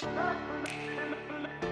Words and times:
Thank 0.00 1.62
you. 1.62 1.63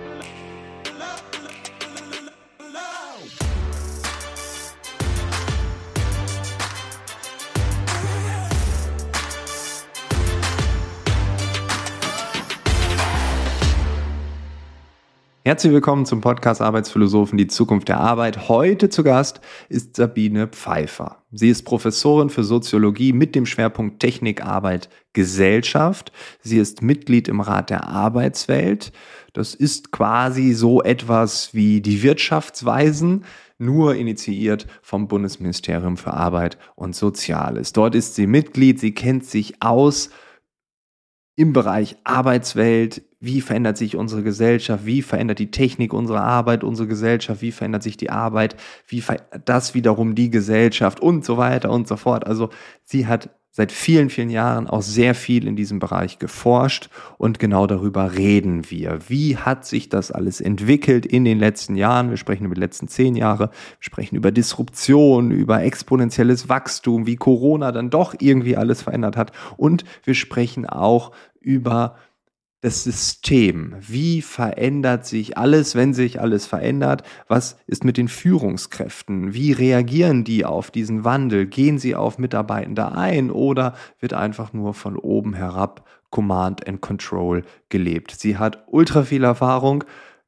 Herzlich 15.45 15.73
willkommen 15.73 16.07
zum 16.07 16.21
Podcast 16.21 16.63
Arbeitsphilosophen, 16.63 17.37
die 17.37 17.49
Zukunft 17.49 17.89
der 17.89 17.99
Arbeit. 17.99 18.49
Heute 18.49 18.91
zu 18.91 19.03
Gast 19.03 19.41
ist 19.69 19.97
Sabine 19.97 20.47
Pfeiffer. 20.47 21.17
Sie 21.33 21.49
ist 21.49 21.65
Professorin 21.65 22.31
für 22.31 22.45
Soziologie 22.45 23.13
mit 23.13 23.35
dem 23.35 23.45
Schwerpunkt 23.45 23.99
Technik, 23.99 24.45
Arbeit, 24.45 24.89
Gesellschaft. 25.15 26.13
Sie 26.43 26.59
ist 26.59 26.81
Mitglied 26.81 27.27
im 27.27 27.41
Rat 27.41 27.71
der 27.71 27.89
Arbeitswelt. 27.89 28.93
Das 29.33 29.57
ist 29.57 29.91
quasi 29.91 30.53
so 30.53 30.81
etwas 30.81 31.53
wie 31.53 31.81
die 31.81 32.05
Wirtschaftsweisen, 32.05 33.25
nur 33.59 33.97
initiiert 33.97 34.69
vom 34.81 35.09
Bundesministerium 35.09 35.97
für 35.97 36.15
Arbeit 36.15 36.57
und 36.77 36.95
Soziales. 36.95 37.73
Dort 37.73 37.97
ist 37.97 38.15
sie 38.15 38.29
Mitglied, 38.29 38.79
sie 38.79 38.95
kennt 38.95 39.25
sich 39.25 39.61
aus 39.61 40.11
im 41.35 41.53
Bereich 41.53 41.97
Arbeitswelt, 42.05 43.03
wie 43.21 43.41
verändert 43.41 43.77
sich 43.77 43.97
unsere 43.97 44.23
Gesellschaft, 44.23 44.85
wie 44.85 45.01
verändert 45.01 45.39
die 45.39 45.51
Technik 45.51 45.95
unsere 45.95 46.21
Arbeit, 46.21 46.65
unsere 46.65 46.89
Gesellschaft, 46.89 47.41
wie 47.41 47.53
verändert 47.53 47.83
sich 47.83 47.97
die 47.97 48.11
Arbeit, 48.11 48.57
wie 48.87 49.01
verändert 49.01 49.49
das 49.49 49.75
wiederum 49.75 50.15
die 50.15 50.31
Gesellschaft 50.31 51.01
und 51.01 51.25
so 51.25 51.37
weiter 51.37 51.71
und 51.71 51.89
so 51.89 51.97
fort. 51.97 52.27
Also 52.27 52.51
sie 52.85 53.07
hat 53.07 53.31
seit 53.55 53.71
vielen, 53.71 54.09
vielen 54.09 54.31
Jahren 54.31 54.67
auch 54.67 54.81
sehr 54.81 55.15
viel 55.15 55.47
in 55.47 55.57
diesem 55.57 55.79
Bereich 55.79 56.19
geforscht 56.19 56.89
und 57.19 57.39
genau 57.39 57.67
darüber 57.67 58.17
reden 58.17 58.71
wir. 58.71 58.99
Wie 59.09 59.37
hat 59.37 59.67
sich 59.67 59.91
das 59.91 60.11
alles 60.11 60.41
entwickelt 60.41 61.05
in 61.05 61.27
den 61.27 61.39
letzten 61.39 61.77
Jahren? 61.77 62.09
Wir 62.09 62.17
sprechen 62.17 62.47
über 62.47 62.55
die 62.55 62.63
letzten 62.63 62.89
zehn 62.89 63.15
Jahre, 63.15 63.51
wir 63.51 63.81
sprechen 63.81 64.17
über 64.17 64.33
Disruption, 64.33 65.31
über 65.31 65.63
exponentielles 65.63 66.49
Wachstum, 66.49 67.07
wie 67.07 67.17
Corona 67.17 67.73
dann 67.73 67.91
doch 67.91 68.15
irgendwie 68.19 68.57
alles 68.57 68.81
verändert 68.81 69.19
hat 69.19 69.33
und 69.59 69.85
wir 70.03 70.15
sprechen 70.15 70.67
auch 70.67 71.13
über 71.43 71.97
das 72.63 72.85
System. 72.85 73.75
Wie 73.81 74.23
verändert 74.23 75.05
sich 75.05 75.37
alles, 75.37 75.75
wenn 75.75 75.93
sich 75.95 76.21
alles 76.21 76.47
verändert? 76.47 77.03
Was 77.27 77.57
ist 77.67 77.85
mit 77.85 77.97
den 77.97 78.07
Führungskräften? 78.07 79.35
Wie 79.35 79.51
reagieren 79.51 80.23
die 80.23 80.45
auf 80.45 80.71
diesen 80.71 81.05
Wandel? 81.05 81.47
Gehen 81.47 81.79
sie 81.79 81.97
auf 81.97 82.19
Mitarbeitende 82.19 82.93
ein 82.93 83.33
oder 83.33 83.75
wird 83.99 84.15
einfach 84.15 84.53
nur 84.53 84.75
von 84.75 84.97
oben 84.97 85.35
herab 85.35 85.89
Command 86.11 86.69
and 86.69 86.81
Control 86.81 87.43
gelebt? 87.69 88.13
Sie 88.13 88.39
hat 88.39 88.63
ultra 88.69 89.03
viel 89.03 89.25
Erfahrung. 89.25 89.83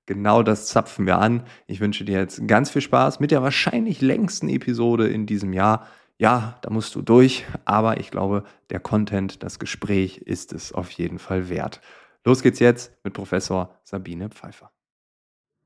Genau 0.06 0.42
das 0.42 0.66
zapfen 0.66 1.06
wir 1.06 1.18
an. 1.18 1.44
Ich 1.68 1.78
wünsche 1.78 2.04
dir 2.04 2.18
jetzt 2.18 2.48
ganz 2.48 2.68
viel 2.68 2.82
Spaß 2.82 3.20
mit 3.20 3.30
der 3.30 3.42
wahrscheinlich 3.42 4.00
längsten 4.00 4.48
Episode 4.48 5.06
in 5.06 5.26
diesem 5.26 5.52
Jahr. 5.52 5.86
Ja, 6.18 6.58
da 6.62 6.70
musst 6.70 6.96
du 6.96 7.02
durch, 7.02 7.44
aber 7.64 8.00
ich 8.00 8.10
glaube, 8.10 8.42
der 8.70 8.80
Content, 8.80 9.42
das 9.44 9.60
Gespräch 9.60 10.18
ist 10.18 10.52
es 10.52 10.72
auf 10.72 10.90
jeden 10.90 11.20
Fall 11.20 11.48
wert. 11.48 11.80
Los 12.24 12.42
geht's 12.42 12.58
jetzt 12.58 12.92
mit 13.04 13.12
Professor 13.12 13.74
Sabine 13.84 14.30
Pfeiffer. 14.30 14.70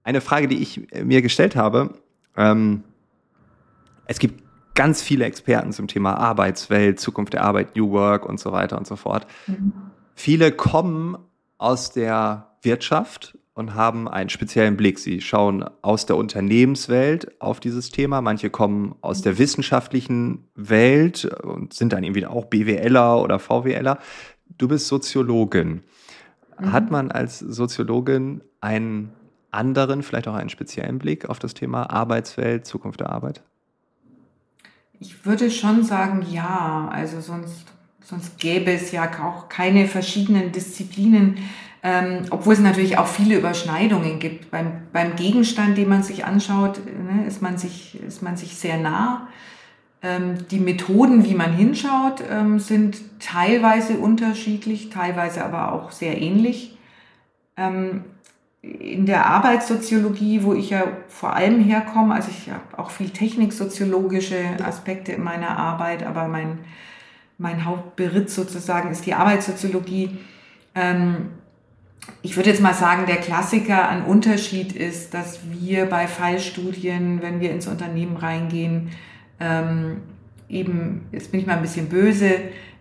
Eine 0.03 0.21
Frage, 0.21 0.49
die 0.49 0.59
ich 0.59 0.93
äh, 0.93 1.05
mir 1.05 1.23
gestellt 1.23 1.57
habe, 1.57 1.95
ähm, 2.37 2.85
es 4.07 4.19
gibt 4.19 4.43
ganz 4.75 5.03
viele 5.03 5.25
Experten 5.25 5.73
zum 5.73 5.87
Thema 5.87 6.15
Arbeitswelt, 6.15 7.01
Zukunft 7.01 7.33
der 7.35 7.45
Arbeit, 7.45 7.77
New 7.77 7.91
Work 7.91 8.27
und 8.27 8.41
so 8.41 8.53
weiter 8.53 8.79
und 8.79 8.87
so 8.87 8.97
fort. 8.97 9.27
Mhm. 9.47 9.73
Viele 10.15 10.53
kommen 10.53 11.19
aus 11.59 11.93
der 11.93 12.57
Wirtschaft 12.63 13.37
und 13.55 13.75
haben 13.75 14.09
einen 14.09 14.31
speziellen 14.31 14.77
Blick. 14.77 14.99
Sie 15.01 15.21
schauen 15.21 15.65
aus 15.83 16.07
der 16.07 16.17
Unternehmenswelt 16.17 17.41
auf 17.41 17.59
dieses 17.59 17.91
Thema. 17.91 18.21
Manche 18.21 18.51
kommen 18.51 18.95
aus 19.01 19.21
der 19.21 19.39
wissenschaftlichen 19.39 20.49
Welt 20.55 21.25
und 21.25 21.75
sind 21.75 21.93
dann 21.93 22.05
irgendwie 22.05 22.25
auch 22.25 22.45
BWLer 22.45 23.21
oder 23.21 23.41
VWLer. 23.41 23.99
Du 24.57 24.69
bist 24.69 24.87
Soziologin. 24.87 25.83
Mhm. 26.61 26.73
Hat 26.73 26.91
man 26.91 27.11
als 27.11 27.39
Soziologin 27.39 28.43
einen 28.61 29.13
anderen, 29.51 30.03
vielleicht 30.03 30.29
auch 30.29 30.35
einen 30.35 30.51
speziellen 30.51 30.99
Blick 30.99 31.29
auf 31.29 31.39
das 31.39 31.55
Thema 31.55 31.91
Arbeitswelt, 31.91 32.67
Zukunft 32.67 33.01
der 33.01 33.11
Arbeit? 33.11 33.43
Ich 35.01 35.25
würde 35.25 35.51
schon 35.51 35.85
sagen, 35.85 36.27
ja. 36.31 36.89
Also 36.93 37.21
sonst, 37.21 37.67
sonst 38.05 38.39
gäbe 38.39 38.73
es 38.73 38.93
ja 38.93 39.09
auch 39.23 39.49
keine 39.49 39.87
verschiedenen 39.87 40.53
Disziplinen, 40.53 41.39
ähm, 41.83 42.25
obwohl 42.31 42.55
es 42.55 42.61
natürlich 42.61 42.99
auch 42.99 43.07
viele 43.07 43.39
Überschneidungen 43.39 44.19
gibt. 44.19 44.51
Beim, 44.51 44.83
beim 44.93 45.15
Gegenstand, 45.17 45.79
den 45.79 45.89
man 45.89 46.03
sich 46.03 46.25
anschaut, 46.25 46.81
ne, 46.85 47.27
ist, 47.27 47.41
man 47.41 47.57
sich, 47.57 48.03
ist 48.03 48.23
man 48.23 48.37
sich 48.37 48.57
sehr 48.57 48.79
nah. 48.79 49.29
Ähm, 50.01 50.47
die 50.51 50.61
Methoden, 50.61 51.25
wie 51.25 51.35
man 51.35 51.53
hinschaut, 51.53 52.23
ähm, 52.31 52.61
sind 52.61 52.99
teilweise 53.19 53.99
unterschiedlich, 53.99 54.91
teilweise 54.91 55.45
aber 55.45 55.73
auch 55.73 55.91
sehr 55.91 56.21
ähnlich. 56.21 56.79
Ähm, 57.57 58.05
in 58.63 59.07
der 59.07 59.27
Arbeitssoziologie, 59.27 60.45
wo 60.45 60.55
ich 60.55 60.71
ja 60.71 60.85
vor 61.09 61.35
allem 61.35 61.63
herkomme, 61.63 62.15
also 62.15 62.29
ich 62.31 62.51
habe 62.51 62.61
auch 62.77 62.91
viel 62.91 63.11
techniksoziologische 63.11 64.37
Aspekte 64.65 65.13
in 65.13 65.23
meiner 65.23 65.57
Arbeit, 65.57 66.05
aber 66.05 66.29
mein, 66.29 66.59
mein 67.39 67.65
Hauptberitt 67.65 68.31
sozusagen 68.31 68.91
ist 68.91 69.07
die 69.07 69.15
Arbeitssoziologie. 69.15 70.19
Ich 72.23 72.37
würde 72.37 72.51
jetzt 72.51 72.61
mal 72.61 72.75
sagen, 72.75 73.07
der 73.07 73.19
Klassiker 73.19 73.89
an 73.89 74.05
Unterschied 74.05 74.73
ist, 74.73 75.15
dass 75.15 75.39
wir 75.49 75.87
bei 75.87 76.09
Fallstudien, 76.09 77.23
wenn 77.23 77.41
wir 77.41 77.53
ins 77.53 77.69
Unternehmen 77.69 78.17
reingehen, 78.17 78.91
ähm, 79.41 80.03
eben, 80.49 81.07
jetzt 81.13 81.31
bin 81.31 81.41
ich 81.41 81.47
mal 81.47 81.57
ein 81.57 81.63
bisschen 81.63 81.89
böse, 81.89 82.31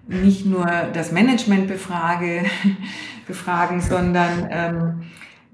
nicht 0.08 0.46
nur 0.46 0.66
das 0.94 1.12
Management 1.12 1.68
befrage, 1.68 2.46
befragen, 3.28 3.82
sondern 3.82 4.48
ähm, 4.50 5.04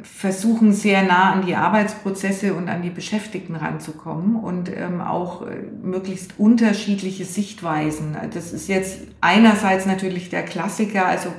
versuchen 0.01 0.73
sehr 0.73 1.03
nah 1.03 1.31
an 1.31 1.45
die 1.45 1.55
Arbeitsprozesse 1.55 2.53
und 2.53 2.69
an 2.69 2.81
die 2.81 2.89
Beschäftigten 2.89 3.55
ranzukommen 3.55 4.35
und 4.35 4.69
ähm, 4.69 5.01
auch 5.01 5.43
äh, 5.43 5.55
möglichst 5.81 6.33
unterschiedliche 6.37 7.25
Sichtweisen. 7.25 8.17
Das 8.33 8.53
ist 8.53 8.67
jetzt 8.67 9.01
einerseits 9.21 9.85
natürlich 9.85 10.29
der 10.29 10.43
Klassiker, 10.43 11.07
also 11.07 11.29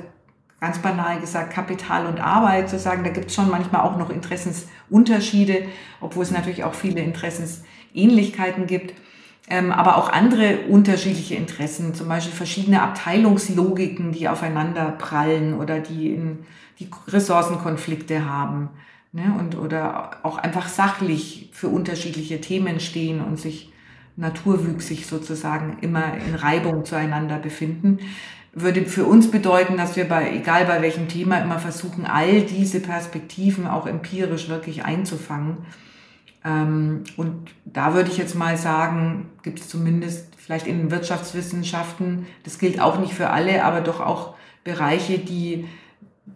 ganz 0.59 0.79
banal 0.79 1.19
gesagt 1.19 1.53
Kapital 1.53 2.07
und 2.07 2.19
Arbeit 2.19 2.69
zu 2.69 2.79
sagen, 2.79 3.03
da 3.03 3.11
gibt 3.11 3.27
es 3.27 3.35
schon 3.35 3.49
manchmal 3.49 3.81
auch 3.81 3.97
noch 3.97 4.09
Interessensunterschiede, 4.09 5.65
obwohl 6.01 6.23
es 6.23 6.31
natürlich 6.31 6.63
auch 6.63 6.73
viele 6.73 7.01
Interessensähnlichkeiten 7.01 8.65
gibt 8.65 8.93
aber 9.71 9.97
auch 9.97 10.09
andere 10.09 10.61
unterschiedliche 10.69 11.35
Interessen, 11.35 11.93
zum 11.93 12.07
Beispiel 12.07 12.33
verschiedene 12.33 12.81
Abteilungslogiken, 12.81 14.11
die 14.11 14.27
aufeinander 14.27 14.91
prallen 14.91 15.53
oder 15.53 15.79
die, 15.79 16.11
in, 16.11 16.39
die 16.79 16.89
Ressourcenkonflikte 17.07 18.25
haben. 18.25 18.69
Ne? 19.11 19.35
Und, 19.39 19.57
oder 19.57 20.17
auch 20.23 20.37
einfach 20.37 20.67
sachlich 20.67 21.49
für 21.53 21.67
unterschiedliche 21.67 22.41
Themen 22.41 22.79
stehen 22.79 23.21
und 23.21 23.39
sich 23.39 23.71
naturwüchsig 24.17 25.05
sozusagen 25.05 25.77
immer 25.81 26.15
in 26.17 26.35
Reibung 26.35 26.83
zueinander 26.83 27.37
befinden, 27.37 27.99
würde 28.53 28.85
für 28.85 29.05
uns 29.05 29.29
bedeuten, 29.29 29.77
dass 29.77 29.95
wir 29.95 30.07
bei, 30.07 30.31
egal 30.31 30.65
bei 30.65 30.81
welchem 30.81 31.07
Thema, 31.07 31.39
immer 31.39 31.59
versuchen, 31.59 32.05
all 32.05 32.41
diese 32.41 32.79
Perspektiven 32.79 33.67
auch 33.67 33.85
empirisch 33.85 34.49
wirklich 34.49 34.85
einzufangen 34.85 35.57
ähm, 35.57 35.65
und 36.45 37.49
da 37.65 37.95
würde 37.95 38.11
ich 38.11 38.17
jetzt 38.17 38.35
mal 38.35 38.55
sagen, 38.55 39.29
gibt 39.41 39.59
es 39.59 39.67
zumindest 39.67 40.35
vielleicht 40.37 40.67
in 40.67 40.77
den 40.77 40.91
Wirtschaftswissenschaften, 40.91 42.27
das 42.43 42.59
gilt 42.59 42.79
auch 42.79 42.99
nicht 42.99 43.13
für 43.13 43.31
alle, 43.31 43.63
aber 43.63 43.81
doch 43.81 43.99
auch 43.99 44.35
Bereiche, 44.63 45.17
die 45.17 45.65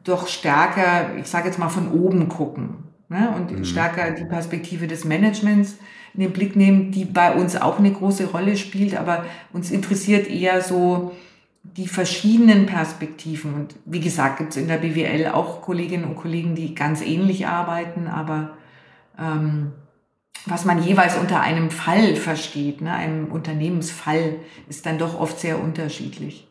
doch 0.03 0.27
stärker, 0.27 1.15
ich 1.17 1.27
sage 1.27 1.47
jetzt 1.47 1.59
mal, 1.59 1.69
von 1.69 1.91
oben 1.91 2.27
gucken 2.27 2.85
ne? 3.09 3.31
und 3.35 3.51
mhm. 3.51 3.63
stärker 3.63 4.09
die 4.11 4.25
Perspektive 4.25 4.87
des 4.87 5.05
Managements 5.05 5.77
in 6.15 6.21
den 6.21 6.31
Blick 6.31 6.55
nehmen, 6.55 6.91
die 6.91 7.05
bei 7.05 7.33
uns 7.33 7.55
auch 7.55 7.77
eine 7.77 7.91
große 7.91 8.31
Rolle 8.31 8.57
spielt, 8.57 8.95
aber 8.95 9.25
uns 9.53 9.69
interessiert 9.69 10.27
eher 10.27 10.61
so 10.63 11.11
die 11.61 11.87
verschiedenen 11.87 12.65
Perspektiven. 12.65 13.53
Und 13.53 13.75
wie 13.85 13.99
gesagt, 13.99 14.37
gibt 14.37 14.51
es 14.51 14.57
in 14.57 14.67
der 14.67 14.77
BWL 14.77 15.27
auch 15.27 15.61
Kolleginnen 15.61 16.05
und 16.05 16.15
Kollegen, 16.15 16.55
die 16.55 16.73
ganz 16.73 17.01
ähnlich 17.01 17.45
arbeiten, 17.45 18.07
aber 18.07 18.51
ähm, 19.19 19.73
was 20.45 20.65
man 20.65 20.83
jeweils 20.83 21.17
unter 21.17 21.41
einem 21.41 21.71
Fall 21.71 22.15
versteht, 22.15 22.81
ne, 22.81 22.93
einem 22.93 23.25
Unternehmensfall, 23.25 24.35
ist 24.67 24.85
dann 24.85 24.97
doch 24.97 25.19
oft 25.19 25.39
sehr 25.39 25.59
unterschiedlich. 25.59 26.47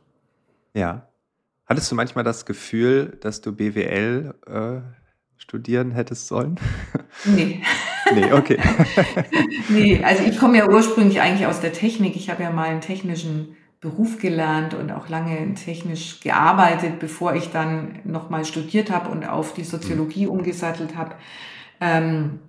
Ja. 0.75 1.09
Hattest 1.67 1.91
du 1.91 1.95
manchmal 1.95 2.25
das 2.25 2.47
Gefühl, 2.47 3.19
dass 3.21 3.41
du 3.41 3.53
BWL 3.53 4.35
äh, 4.47 4.81
studieren 5.37 5.91
hättest 5.91 6.27
sollen? 6.29 6.59
Nee. 7.25 7.63
nee, 8.15 8.33
okay. 8.33 8.59
nee, 9.69 10.03
also 10.03 10.23
ich 10.23 10.39
komme 10.39 10.59
ja 10.59 10.69
ursprünglich 10.69 11.21
eigentlich 11.21 11.47
aus 11.47 11.61
der 11.61 11.73
Technik. 11.73 12.17
Ich 12.17 12.31
habe 12.31 12.43
ja 12.43 12.51
mal 12.51 12.69
einen 12.69 12.81
technischen 12.81 13.57
Beruf 13.81 14.19
gelernt 14.19 14.75
und 14.75 14.91
auch 14.91 15.09
lange 15.09 15.55
technisch 15.55 16.21
gearbeitet, 16.21 16.99
bevor 16.99 17.35
ich 17.35 17.51
dann 17.51 18.01
nochmal 18.05 18.45
studiert 18.45 18.91
habe 18.91 19.11
und 19.11 19.25
auf 19.25 19.55
die 19.55 19.63
Soziologie 19.63 20.27
mhm. 20.27 20.33
umgesattelt 20.33 20.97
habe. 20.97 21.15
Ähm, 21.81 22.41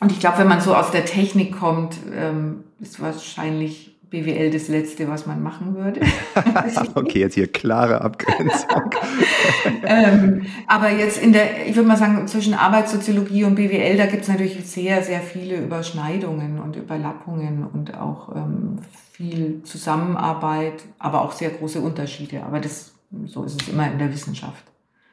und 0.00 0.12
ich 0.12 0.20
glaube, 0.20 0.38
wenn 0.38 0.48
man 0.48 0.60
so 0.60 0.74
aus 0.74 0.90
der 0.90 1.04
Technik 1.04 1.58
kommt, 1.58 1.96
ähm, 2.14 2.64
ist 2.80 3.00
wahrscheinlich 3.00 3.98
BWL 4.10 4.50
das 4.50 4.68
Letzte, 4.68 5.08
was 5.08 5.26
man 5.26 5.42
machen 5.42 5.74
würde. 5.74 6.00
okay, 6.94 7.20
jetzt 7.20 7.34
hier 7.34 7.50
klare 7.50 8.00
Abgrenzung. 8.00 8.90
ähm, 9.84 10.46
aber 10.66 10.90
jetzt 10.90 11.22
in 11.22 11.32
der, 11.32 11.66
ich 11.66 11.76
würde 11.76 11.88
mal 11.88 11.96
sagen, 11.96 12.26
zwischen 12.26 12.54
Arbeitssoziologie 12.54 13.44
und 13.44 13.56
BWL, 13.56 13.96
da 13.96 14.06
gibt 14.06 14.22
es 14.22 14.28
natürlich 14.28 14.64
sehr, 14.64 15.02
sehr 15.02 15.20
viele 15.20 15.56
Überschneidungen 15.56 16.58
und 16.58 16.76
Überlappungen 16.76 17.66
und 17.66 17.98
auch 17.98 18.34
ähm, 18.34 18.78
viel 19.12 19.62
Zusammenarbeit, 19.64 20.84
aber 20.98 21.22
auch 21.22 21.32
sehr 21.32 21.50
große 21.50 21.80
Unterschiede. 21.80 22.44
Aber 22.44 22.60
das, 22.60 22.94
so 23.26 23.44
ist 23.44 23.60
es 23.60 23.68
immer 23.68 23.90
in 23.90 23.98
der 23.98 24.12
Wissenschaft. 24.12 24.64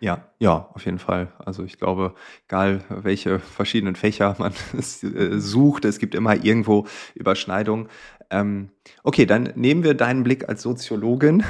Ja, 0.05 0.19
ja, 0.37 0.69
auf 0.75 0.85
jeden 0.85 0.99
Fall. 0.99 1.33
Also 1.39 1.63
ich 1.63 1.79
glaube, 1.79 2.13
egal 2.47 2.81
welche 2.89 3.39
verschiedenen 3.39 3.95
Fächer 3.95 4.35
man 4.37 4.53
äh, 4.73 5.39
sucht, 5.39 5.83
es 5.83 5.97
gibt 5.97 6.13
immer 6.13 6.35
irgendwo 6.45 6.85
Überschneidungen. 7.15 7.87
Ähm, 8.29 8.69
okay, 9.01 9.25
dann 9.25 9.49
nehmen 9.55 9.83
wir 9.83 9.95
deinen 9.95 10.21
Blick 10.21 10.47
als 10.47 10.61
Soziologin, 10.61 11.43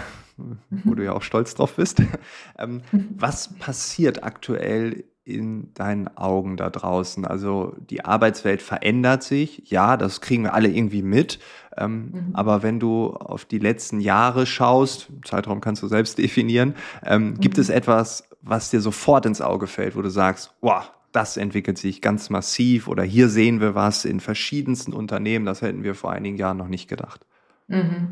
wo 0.85 0.95
du 0.95 1.03
ja 1.03 1.11
auch 1.11 1.21
stolz 1.21 1.53
drauf 1.55 1.75
bist. 1.75 2.01
Ähm, 2.57 2.83
was 3.17 3.53
passiert 3.59 4.23
aktuell 4.23 5.03
in 5.25 5.73
deinen 5.73 6.07
Augen 6.15 6.55
da 6.55 6.69
draußen? 6.69 7.25
Also 7.25 7.75
die 7.89 8.05
Arbeitswelt 8.05 8.61
verändert 8.61 9.23
sich, 9.23 9.63
ja, 9.65 9.97
das 9.97 10.21
kriegen 10.21 10.43
wir 10.43 10.53
alle 10.53 10.69
irgendwie 10.69 11.01
mit. 11.01 11.39
Ähm, 11.75 12.11
mhm. 12.13 12.29
Aber 12.31 12.63
wenn 12.63 12.79
du 12.79 13.09
auf 13.09 13.43
die 13.43 13.59
letzten 13.59 13.99
Jahre 13.99 14.45
schaust, 14.45 15.09
Zeitraum 15.25 15.59
kannst 15.59 15.83
du 15.83 15.87
selbst 15.87 16.17
definieren, 16.17 16.75
ähm, 17.03 17.31
mhm. 17.31 17.39
gibt 17.41 17.57
es 17.57 17.67
etwas, 17.67 18.23
was 18.45 18.69
dir 18.69 18.79
sofort 18.79 19.25
ins 19.25 19.41
Auge 19.41 19.67
fällt, 19.67 19.95
wo 19.95 20.01
du 20.01 20.09
sagst, 20.09 20.53
wow, 20.61 20.91
das 21.11 21.35
entwickelt 21.37 21.77
sich 21.77 22.01
ganz 22.01 22.29
massiv 22.29 22.87
oder 22.87 23.03
hier 23.03 23.29
sehen 23.29 23.59
wir 23.59 23.73
was 23.73 24.05
in 24.05 24.19
verschiedensten 24.19 24.93
Unternehmen, 24.93 25.45
das 25.45 25.61
hätten 25.61 25.83
wir 25.83 25.95
vor 25.95 26.11
einigen 26.11 26.37
Jahren 26.37 26.57
noch 26.57 26.67
nicht 26.67 26.87
gedacht. 26.87 27.25
Mhm. 27.67 28.09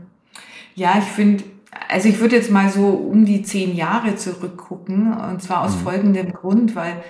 Ja, 0.74 0.96
ich 0.98 1.06
finde, 1.06 1.44
also 1.88 2.10
ich 2.10 2.20
würde 2.20 2.36
jetzt 2.36 2.50
mal 2.50 2.70
so 2.70 2.88
um 2.88 3.26
die 3.26 3.44
zehn 3.44 3.76
Jahre 3.76 4.16
zurückgucken 4.16 5.14
und 5.14 5.42
zwar 5.42 5.62
aus 5.62 5.76
mhm. 5.76 5.82
folgendem 5.82 6.34
Grund, 6.34 6.76
weil 6.76 7.04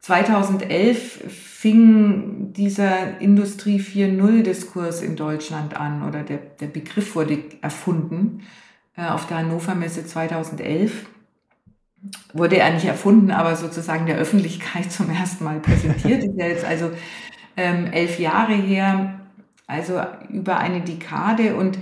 2011 0.00 1.24
fing 1.28 2.54
dieser 2.54 3.20
Industrie 3.20 3.78
4.0 3.78 4.42
Diskurs 4.42 5.02
in 5.02 5.16
Deutschland 5.16 5.76
an 5.76 6.08
oder 6.08 6.22
der, 6.22 6.38
der 6.38 6.68
Begriff 6.68 7.14
wurde 7.14 7.42
erfunden 7.60 8.42
äh, 8.96 9.06
auf 9.08 9.26
der 9.26 9.38
Hannover 9.38 9.74
Messe 9.74 10.06
2011 10.06 11.04
wurde 12.32 12.58
er 12.58 12.72
nicht 12.72 12.86
erfunden, 12.86 13.30
aber 13.30 13.56
sozusagen 13.56 14.06
der 14.06 14.16
Öffentlichkeit 14.16 14.90
zum 14.92 15.10
ersten 15.10 15.44
Mal 15.44 15.60
präsentiert. 15.60 16.24
ist 16.24 16.38
ja 16.38 16.46
jetzt 16.46 16.64
also 16.64 16.90
ähm, 17.56 17.86
elf 17.92 18.18
Jahre 18.18 18.54
her, 18.54 19.20
also 19.66 20.00
über 20.30 20.58
eine 20.58 20.80
Dekade. 20.80 21.54
Und 21.54 21.78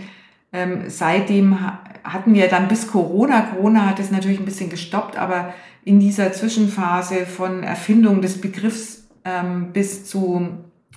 ähm, 0.53 0.85
seitdem 0.89 1.59
hatten 2.05 2.35
wir 2.35 2.49
dann 2.49 2.69
bis 2.69 2.89
Corona, 2.89 3.43
Corona 3.43 3.87
hat 3.87 4.01
es 4.01 4.11
natürlich 4.11 4.39
ein 4.39 4.45
bisschen 4.45 4.71
gestoppt, 4.71 5.17
aber 5.17 5.55
in 5.85 6.01
dieser 6.01 6.33
Zwischenphase 6.33 7.27
von 7.27 7.63
Erfindung 7.63 8.21
des 8.21 8.41
Begriffs 8.41 9.09
ähm, 9.25 9.73
bis 9.73 10.07
zu 10.07 10.49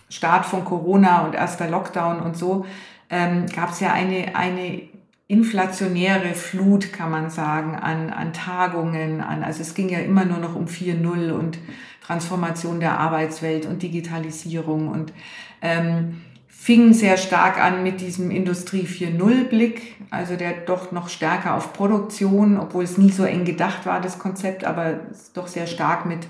Start 0.09 0.45
von 0.45 0.65
Corona 0.65 1.25
und 1.25 1.35
erster 1.35 1.69
Lockdown 1.69 2.19
und 2.19 2.35
so, 2.35 2.65
ähm, 3.09 3.45
gab 3.47 3.71
es 3.71 3.79
ja 3.79 3.93
eine, 3.93 4.35
eine 4.35 4.81
inflationäre 5.31 6.33
Flut, 6.33 6.91
kann 6.91 7.09
man 7.09 7.29
sagen, 7.29 7.73
an, 7.75 8.09
an 8.09 8.33
Tagungen, 8.33 9.21
an, 9.21 9.43
also 9.43 9.61
es 9.61 9.73
ging 9.73 9.87
ja 9.87 9.99
immer 9.99 10.25
nur 10.25 10.39
noch 10.39 10.57
um 10.57 10.65
4.0 10.65 11.31
und 11.31 11.57
Transformation 12.01 12.81
der 12.81 12.99
Arbeitswelt 12.99 13.65
und 13.65 13.81
Digitalisierung 13.81 14.89
und 14.89 15.13
ähm, 15.61 16.19
fing 16.49 16.93
sehr 16.93 17.15
stark 17.15 17.63
an 17.63 17.81
mit 17.81 18.01
diesem 18.01 18.29
Industrie 18.29 18.85
4.0 18.85 19.45
Blick, 19.45 19.95
also 20.09 20.35
der 20.35 20.51
doch 20.51 20.91
noch 20.91 21.07
stärker 21.07 21.55
auf 21.55 21.71
Produktion, 21.71 22.59
obwohl 22.59 22.83
es 22.83 22.97
nie 22.97 23.11
so 23.11 23.23
eng 23.23 23.45
gedacht 23.45 23.85
war, 23.85 24.01
das 24.01 24.19
Konzept, 24.19 24.65
aber 24.65 24.99
doch 25.33 25.47
sehr 25.47 25.65
stark 25.65 26.05
mit 26.05 26.27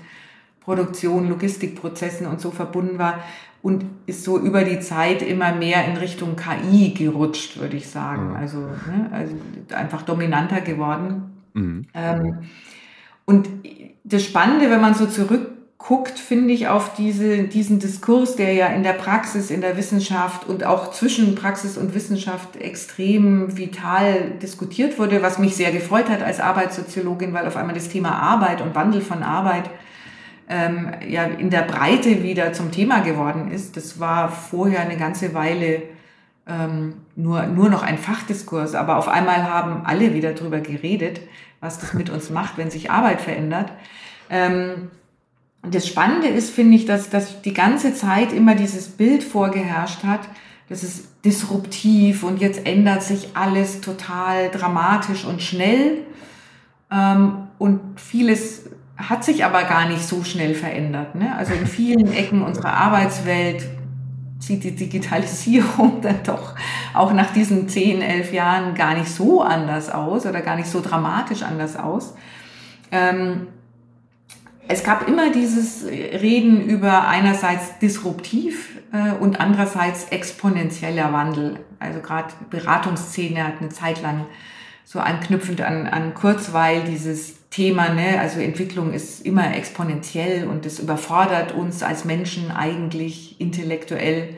Produktion, 0.60 1.28
Logistikprozessen 1.28 2.28
und 2.28 2.40
so 2.40 2.52
verbunden 2.52 2.98
war 2.98 3.18
und 3.62 3.84
ist 4.06 4.24
so 4.24 4.38
über 4.38 4.64
die 4.64 4.80
Zeit 4.80 5.22
immer 5.22 5.52
mehr 5.54 5.84
in 5.86 5.96
Richtung 5.96 6.34
KI 6.36 6.90
gerutscht, 6.94 7.60
würde 7.60 7.76
ich 7.76 7.88
sagen. 7.88 8.30
Mhm. 8.30 8.36
Also, 8.36 8.58
ne, 8.58 9.10
also 9.12 9.34
einfach 9.74 10.02
dominanter 10.02 10.60
geworden. 10.60 11.32
Mhm. 11.54 11.86
Ähm, 11.94 12.38
und 13.24 13.48
das 14.02 14.24
Spannende, 14.24 14.68
wenn 14.68 14.80
man 14.80 14.94
so 14.94 15.06
zurückguckt, 15.06 16.18
finde 16.18 16.52
ich 16.52 16.66
auf 16.66 16.94
diese, 16.94 17.44
diesen 17.44 17.78
Diskurs, 17.78 18.34
der 18.34 18.52
ja 18.52 18.66
in 18.66 18.82
der 18.82 18.94
Praxis, 18.94 19.50
in 19.50 19.60
der 19.60 19.76
Wissenschaft 19.76 20.48
und 20.48 20.64
auch 20.64 20.90
zwischen 20.90 21.36
Praxis 21.36 21.78
und 21.78 21.94
Wissenschaft 21.94 22.56
extrem 22.56 23.56
vital 23.56 24.32
diskutiert 24.42 24.98
wurde, 24.98 25.22
was 25.22 25.38
mich 25.38 25.54
sehr 25.54 25.70
gefreut 25.70 26.08
hat 26.10 26.22
als 26.22 26.40
Arbeitssoziologin, 26.40 27.32
weil 27.32 27.46
auf 27.46 27.56
einmal 27.56 27.76
das 27.76 27.88
Thema 27.88 28.10
Arbeit 28.10 28.60
und 28.60 28.74
Wandel 28.74 29.02
von 29.02 29.22
Arbeit 29.22 29.70
ähm, 30.52 30.90
ja 31.08 31.24
in 31.24 31.48
der 31.48 31.62
Breite 31.62 32.22
wieder 32.22 32.52
zum 32.52 32.70
Thema 32.70 33.00
geworden 33.00 33.50
ist. 33.50 33.76
Das 33.76 33.98
war 33.98 34.30
vorher 34.30 34.80
eine 34.80 34.98
ganze 34.98 35.32
Weile 35.32 35.82
ähm, 36.46 36.94
nur, 37.16 37.46
nur 37.46 37.70
noch 37.70 37.82
ein 37.82 37.96
Fachdiskurs, 37.96 38.74
aber 38.74 38.98
auf 38.98 39.08
einmal 39.08 39.44
haben 39.44 39.86
alle 39.86 40.12
wieder 40.12 40.34
drüber 40.34 40.60
geredet, 40.60 41.20
was 41.60 41.78
das 41.78 41.94
mit 41.94 42.10
uns 42.10 42.28
macht, 42.28 42.58
wenn 42.58 42.70
sich 42.70 42.90
Arbeit 42.90 43.22
verändert. 43.22 43.72
Ähm, 44.28 44.90
das 45.62 45.86
Spannende 45.86 46.28
ist, 46.28 46.50
finde 46.50 46.76
ich, 46.76 46.84
dass, 46.84 47.08
dass 47.08 47.40
die 47.40 47.54
ganze 47.54 47.94
Zeit 47.94 48.32
immer 48.32 48.54
dieses 48.54 48.88
Bild 48.88 49.22
vorgeherrscht 49.22 50.02
hat, 50.04 50.20
das 50.68 50.82
ist 50.82 51.08
disruptiv 51.24 52.24
und 52.24 52.40
jetzt 52.40 52.66
ändert 52.66 53.02
sich 53.02 53.28
alles 53.34 53.80
total 53.80 54.50
dramatisch 54.50 55.24
und 55.24 55.40
schnell. 55.40 55.98
Ähm, 56.90 57.48
und 57.58 57.80
vieles 58.00 58.61
hat 58.96 59.24
sich 59.24 59.44
aber 59.44 59.64
gar 59.64 59.88
nicht 59.88 60.06
so 60.06 60.22
schnell 60.22 60.54
verändert. 60.54 61.14
Ne? 61.14 61.34
Also 61.36 61.54
in 61.54 61.66
vielen 61.66 62.12
Ecken 62.12 62.42
unserer 62.42 62.74
Arbeitswelt 62.74 63.64
sieht 64.38 64.64
die 64.64 64.74
Digitalisierung 64.74 66.00
dann 66.02 66.22
doch 66.24 66.54
auch 66.94 67.12
nach 67.12 67.32
diesen 67.32 67.68
10, 67.68 68.02
11 68.02 68.32
Jahren 68.32 68.74
gar 68.74 68.94
nicht 68.94 69.10
so 69.10 69.42
anders 69.42 69.90
aus 69.90 70.26
oder 70.26 70.40
gar 70.40 70.56
nicht 70.56 70.68
so 70.68 70.80
dramatisch 70.80 71.42
anders 71.42 71.76
aus. 71.76 72.14
Ähm, 72.90 73.48
es 74.68 74.84
gab 74.84 75.08
immer 75.08 75.30
dieses 75.30 75.84
Reden 75.84 76.62
über 76.62 77.08
einerseits 77.08 77.78
disruptiv 77.78 78.78
äh, 78.92 79.12
und 79.12 79.40
andererseits 79.40 80.04
exponentieller 80.10 81.12
Wandel. 81.12 81.60
Also 81.78 82.00
gerade 82.00 82.32
Beratungsszene 82.50 83.44
hat 83.44 83.54
eine 83.60 83.70
Zeit 83.70 84.02
lang 84.02 84.26
so 84.92 85.00
anknüpfend 85.00 85.62
an, 85.62 85.86
an 85.86 86.12
Kurzweil 86.12 86.82
dieses 86.82 87.48
Thema, 87.48 87.94
ne? 87.94 88.20
also 88.20 88.40
Entwicklung 88.40 88.92
ist 88.92 89.24
immer 89.24 89.56
exponentiell 89.56 90.46
und 90.46 90.66
das 90.66 90.80
überfordert 90.80 91.52
uns 91.52 91.82
als 91.82 92.04
Menschen 92.04 92.50
eigentlich 92.50 93.40
intellektuell. 93.40 94.36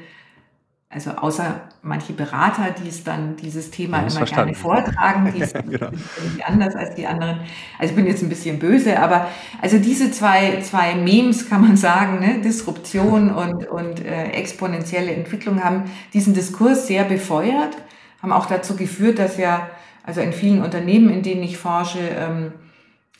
Also 0.89 1.11
außer 1.11 1.63
manche 1.83 2.13
Berater, 2.13 2.71
die 2.71 2.89
es 2.89 3.03
dann 3.03 3.35
dieses 3.35 3.73
Thema 3.73 4.03
immer 4.03 4.11
verstanden. 4.11 4.53
gerne 4.53 4.55
vortragen, 4.55 5.33
die 5.37 5.45
sind 5.45 5.71
genau. 5.73 5.89
anders 6.47 6.77
als 6.77 6.95
die 6.95 7.09
anderen. 7.09 7.41
Also 7.81 7.91
ich 7.91 7.97
bin 7.97 8.07
jetzt 8.07 8.23
ein 8.23 8.29
bisschen 8.29 8.61
böse, 8.61 9.01
aber 9.01 9.29
also 9.61 9.79
diese 9.79 10.13
zwei, 10.13 10.61
zwei 10.61 10.95
Memes 10.95 11.49
kann 11.49 11.63
man 11.63 11.77
sagen, 11.77 12.21
ne? 12.21 12.41
Disruption 12.43 13.35
und, 13.35 13.67
und 13.67 14.05
äh, 14.05 14.27
exponentielle 14.27 15.13
Entwicklung 15.13 15.65
haben 15.65 15.91
diesen 16.13 16.33
Diskurs 16.33 16.87
sehr 16.87 17.03
befeuert, 17.03 17.77
haben 18.23 18.31
auch 18.31 18.47
dazu 18.47 18.77
geführt, 18.77 19.19
dass 19.19 19.37
ja 19.37 19.69
also 20.05 20.21
in 20.21 20.33
vielen 20.33 20.63
Unternehmen, 20.63 21.11
in 21.11 21.23
denen 21.23 21.43
ich 21.43 21.59
forsche, 21.59 21.99
ähm, 21.99 22.53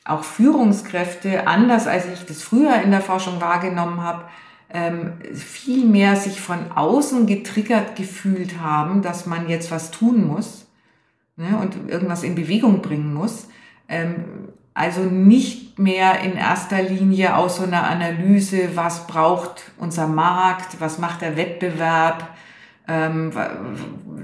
auch 0.05 0.23
Führungskräfte, 0.23 1.47
anders 1.47 1.87
als 1.87 2.07
ich 2.07 2.27
das 2.27 2.43
früher 2.43 2.83
in 2.83 2.91
der 2.91 3.01
Forschung 3.01 3.41
wahrgenommen 3.41 4.03
habe, 4.03 4.25
ähm, 4.69 5.15
viel 5.33 5.87
mehr 5.87 6.17
sich 6.17 6.41
von 6.41 6.73
außen 6.73 7.27
getriggert 7.27 7.97
gefühlt 7.97 8.61
haben, 8.61 9.01
dass 9.01 9.25
man 9.25 9.49
jetzt 9.49 9.71
was 9.71 9.91
tun 9.91 10.27
muss 10.27 10.67
ne, 11.37 11.59
und 11.59 11.89
irgendwas 11.89 12.23
in 12.23 12.35
Bewegung 12.35 12.83
bringen 12.83 13.15
muss. 13.15 13.49
Ähm, 13.89 14.25
also 14.75 15.03
nicht 15.03 15.79
mehr 15.79 16.21
in 16.21 16.37
erster 16.37 16.83
Linie 16.83 17.37
aus 17.37 17.57
so 17.57 17.63
einer 17.63 17.85
Analyse, 17.85 18.71
was 18.75 19.07
braucht 19.07 19.71
unser 19.79 20.09
Markt, 20.09 20.81
was 20.81 20.99
macht 20.99 21.23
der 21.23 21.37
Wettbewerb, 21.37 22.29
ähm, 22.89 23.31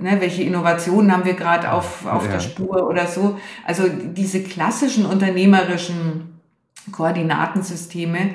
ne, 0.03 0.21
welche 0.21 0.43
Innovationen 0.43 1.13
haben 1.13 1.25
wir 1.25 1.35
gerade 1.35 1.73
auf, 1.73 2.07
auf 2.07 2.27
ja. 2.27 2.33
der 2.33 2.41
Spur 2.41 2.89
oder 2.89 3.07
so. 3.07 3.39
Also 3.67 3.85
diese 3.89 4.43
klassischen 4.43 5.07
unternehmerischen 5.07 6.41
Koordinatensysteme 6.93 8.35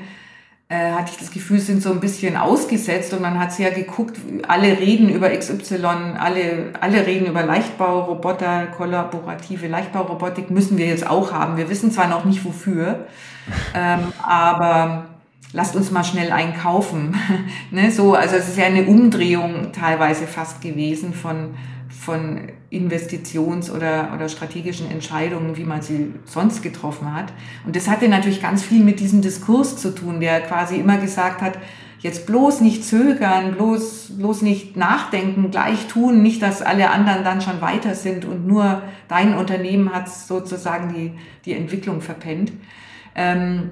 äh, 0.67 0.91
hatte 0.93 1.11
ich 1.11 1.17
das 1.17 1.31
Gefühl, 1.31 1.59
sind 1.59 1.83
so 1.83 1.91
ein 1.91 1.99
bisschen 1.99 2.37
ausgesetzt 2.37 3.13
und 3.13 3.21
man 3.21 3.39
hat 3.39 3.53
sehr 3.53 3.71
geguckt, 3.71 4.17
alle 4.47 4.79
reden 4.79 5.09
über 5.09 5.29
XY, 5.29 5.85
alle, 6.17 6.73
alle 6.79 7.05
reden 7.05 7.27
über 7.27 7.43
Leichtbauroboter, 7.43 8.67
kollaborative 8.67 9.67
Leichtbaurobotik 9.67 10.49
müssen 10.49 10.77
wir 10.77 10.87
jetzt 10.87 11.07
auch 11.07 11.31
haben. 11.31 11.57
Wir 11.57 11.69
wissen 11.69 11.91
zwar 11.91 12.07
noch 12.07 12.25
nicht 12.25 12.43
wofür, 12.45 13.05
ähm, 13.75 14.11
aber 14.23 15.05
lasst 15.55 15.75
uns 15.75 15.89
mal 15.89 16.03
schnell 16.03 16.31
einkaufen. 16.31 17.15
ne, 17.71 17.89
so, 17.89 18.13
also 18.13 18.35
es 18.35 18.49
ist 18.49 18.57
ja 18.57 18.65
eine 18.65 18.83
Umdrehung 18.83 19.71
teilweise 19.71 20.27
fast 20.27 20.61
gewesen 20.61 21.13
von, 21.13 21.55
von 21.89 22.49
Investitions- 22.69 23.71
oder, 23.71 24.11
oder 24.13 24.27
strategischen 24.27 24.91
Entscheidungen, 24.91 25.55
wie 25.55 25.63
man 25.63 25.81
sie 25.81 26.13
sonst 26.25 26.61
getroffen 26.61 27.13
hat. 27.13 27.31
Und 27.65 27.75
das 27.75 27.87
hatte 27.87 28.09
natürlich 28.09 28.41
ganz 28.41 28.63
viel 28.63 28.83
mit 28.83 28.99
diesem 28.99 29.21
Diskurs 29.21 29.77
zu 29.77 29.95
tun, 29.95 30.19
der 30.19 30.41
quasi 30.41 30.75
immer 30.75 30.97
gesagt 30.97 31.41
hat, 31.41 31.57
jetzt 31.99 32.27
bloß 32.27 32.59
nicht 32.59 32.83
zögern, 32.83 33.53
bloß, 33.53 34.17
bloß 34.17 34.41
nicht 34.41 34.75
nachdenken, 34.75 35.51
gleich 35.51 35.87
tun, 35.87 36.21
nicht, 36.21 36.41
dass 36.41 36.61
alle 36.61 36.89
anderen 36.89 37.23
dann 37.23 37.39
schon 37.39 37.61
weiter 37.61 37.95
sind 37.95 38.25
und 38.25 38.45
nur 38.45 38.83
dein 39.07 39.35
Unternehmen 39.35 39.93
hat 39.93 40.09
sozusagen 40.09 40.93
die, 40.93 41.13
die 41.45 41.53
Entwicklung 41.53 42.01
verpennt. 42.01 42.51
Ähm, 43.15 43.71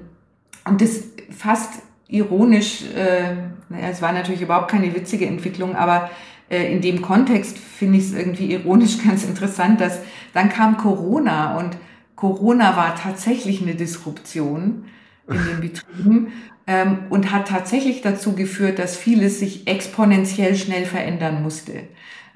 und 0.64 0.80
das 0.80 1.04
fast 1.30 1.82
ironisch, 2.08 2.82
äh, 2.94 3.34
naja, 3.68 3.88
es 3.90 4.02
war 4.02 4.12
natürlich 4.12 4.42
überhaupt 4.42 4.70
keine 4.70 4.94
witzige 4.94 5.26
Entwicklung, 5.26 5.74
aber 5.74 6.10
äh, 6.50 6.72
in 6.72 6.80
dem 6.80 7.02
Kontext 7.02 7.58
finde 7.58 7.98
ich 7.98 8.04
es 8.04 8.12
irgendwie 8.12 8.52
ironisch 8.52 8.98
ganz 9.04 9.24
interessant, 9.24 9.80
dass 9.80 10.00
dann 10.32 10.48
kam 10.48 10.76
Corona 10.76 11.58
und 11.58 11.76
Corona 12.16 12.76
war 12.76 12.94
tatsächlich 12.94 13.62
eine 13.62 13.74
Disruption 13.74 14.84
in 15.28 15.34
den 15.34 15.60
Betrieben 15.60 16.32
ähm, 16.66 16.98
und 17.10 17.32
hat 17.32 17.48
tatsächlich 17.48 18.02
dazu 18.02 18.34
geführt, 18.34 18.78
dass 18.78 18.96
vieles 18.96 19.40
sich 19.40 19.66
exponentiell 19.66 20.56
schnell 20.56 20.84
verändern 20.84 21.42
musste. 21.42 21.72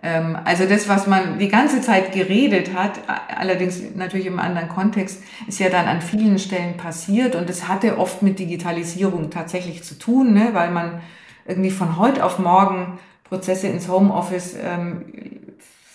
Ähm, 0.02 0.38
also 0.44 0.66
das, 0.66 0.88
was 0.88 1.06
man 1.06 1.38
die 1.38 1.48
ganze 1.48 1.80
Zeit 1.80 2.12
geredet 2.12 2.74
hat, 2.74 3.00
allerdings 3.36 3.82
natürlich 3.94 4.26
im 4.26 4.38
anderen 4.38 4.68
Kontext, 4.68 5.22
ist 5.46 5.58
ja 5.58 5.68
dann 5.70 5.86
an 5.86 6.00
vielen 6.00 6.38
Stellen 6.38 6.76
passiert 6.76 7.34
und 7.34 7.50
es 7.50 7.68
hatte 7.68 7.98
oft 7.98 8.22
mit 8.22 8.38
Digitalisierung 8.38 9.30
tatsächlich 9.30 9.82
zu 9.82 9.98
tun, 9.98 10.32
ne, 10.34 10.50
weil 10.52 10.70
man 10.70 11.00
irgendwie 11.46 11.70
von 11.70 11.98
heute 11.98 12.24
auf 12.24 12.38
morgen 12.38 12.98
Prozesse 13.24 13.68
ins 13.68 13.88
Homeoffice 13.88 14.56
ähm, 14.62 15.04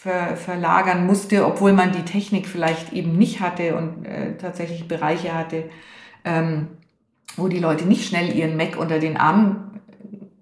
ver, 0.03 0.36
verlagern 0.36 1.05
musste, 1.05 1.45
obwohl 1.45 1.74
man 1.74 1.93
die 1.93 2.03
Technik 2.03 2.48
vielleicht 2.48 2.91
eben 2.91 3.17
nicht 3.17 3.39
hatte 3.39 3.75
und 3.75 4.05
äh, 4.05 4.36
tatsächlich 4.38 4.88
Bereiche 4.88 5.33
hatte, 5.33 5.69
ähm, 6.25 6.67
wo 7.38 7.48
die 7.48 7.60
Leute 7.60 7.86
nicht 7.86 8.07
schnell 8.07 8.36
ihren 8.36 8.57
Mac 8.57 8.77
unter 8.77 9.00
den 9.00 9.17
Arm 9.17 9.72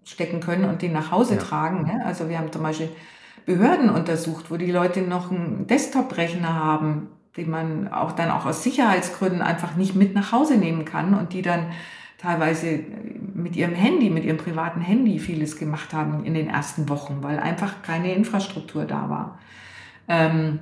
stecken 0.03 0.39
können 0.39 0.65
und 0.65 0.82
den 0.82 0.94
nach 0.94 1.12
Hause 1.12 1.36
ja. 1.36 1.41
tragen. 1.41 1.84
Ne? 1.84 2.03
Also 2.06 2.27
wir 2.27 2.38
haben 2.38 2.51
zum 2.51 2.63
Beispiel 2.63 2.89
Behörden 3.45 3.89
untersucht, 3.89 4.51
wo 4.51 4.57
die 4.57 4.71
Leute 4.71 5.01
noch 5.01 5.31
einen 5.31 5.67
Desktop-Rechner 5.67 6.53
haben, 6.53 7.10
den 7.38 7.50
man 7.50 7.88
auch 7.88 8.12
dann 8.12 8.29
auch 8.29 8.45
aus 8.45 8.63
Sicherheitsgründen 8.63 9.41
einfach 9.41 9.75
nicht 9.75 9.95
mit 9.95 10.13
nach 10.13 10.31
Hause 10.31 10.57
nehmen 10.57 10.86
kann 10.86 11.13
und 11.13 11.33
die 11.33 11.41
dann 11.41 11.67
teilweise 12.17 12.81
mit 13.33 13.55
ihrem 13.55 13.74
Handy, 13.74 14.10
mit 14.10 14.24
ihrem 14.25 14.38
privaten 14.38 14.81
Handy 14.81 15.17
vieles 15.17 15.57
gemacht 15.57 15.93
haben 15.93 16.24
in 16.24 16.33
den 16.33 16.50
ersten 16.50 16.88
Wochen, 16.89 17.19
weil 17.21 17.39
einfach 17.39 17.81
keine 17.81 18.13
Infrastruktur 18.13 18.86
da 18.86 19.10
war. 19.10 19.39
Ähm, 20.07 20.60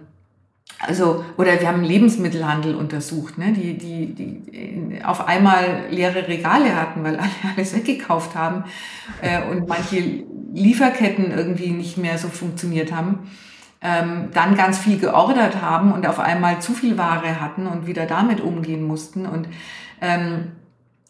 also, 0.79 1.25
oder 1.37 1.59
wir 1.59 1.67
haben 1.67 1.83
Lebensmittelhandel 1.83 2.73
untersucht, 2.73 3.37
ne, 3.37 3.51
die, 3.51 3.77
die, 3.77 4.13
die 4.15 5.03
auf 5.03 5.27
einmal 5.27 5.87
leere 5.89 6.27
Regale 6.27 6.75
hatten, 6.75 7.03
weil 7.03 7.17
alle 7.17 7.29
alles 7.55 7.75
weggekauft 7.75 8.35
haben 8.35 8.63
äh, 9.21 9.41
und 9.49 9.67
manche 9.67 10.23
Lieferketten 10.53 11.31
irgendwie 11.31 11.71
nicht 11.71 11.97
mehr 11.97 12.17
so 12.17 12.29
funktioniert 12.29 12.93
haben. 12.93 13.29
Ähm, 13.81 14.29
dann 14.33 14.55
ganz 14.55 14.77
viel 14.77 14.99
geordert 14.99 15.61
haben 15.61 15.93
und 15.93 16.05
auf 16.05 16.19
einmal 16.19 16.61
zu 16.61 16.73
viel 16.73 16.97
Ware 16.97 17.39
hatten 17.39 17.65
und 17.65 17.87
wieder 17.87 18.05
damit 18.05 18.41
umgehen 18.41 18.83
mussten. 18.83 19.25
Und 19.25 19.47
ähm, 20.01 20.51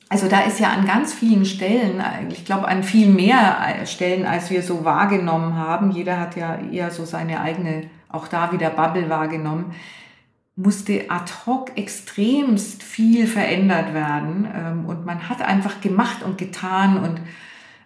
also 0.09 0.27
da 0.27 0.41
ist 0.41 0.59
ja 0.59 0.69
an 0.69 0.85
ganz 0.85 1.13
vielen 1.13 1.45
Stellen, 1.45 2.03
ich 2.29 2.43
glaube 2.43 2.67
an 2.67 2.83
viel 2.83 3.07
mehr 3.07 3.85
Stellen, 3.85 4.25
als 4.25 4.49
wir 4.49 4.63
so 4.63 4.83
wahrgenommen 4.83 5.55
haben, 5.55 5.91
jeder 5.91 6.19
hat 6.19 6.35
ja 6.35 6.59
eher 6.71 6.89
so 6.89 7.05
seine 7.05 7.41
eigene, 7.41 7.89
auch 8.09 8.27
da 8.27 8.51
wieder 8.51 8.69
Bubble 8.69 9.09
wahrgenommen, 9.09 9.73
musste 10.55 11.09
ad 11.09 11.31
hoc 11.45 11.77
extremst 11.77 12.83
viel 12.83 13.27
verändert 13.27 13.93
werden. 13.93 14.47
Ähm, 14.53 14.85
und 14.85 15.05
man 15.05 15.29
hat 15.29 15.41
einfach 15.41 15.79
gemacht 15.79 16.21
und 16.23 16.37
getan. 16.37 16.97
Und 16.97 17.21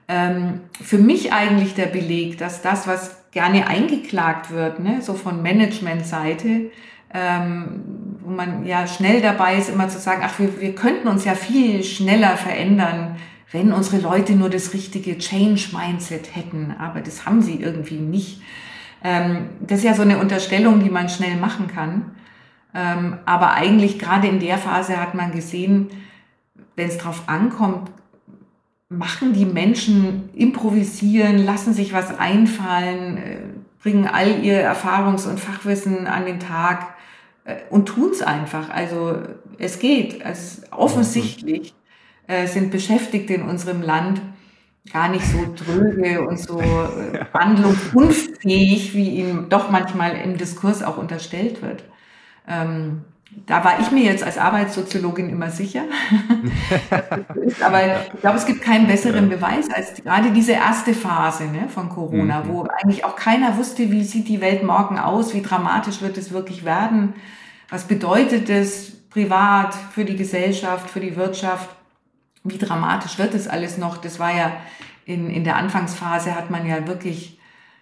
ähm, 0.08 0.62
für 0.82 0.98
mich 0.98 1.32
eigentlich 1.34 1.76
der 1.76 1.86
Beleg, 1.86 2.40
dass 2.40 2.62
das, 2.62 2.88
was 2.88 3.30
gerne 3.32 3.68
eingeklagt 3.68 4.52
wird, 4.52 4.80
ne, 4.80 5.02
so 5.02 5.14
von 5.14 5.44
Managementseite, 5.44 6.72
ähm, 7.14 7.82
wo 8.22 8.32
man 8.32 8.66
ja 8.66 8.88
schnell 8.88 9.22
dabei 9.22 9.58
ist, 9.58 9.70
immer 9.70 9.90
zu 9.90 10.00
sagen, 10.00 10.22
ach, 10.26 10.40
wir, 10.40 10.60
wir 10.60 10.74
könnten 10.74 11.08
uns 11.08 11.26
ja 11.26 11.36
viel 11.36 11.84
schneller 11.84 12.38
verändern, 12.38 13.18
wenn 13.52 13.72
unsere 13.72 14.02
Leute 14.02 14.34
nur 14.34 14.50
das 14.50 14.74
richtige 14.74 15.18
Change-Mindset 15.20 16.36
hätten. 16.36 16.74
Aber 16.80 17.02
das 17.02 17.28
haben 17.28 17.44
sie 17.44 17.62
irgendwie 17.62 18.00
nicht. 18.00 18.42
Ähm, 19.04 19.50
das 19.60 19.80
ist 19.80 19.86
ja 19.86 19.94
so 19.94 20.02
eine 20.02 20.18
Unterstellung, 20.18 20.82
die 20.82 20.90
man 20.90 21.10
schnell 21.10 21.36
machen 21.36 21.68
kann. 21.68 22.12
Ähm, 22.74 23.18
aber 23.26 23.54
eigentlich 23.54 24.00
gerade 24.00 24.28
in 24.28 24.40
der 24.40 24.58
Phase 24.58 25.00
hat 25.00 25.14
man 25.14 25.32
gesehen, 25.32 25.90
wenn 26.76 26.88
es 26.88 26.98
drauf 26.98 27.24
ankommt, 27.28 27.92
machen 28.90 29.34
die 29.34 29.46
Menschen, 29.46 30.30
improvisieren, 30.34 31.38
lassen 31.38 31.74
sich 31.74 31.94
was 31.94 32.18
einfallen, 32.18 33.18
äh, 33.18 33.38
bringen 33.82 34.08
all 34.08 34.44
ihr 34.44 34.62
Erfahrungs- 34.62 35.28
und 35.28 35.40
Fachwissen 35.40 36.08
an 36.08 36.26
den 36.26 36.40
Tag 36.40 36.96
äh, 37.44 37.56
und 37.70 37.88
tun 37.88 38.12
es 38.12 38.22
einfach. 38.22 38.70
Also 38.70 39.18
es 39.58 39.80
geht. 39.80 40.26
Also 40.26 40.62
offensichtlich 40.72 41.74
äh, 42.28 42.48
sind 42.48 42.72
Beschäftigte 42.72 43.34
in 43.34 43.44
unserem 43.44 43.82
Land 43.82 44.22
gar 44.92 45.10
nicht 45.10 45.26
so 45.26 45.54
dröge 45.56 46.28
und 46.28 46.40
so 46.40 46.60
äh, 46.62 47.26
handlungsunfähig, 47.34 48.94
wie 48.94 49.10
ihnen 49.10 49.50
doch 49.50 49.70
manchmal 49.70 50.16
im 50.18 50.38
Diskurs 50.38 50.84
auch 50.84 50.98
unterstellt 50.98 51.62
wird. 51.62 51.84
Ähm, 52.48 53.04
da 53.46 53.64
war 53.64 53.80
ich 53.80 53.92
mir 53.92 54.04
jetzt 54.04 54.24
als 54.24 54.38
Arbeitssoziologin 54.38 55.30
immer 55.30 55.50
sicher. 55.50 55.84
Aber 57.66 57.82
ich 58.14 58.22
glaube, 58.22 58.38
es 58.38 58.46
gibt 58.46 58.62
keinen 58.62 58.88
besseren 58.88 59.30
Beweis 59.30 59.70
als 59.72 59.96
gerade 59.96 60.32
diese 60.32 60.52
erste 60.54 60.94
Phase 60.94 61.46
ne, 61.46 61.68
von 61.68 61.90
Corona, 61.90 62.44
mhm. 62.44 62.50
wo 62.50 62.64
eigentlich 62.64 63.06
auch 63.06 63.16
keiner 63.16 63.58
wusste, 63.58 63.92
wie 63.92 64.04
sieht 64.04 64.28
die 64.28 64.42
Welt 64.42 64.64
morgen 64.64 65.00
aus, 65.00 65.34
wie 65.34 65.42
dramatisch 65.42 66.02
wird 66.02 66.18
es 66.18 66.32
wirklich 66.32 66.64
werden, 66.64 67.16
was 67.70 67.86
bedeutet 67.88 68.50
es 68.50 68.92
privat 69.10 69.74
für 69.74 70.06
die 70.06 70.16
Gesellschaft, 70.16 70.90
für 70.90 71.00
die 71.00 71.16
Wirtschaft, 71.16 71.70
wie 72.44 72.58
dramatisch 72.58 73.18
wird 73.18 73.34
es 73.34 73.48
alles 73.48 73.78
noch. 73.78 73.98
Das 73.98 74.20
war 74.20 74.36
ja 74.36 74.54
in, 75.06 75.30
in 75.30 75.44
der 75.44 75.58
Anfangsphase 75.58 76.36
hat 76.36 76.50
man 76.50 76.66
ja 76.66 76.88
wirklich 76.88 77.40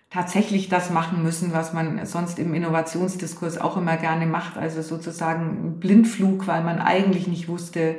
tatsächlich 0.09 0.69
das 0.69 0.89
machen 0.89 1.23
müssen, 1.23 1.53
was 1.53 1.73
man 1.73 2.05
sonst 2.05 2.37
im 2.37 2.53
Innovationsdiskurs 2.53 3.57
auch 3.57 3.77
immer 3.77 3.97
gerne 3.97 4.25
macht, 4.25 4.57
also 4.57 4.81
sozusagen 4.81 5.45
ein 5.45 5.79
Blindflug, 5.79 6.47
weil 6.47 6.63
man 6.63 6.79
eigentlich 6.79 7.27
nicht 7.27 7.47
wusste, 7.47 7.95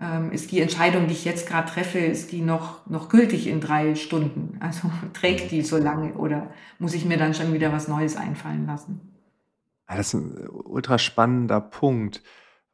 ähm, 0.00 0.32
ist 0.32 0.50
die 0.50 0.60
Entscheidung, 0.60 1.06
die 1.06 1.12
ich 1.12 1.24
jetzt 1.24 1.46
gerade 1.46 1.70
treffe, 1.70 1.98
ist 1.98 2.32
die 2.32 2.40
noch, 2.40 2.86
noch 2.86 3.08
gültig 3.08 3.46
in 3.46 3.60
drei 3.60 3.94
Stunden? 3.94 4.58
Also 4.60 4.90
trägt 5.12 5.50
die 5.50 5.62
so 5.62 5.76
lange 5.76 6.14
oder 6.14 6.50
muss 6.78 6.94
ich 6.94 7.04
mir 7.04 7.18
dann 7.18 7.34
schon 7.34 7.52
wieder 7.52 7.72
was 7.72 7.88
Neues 7.88 8.16
einfallen 8.16 8.66
lassen? 8.66 9.00
Das 9.88 9.98
ist 9.98 10.14
ein 10.14 10.48
ultra 10.48 10.98
spannender 10.98 11.60
Punkt. 11.60 12.22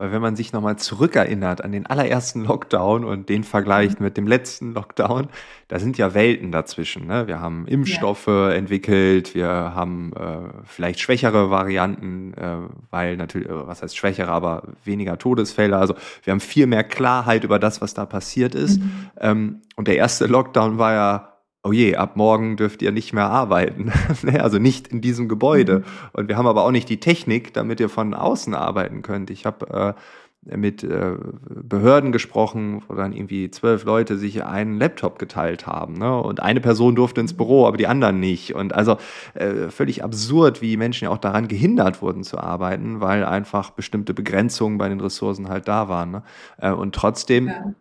Weil 0.02 0.10
wenn 0.10 0.20
man 0.20 0.34
sich 0.34 0.52
nochmal 0.52 0.74
zurückerinnert 0.78 1.62
an 1.62 1.70
den 1.70 1.86
allerersten 1.86 2.44
Lockdown 2.44 3.04
und 3.04 3.28
den 3.28 3.44
vergleicht 3.44 4.00
mhm. 4.00 4.06
mit 4.06 4.16
dem 4.16 4.26
letzten 4.26 4.74
Lockdown, 4.74 5.28
da 5.68 5.78
sind 5.78 5.96
ja 5.96 6.12
Welten 6.12 6.50
dazwischen. 6.50 7.06
Ne? 7.06 7.28
Wir 7.28 7.38
haben 7.38 7.68
Impfstoffe 7.68 8.26
ja. 8.26 8.50
entwickelt, 8.50 9.36
wir 9.36 9.46
haben 9.46 10.12
äh, 10.14 10.64
vielleicht 10.64 10.98
schwächere 10.98 11.50
Varianten, 11.50 12.34
äh, 12.34 12.56
weil 12.90 13.16
natürlich, 13.16 13.48
äh, 13.48 13.66
was 13.68 13.84
heißt 13.84 13.96
schwächere, 13.96 14.32
aber 14.32 14.64
weniger 14.84 15.18
Todesfälle. 15.18 15.76
Also 15.76 15.94
wir 16.24 16.32
haben 16.32 16.40
viel 16.40 16.66
mehr 16.66 16.82
Klarheit 16.82 17.44
über 17.44 17.60
das, 17.60 17.80
was 17.80 17.94
da 17.94 18.04
passiert 18.04 18.56
ist. 18.56 18.80
Mhm. 18.80 19.10
Ähm, 19.20 19.60
und 19.76 19.86
der 19.86 19.98
erste 19.98 20.26
Lockdown 20.26 20.78
war 20.78 20.94
ja 20.94 21.31
oh 21.64 21.72
je, 21.72 21.96
ab 21.96 22.16
morgen 22.16 22.56
dürft 22.56 22.82
ihr 22.82 22.92
nicht 22.92 23.12
mehr 23.12 23.28
arbeiten. 23.28 23.92
Ne, 24.22 24.42
also 24.42 24.58
nicht 24.58 24.88
in 24.88 25.00
diesem 25.00 25.28
Gebäude. 25.28 25.80
Mhm. 25.80 25.84
Und 26.12 26.28
wir 26.28 26.36
haben 26.36 26.46
aber 26.46 26.64
auch 26.64 26.70
nicht 26.70 26.88
die 26.88 27.00
Technik, 27.00 27.52
damit 27.54 27.80
ihr 27.80 27.88
von 27.88 28.14
außen 28.14 28.54
arbeiten 28.54 29.02
könnt. 29.02 29.30
Ich 29.30 29.46
habe 29.46 29.96
äh, 30.46 30.56
mit 30.56 30.84
äh, 30.84 31.16
Behörden 31.48 32.12
gesprochen, 32.12 32.82
wo 32.86 32.94
dann 32.94 33.12
irgendwie 33.12 33.50
zwölf 33.50 33.84
Leute 33.84 34.16
sich 34.18 34.44
einen 34.44 34.78
Laptop 34.78 35.18
geteilt 35.18 35.66
haben. 35.66 35.94
Ne? 35.94 36.20
Und 36.20 36.40
eine 36.40 36.60
Person 36.60 36.94
durfte 36.94 37.20
ins 37.20 37.34
Büro, 37.34 37.66
aber 37.66 37.76
die 37.76 37.86
anderen 37.86 38.20
nicht. 38.20 38.54
Und 38.54 38.74
also 38.74 38.96
äh, 39.34 39.70
völlig 39.70 40.04
absurd, 40.04 40.62
wie 40.62 40.76
Menschen 40.76 41.04
ja 41.04 41.10
auch 41.10 41.18
daran 41.18 41.48
gehindert 41.48 42.02
wurden 42.02 42.22
zu 42.22 42.38
arbeiten, 42.38 43.00
weil 43.00 43.24
einfach 43.24 43.70
bestimmte 43.70 44.14
Begrenzungen 44.14 44.78
bei 44.78 44.88
den 44.88 45.00
Ressourcen 45.00 45.48
halt 45.48 45.68
da 45.68 45.88
waren. 45.88 46.10
Ne? 46.10 46.22
Äh, 46.58 46.72
und 46.72 46.94
trotzdem 46.94 47.48
ja 47.48 47.74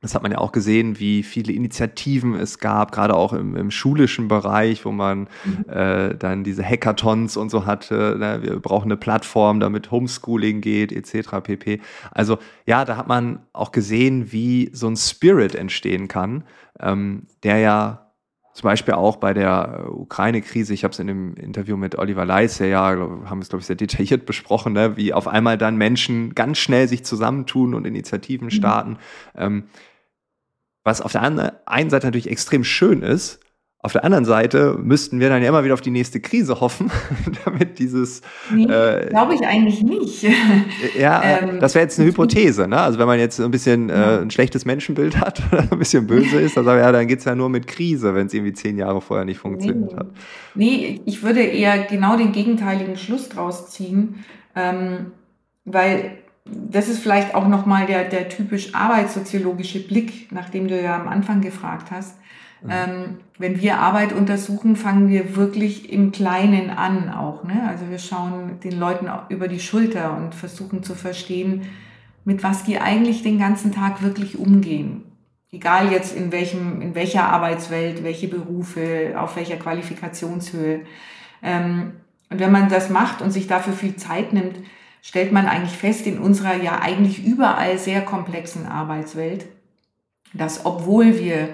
Das 0.00 0.14
hat 0.14 0.22
man 0.22 0.32
ja 0.32 0.38
auch 0.38 0.52
gesehen, 0.52 0.98
wie 0.98 1.22
viele 1.22 1.52
Initiativen 1.52 2.34
es 2.34 2.58
gab, 2.58 2.90
gerade 2.90 3.14
auch 3.14 3.34
im, 3.34 3.54
im 3.54 3.70
schulischen 3.70 4.28
Bereich, 4.28 4.84
wo 4.86 4.92
man 4.92 5.28
mhm. 5.44 5.68
äh, 5.68 6.14
dann 6.14 6.42
diese 6.42 6.64
Hackathons 6.64 7.36
und 7.36 7.50
so 7.50 7.66
hatte. 7.66 8.16
Ne? 8.18 8.40
Wir 8.42 8.58
brauchen 8.60 8.86
eine 8.86 8.96
Plattform, 8.96 9.60
damit 9.60 9.90
Homeschooling 9.90 10.62
geht, 10.62 10.90
etc. 10.90 11.42
pp. 11.42 11.80
Also 12.12 12.38
ja, 12.64 12.86
da 12.86 12.96
hat 12.96 13.08
man 13.08 13.40
auch 13.52 13.72
gesehen, 13.72 14.32
wie 14.32 14.70
so 14.72 14.88
ein 14.88 14.96
Spirit 14.96 15.54
entstehen 15.54 16.08
kann, 16.08 16.44
ähm, 16.80 17.26
der 17.42 17.58
ja 17.58 18.10
zum 18.52 18.68
Beispiel 18.68 18.94
auch 18.94 19.16
bei 19.16 19.32
der 19.32 19.84
äh, 19.84 19.88
Ukraine-Krise, 19.88 20.74
ich 20.74 20.82
habe 20.82 20.92
es 20.92 20.98
in 20.98 21.06
dem 21.06 21.34
Interview 21.34 21.76
mit 21.76 21.96
Oliver 21.96 22.24
Leisse, 22.24 22.66
ja, 22.66 22.88
haben 22.88 23.38
wir 23.38 23.42
es, 23.42 23.48
glaube 23.48 23.60
ich, 23.60 23.66
sehr 23.66 23.76
detailliert 23.76 24.26
besprochen, 24.26 24.72
ne? 24.72 24.96
wie 24.96 25.12
auf 25.12 25.28
einmal 25.28 25.56
dann 25.56 25.76
Menschen 25.76 26.34
ganz 26.34 26.58
schnell 26.58 26.88
sich 26.88 27.04
zusammentun 27.04 27.74
und 27.74 27.86
Initiativen 27.86 28.46
mhm. 28.46 28.50
starten. 28.50 28.90
Mhm. 28.90 28.96
Ähm, 29.36 29.64
was 30.84 31.00
auf 31.00 31.12
der 31.12 31.22
einen 31.22 31.90
Seite 31.90 32.06
natürlich 32.06 32.30
extrem 32.30 32.64
schön 32.64 33.02
ist, 33.02 33.40
auf 33.82 33.92
der 33.92 34.04
anderen 34.04 34.26
Seite 34.26 34.76
müssten 34.78 35.20
wir 35.20 35.30
dann 35.30 35.42
ja 35.42 35.48
immer 35.48 35.64
wieder 35.64 35.72
auf 35.72 35.80
die 35.80 35.90
nächste 35.90 36.20
Krise 36.20 36.60
hoffen, 36.60 36.90
damit 37.46 37.78
dieses. 37.78 38.20
Nee, 38.54 38.64
äh, 38.64 39.08
glaube 39.08 39.34
ich 39.34 39.40
eigentlich 39.46 39.82
nicht. 39.82 40.26
Ja, 40.98 41.22
ähm, 41.22 41.60
das 41.60 41.74
wäre 41.74 41.84
jetzt 41.84 41.98
eine 41.98 42.06
Hypothese, 42.08 42.68
ne? 42.68 42.78
Also 42.78 42.98
wenn 42.98 43.06
man 43.06 43.18
jetzt 43.18 43.40
ein 43.40 43.50
bisschen 43.50 43.88
äh, 43.88 44.18
ein 44.20 44.30
schlechtes 44.30 44.66
Menschenbild 44.66 45.18
hat 45.18 45.42
oder 45.52 45.66
ein 45.72 45.78
bisschen 45.78 46.06
böse 46.06 46.38
ist, 46.38 46.58
dann 46.58 46.66
sagen 46.66 46.78
wir, 46.78 46.84
ja, 46.84 46.92
dann 46.92 47.06
geht's 47.06 47.24
ja 47.24 47.34
nur 47.34 47.48
mit 47.48 47.66
Krise, 47.66 48.14
wenn 48.14 48.26
es 48.26 48.34
irgendwie 48.34 48.52
zehn 48.52 48.76
Jahre 48.76 49.00
vorher 49.00 49.24
nicht 49.24 49.38
funktioniert 49.38 49.92
nee. 49.92 49.98
hat. 49.98 50.08
Nee, 50.54 51.00
ich 51.06 51.22
würde 51.22 51.40
eher 51.40 51.78
genau 51.84 52.18
den 52.18 52.32
gegenteiligen 52.32 52.98
Schluss 52.98 53.30
draus 53.30 53.70
ziehen, 53.70 54.26
ähm, 54.54 55.12
weil 55.64 56.18
das 56.50 56.88
ist 56.88 57.00
vielleicht 57.00 57.34
auch 57.34 57.48
nochmal 57.48 57.86
der, 57.86 58.04
der 58.04 58.28
typisch 58.28 58.74
arbeitssoziologische 58.74 59.80
Blick, 59.80 60.32
nachdem 60.32 60.68
du 60.68 60.80
ja 60.80 60.96
am 61.00 61.08
Anfang 61.08 61.40
gefragt 61.40 61.90
hast. 61.90 62.16
Mhm. 62.62 62.70
Ähm, 62.70 63.16
wenn 63.38 63.60
wir 63.60 63.78
Arbeit 63.78 64.12
untersuchen, 64.12 64.76
fangen 64.76 65.08
wir 65.08 65.36
wirklich 65.36 65.92
im 65.92 66.12
Kleinen 66.12 66.70
an 66.70 67.10
auch. 67.10 67.44
Ne? 67.44 67.62
Also 67.68 67.88
wir 67.88 67.98
schauen 67.98 68.60
den 68.62 68.78
Leuten 68.78 69.08
über 69.28 69.48
die 69.48 69.60
Schulter 69.60 70.16
und 70.16 70.34
versuchen 70.34 70.82
zu 70.82 70.94
verstehen, 70.94 71.62
mit 72.24 72.42
was 72.42 72.64
die 72.64 72.78
eigentlich 72.78 73.22
den 73.22 73.38
ganzen 73.38 73.72
Tag 73.72 74.02
wirklich 74.02 74.38
umgehen. 74.38 75.04
Egal 75.52 75.90
jetzt 75.90 76.14
in 76.14 76.30
welchem, 76.30 76.80
in 76.80 76.94
welcher 76.94 77.24
Arbeitswelt, 77.24 78.04
welche 78.04 78.28
Berufe, 78.28 79.14
auf 79.16 79.36
welcher 79.36 79.56
Qualifikationshöhe. 79.56 80.82
Ähm, 81.42 81.92
und 82.28 82.38
wenn 82.38 82.52
man 82.52 82.68
das 82.68 82.90
macht 82.90 83.22
und 83.22 83.32
sich 83.32 83.48
dafür 83.48 83.72
viel 83.72 83.96
Zeit 83.96 84.32
nimmt, 84.32 84.56
stellt 85.02 85.32
man 85.32 85.46
eigentlich 85.46 85.76
fest 85.76 86.06
in 86.06 86.18
unserer 86.18 86.56
ja 86.56 86.80
eigentlich 86.80 87.24
überall 87.24 87.78
sehr 87.78 88.02
komplexen 88.02 88.66
Arbeitswelt, 88.66 89.46
dass 90.32 90.66
obwohl 90.66 91.18
wir 91.18 91.50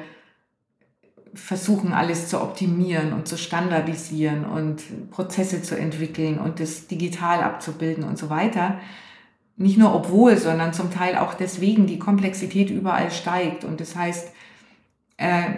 versuchen, 1.35 1.93
alles 1.93 2.29
zu 2.29 2.41
optimieren 2.41 3.12
und 3.12 3.29
zu 3.29 3.37
standardisieren 3.37 4.45
und 4.45 5.11
Prozesse 5.11 5.62
zu 5.62 5.76
entwickeln 5.76 6.38
und 6.38 6.61
das 6.61 6.87
digital 6.87 7.43
abzubilden 7.43 8.05
und 8.05 8.19
so 8.19 8.31
weiter, 8.31 8.79
nicht 9.57 9.79
nur 9.79 9.95
obwohl, 9.95 10.37
sondern 10.37 10.73
zum 10.73 10.91
Teil 10.91 11.17
auch 11.17 11.35
deswegen 11.35 11.87
die 11.87 11.99
Komplexität 11.99 12.71
überall 12.71 13.11
steigt. 13.11 13.65
Und 13.65 13.81
das 13.81 13.97
heißt, 13.97 14.33
äh, 15.17 15.55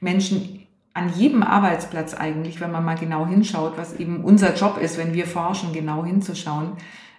Menschen 0.00 0.66
an 0.94 1.12
jedem 1.14 1.42
Arbeitsplatz 1.42 2.14
eigentlich, 2.14 2.60
wenn 2.60 2.72
man 2.72 2.84
mal 2.84 2.96
genau 2.96 3.26
hinschaut, 3.26 3.76
was 3.76 3.94
eben 3.94 4.24
unser 4.24 4.54
Job 4.54 4.78
ist, 4.78 4.98
wenn 4.98 5.14
wir 5.14 5.26
forschen, 5.26 5.72
genau 5.72 6.04
hinzuschauen, 6.04 6.72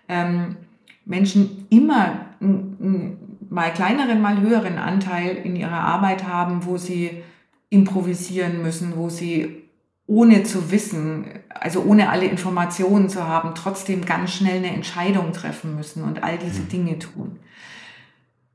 ähm, 0.07 0.57
Menschen 1.05 1.67
immer 1.69 2.27
einen 2.39 3.17
mal 3.49 3.71
kleineren, 3.71 4.21
mal 4.21 4.41
höheren 4.41 4.77
Anteil 4.77 5.35
in 5.35 5.55
ihrer 5.55 5.79
Arbeit 5.79 6.25
haben, 6.25 6.65
wo 6.65 6.77
sie 6.77 7.23
improvisieren 7.69 8.61
müssen, 8.61 8.95
wo 8.95 9.09
sie 9.09 9.63
ohne 10.05 10.43
zu 10.43 10.71
wissen, 10.71 11.25
also 11.49 11.83
ohne 11.83 12.09
alle 12.09 12.25
Informationen 12.25 13.09
zu 13.09 13.27
haben, 13.27 13.55
trotzdem 13.55 14.05
ganz 14.05 14.33
schnell 14.33 14.57
eine 14.57 14.73
Entscheidung 14.73 15.31
treffen 15.31 15.75
müssen 15.75 16.03
und 16.03 16.23
all 16.23 16.37
diese 16.37 16.63
mhm. 16.63 16.69
Dinge 16.69 16.99
tun. 16.99 17.39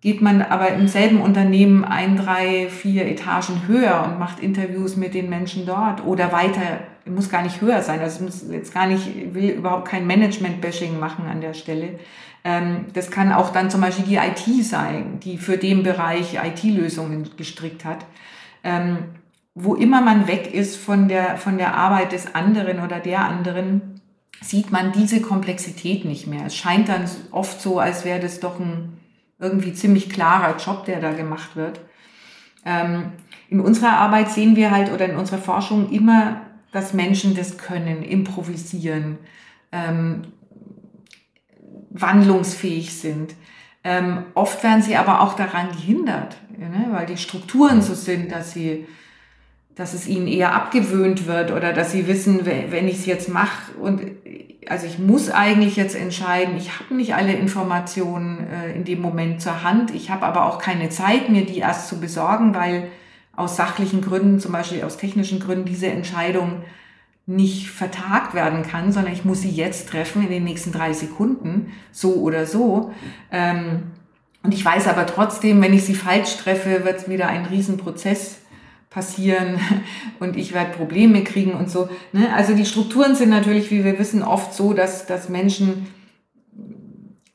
Geht 0.00 0.20
man 0.20 0.42
aber 0.42 0.72
im 0.72 0.86
selben 0.86 1.20
Unternehmen 1.20 1.84
ein, 1.84 2.16
drei, 2.16 2.68
vier 2.68 3.06
Etagen 3.06 3.66
höher 3.66 4.04
und 4.04 4.18
macht 4.18 4.40
Interviews 4.40 4.96
mit 4.96 5.14
den 5.14 5.28
Menschen 5.28 5.66
dort 5.66 6.04
oder 6.04 6.30
weiter, 6.30 6.80
muss 7.08 7.30
gar 7.30 7.42
nicht 7.42 7.60
höher 7.60 7.82
sein, 7.82 8.00
also 8.00 8.24
muss 8.24 8.44
jetzt 8.50 8.74
gar 8.74 8.86
nicht, 8.86 9.34
will 9.34 9.50
überhaupt 9.50 9.88
kein 9.88 10.06
Management-Bashing 10.06 10.98
machen 10.98 11.26
an 11.26 11.40
der 11.40 11.54
Stelle. 11.54 11.98
Ähm, 12.44 12.86
das 12.92 13.10
kann 13.10 13.32
auch 13.32 13.50
dann 13.50 13.70
zum 13.70 13.80
Beispiel 13.80 14.04
die 14.04 14.16
IT 14.16 14.64
sein, 14.64 15.20
die 15.20 15.38
für 15.38 15.56
den 15.58 15.82
Bereich 15.82 16.38
IT-Lösungen 16.42 17.28
gestrickt 17.36 17.84
hat 17.84 18.04
ähm, 18.64 18.98
wo 19.54 19.74
immer 19.74 20.00
man 20.00 20.28
weg 20.28 20.54
ist 20.54 20.76
von 20.76 21.08
der, 21.08 21.36
von 21.36 21.58
der 21.58 21.74
Arbeit 21.74 22.12
des 22.12 22.34
anderen 22.34 22.80
oder 22.80 23.00
der 23.00 23.24
anderen, 23.24 24.00
sieht 24.40 24.70
man 24.70 24.92
diese 24.92 25.20
Komplexität 25.20 26.04
nicht 26.04 26.26
mehr. 26.28 26.46
Es 26.46 26.56
scheint 26.56 26.88
dann 26.88 27.06
oft 27.32 27.60
so, 27.60 27.80
als 27.80 28.04
wäre 28.04 28.20
das 28.20 28.38
doch 28.40 28.60
ein 28.60 28.98
irgendwie 29.40 29.72
ziemlich 29.72 30.10
klarer 30.10 30.56
Job, 30.58 30.84
der 30.84 31.00
da 31.00 31.12
gemacht 31.12 31.56
wird. 31.56 31.80
Ähm, 32.64 33.12
in 33.48 33.60
unserer 33.60 33.98
Arbeit 33.98 34.30
sehen 34.30 34.54
wir 34.54 34.70
halt 34.70 34.92
oder 34.92 35.06
in 35.06 35.16
unserer 35.16 35.38
Forschung 35.38 35.90
immer, 35.90 36.42
dass 36.72 36.92
Menschen 36.92 37.34
das 37.34 37.58
können, 37.58 38.02
improvisieren, 38.02 39.18
ähm, 39.72 40.22
wandlungsfähig 41.90 42.94
sind. 42.94 43.34
Ähm, 43.84 44.24
oft 44.34 44.62
werden 44.62 44.82
sie 44.82 44.96
aber 44.96 45.20
auch 45.22 45.34
daran 45.34 45.70
gehindert, 45.72 46.36
ne? 46.56 46.88
weil 46.90 47.06
die 47.06 47.16
Strukturen 47.16 47.80
so 47.82 47.94
sind, 47.94 48.32
dass 48.32 48.52
sie 48.52 48.86
dass 49.78 49.94
es 49.94 50.08
ihnen 50.08 50.26
eher 50.26 50.56
abgewöhnt 50.56 51.28
wird 51.28 51.52
oder 51.52 51.72
dass 51.72 51.92
sie 51.92 52.08
wissen, 52.08 52.44
wenn 52.44 52.88
ich 52.88 52.96
es 52.96 53.06
jetzt 53.06 53.28
mache 53.28 53.70
und 53.80 54.02
also 54.68 54.86
ich 54.86 54.98
muss 54.98 55.30
eigentlich 55.30 55.76
jetzt 55.76 55.94
entscheiden, 55.94 56.56
ich 56.56 56.78
habe 56.78 56.94
nicht 56.94 57.14
alle 57.14 57.32
Informationen 57.32 58.46
äh, 58.48 58.74
in 58.74 58.84
dem 58.84 59.00
Moment 59.00 59.40
zur 59.40 59.62
Hand, 59.62 59.94
ich 59.94 60.10
habe 60.10 60.26
aber 60.26 60.46
auch 60.46 60.58
keine 60.58 60.90
Zeit, 60.90 61.30
mir 61.30 61.46
die 61.46 61.58
erst 61.58 61.88
zu 61.88 62.00
besorgen, 62.00 62.54
weil 62.54 62.88
aus 63.38 63.56
sachlichen 63.56 64.00
Gründen, 64.00 64.40
zum 64.40 64.52
Beispiel 64.52 64.82
aus 64.82 64.96
technischen 64.96 65.38
Gründen, 65.38 65.64
diese 65.64 65.86
Entscheidung 65.86 66.62
nicht 67.24 67.68
vertagt 67.68 68.34
werden 68.34 68.62
kann, 68.64 68.90
sondern 68.90 69.12
ich 69.12 69.24
muss 69.24 69.42
sie 69.42 69.50
jetzt 69.50 69.88
treffen 69.88 70.22
in 70.24 70.30
den 70.30 70.44
nächsten 70.44 70.72
drei 70.72 70.92
Sekunden, 70.92 71.72
so 71.92 72.14
oder 72.16 72.46
so. 72.46 72.92
Ähm, 73.30 73.82
und 74.42 74.54
ich 74.54 74.64
weiß 74.64 74.88
aber 74.88 75.06
trotzdem, 75.06 75.62
wenn 75.62 75.72
ich 75.72 75.84
sie 75.84 75.94
falsch 75.94 76.36
treffe, 76.38 76.84
wird 76.84 76.98
es 76.98 77.08
wieder 77.08 77.28
ein 77.28 77.44
Riesenprozess 77.44 78.38
passieren 78.90 79.60
und 80.20 80.36
ich 80.36 80.52
werde 80.52 80.76
Probleme 80.76 81.22
kriegen 81.22 81.52
und 81.52 81.70
so. 81.70 81.88
Ne? 82.12 82.34
Also 82.34 82.54
die 82.54 82.66
Strukturen 82.66 83.14
sind 83.14 83.30
natürlich, 83.30 83.70
wie 83.70 83.84
wir 83.84 84.00
wissen, 84.00 84.24
oft 84.24 84.52
so, 84.52 84.72
dass, 84.72 85.06
dass 85.06 85.28
Menschen 85.28 85.86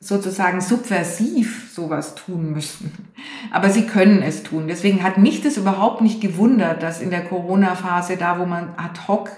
sozusagen 0.04 0.60
subversiv 0.60 1.72
sowas 1.72 2.14
tun 2.14 2.52
müssen. 2.52 2.92
Aber 3.50 3.70
sie 3.70 3.86
können 3.86 4.22
es 4.22 4.42
tun. 4.42 4.68
Deswegen 4.68 5.02
hat 5.02 5.18
mich 5.18 5.42
das 5.42 5.56
überhaupt 5.56 6.02
nicht 6.02 6.20
gewundert, 6.20 6.82
dass 6.82 7.00
in 7.00 7.10
der 7.10 7.24
Corona-Phase, 7.24 8.16
da 8.16 8.38
wo 8.38 8.44
man 8.44 8.74
ad 8.76 9.00
hoc 9.08 9.30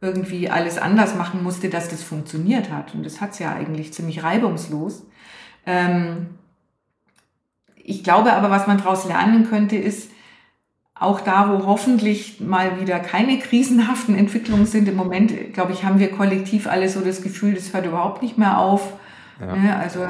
irgendwie 0.00 0.48
alles 0.48 0.78
anders 0.78 1.14
machen 1.14 1.42
musste, 1.42 1.68
dass 1.68 1.88
das 1.88 2.02
funktioniert 2.02 2.70
hat. 2.70 2.94
Und 2.94 3.04
das 3.04 3.20
hat 3.20 3.32
es 3.32 3.38
ja 3.38 3.52
eigentlich 3.52 3.92
ziemlich 3.92 4.22
reibungslos. 4.22 5.06
Ähm 5.66 6.28
ich 7.84 8.02
glaube 8.02 8.32
aber, 8.32 8.50
was 8.50 8.66
man 8.66 8.78
daraus 8.78 9.06
lernen 9.06 9.48
könnte, 9.48 9.76
ist, 9.76 10.10
auch 10.94 11.20
da, 11.20 11.50
wo 11.50 11.66
hoffentlich 11.66 12.40
mal 12.40 12.80
wieder 12.80 13.00
keine 13.00 13.38
krisenhaften 13.38 14.14
Entwicklungen 14.14 14.66
sind, 14.66 14.88
im 14.88 14.94
Moment, 14.94 15.52
glaube 15.52 15.72
ich, 15.72 15.84
haben 15.84 15.98
wir 15.98 16.12
kollektiv 16.12 16.68
alle 16.68 16.88
so 16.88 17.00
das 17.00 17.22
Gefühl, 17.22 17.54
das 17.54 17.74
hört 17.74 17.86
überhaupt 17.86 18.22
nicht 18.22 18.38
mehr 18.38 18.58
auf. 18.58 18.92
Ja. 19.42 19.56
Ne? 19.56 19.76
Also 19.76 20.00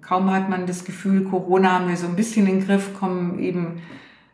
kaum 0.00 0.30
hat 0.32 0.48
man 0.48 0.66
das 0.66 0.84
Gefühl, 0.84 1.24
Corona 1.24 1.72
haben 1.72 1.88
wir 1.88 1.96
so 1.96 2.06
ein 2.06 2.16
bisschen 2.16 2.46
in 2.46 2.60
den 2.60 2.66
Griff, 2.66 2.98
kommen 2.98 3.38
eben 3.38 3.82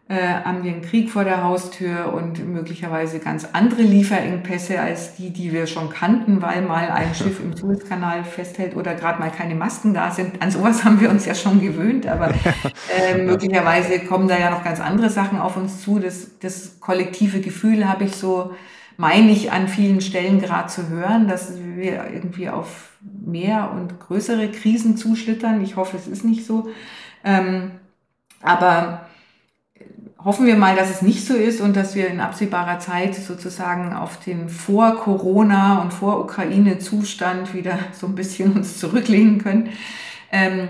äh, 0.08 0.44
haben 0.44 0.62
wir 0.62 0.72
einen 0.72 0.82
Krieg 0.82 1.10
vor 1.10 1.24
der 1.24 1.42
Haustür 1.42 2.12
und 2.12 2.46
möglicherweise 2.46 3.18
ganz 3.18 3.48
andere 3.52 3.80
Lieferengpässe 3.80 4.78
als 4.78 5.16
die, 5.16 5.30
die 5.30 5.52
wir 5.52 5.66
schon 5.66 5.88
kannten, 5.88 6.42
weil 6.42 6.60
mal 6.62 6.90
ein 6.90 7.14
Schiff 7.14 7.40
im 7.40 7.56
Suezkanal 7.56 8.22
festhält 8.24 8.76
oder 8.76 8.94
gerade 8.94 9.20
mal 9.20 9.30
keine 9.30 9.54
Masken 9.54 9.94
da 9.94 10.10
sind. 10.10 10.42
An 10.42 10.50
sowas 10.50 10.84
haben 10.84 11.00
wir 11.00 11.08
uns 11.08 11.24
ja 11.24 11.34
schon 11.34 11.62
gewöhnt, 11.62 12.06
aber 12.06 12.28
äh, 13.10 13.22
möglicherweise 13.22 14.00
kommen 14.00 14.28
da 14.28 14.38
ja 14.38 14.50
noch 14.50 14.64
ganz 14.64 14.80
andere 14.80 15.08
Sachen 15.08 15.38
auf 15.38 15.56
uns 15.56 15.80
zu. 15.80 15.98
Das, 15.98 16.38
das 16.40 16.78
kollektive 16.80 17.40
Gefühl 17.40 17.88
habe 17.88 18.04
ich 18.04 18.14
so, 18.14 18.52
meine 19.02 19.32
ich 19.32 19.50
an 19.50 19.66
vielen 19.66 20.00
Stellen 20.00 20.40
gerade 20.40 20.68
zu 20.68 20.88
hören, 20.88 21.26
dass 21.26 21.58
wir 21.58 22.08
irgendwie 22.08 22.48
auf 22.48 22.90
mehr 23.00 23.72
und 23.72 23.98
größere 23.98 24.52
Krisen 24.52 24.96
zuschlittern. 24.96 25.60
Ich 25.64 25.74
hoffe, 25.74 25.96
es 25.96 26.06
ist 26.06 26.24
nicht 26.24 26.46
so. 26.46 26.68
Ähm, 27.24 27.72
aber 28.42 29.06
hoffen 30.22 30.46
wir 30.46 30.54
mal, 30.54 30.76
dass 30.76 30.88
es 30.88 31.02
nicht 31.02 31.26
so 31.26 31.34
ist 31.34 31.60
und 31.60 31.74
dass 31.74 31.96
wir 31.96 32.06
in 32.06 32.20
absehbarer 32.20 32.78
Zeit 32.78 33.16
sozusagen 33.16 33.92
auf 33.92 34.20
den 34.20 34.48
Vor-Corona 34.48 35.82
und 35.82 35.92
Vor-Ukraine-Zustand 35.92 37.54
wieder 37.54 37.80
so 37.90 38.06
ein 38.06 38.14
bisschen 38.14 38.52
uns 38.52 38.78
zurücklehnen 38.78 39.42
können. 39.42 39.70
Ähm, 40.30 40.68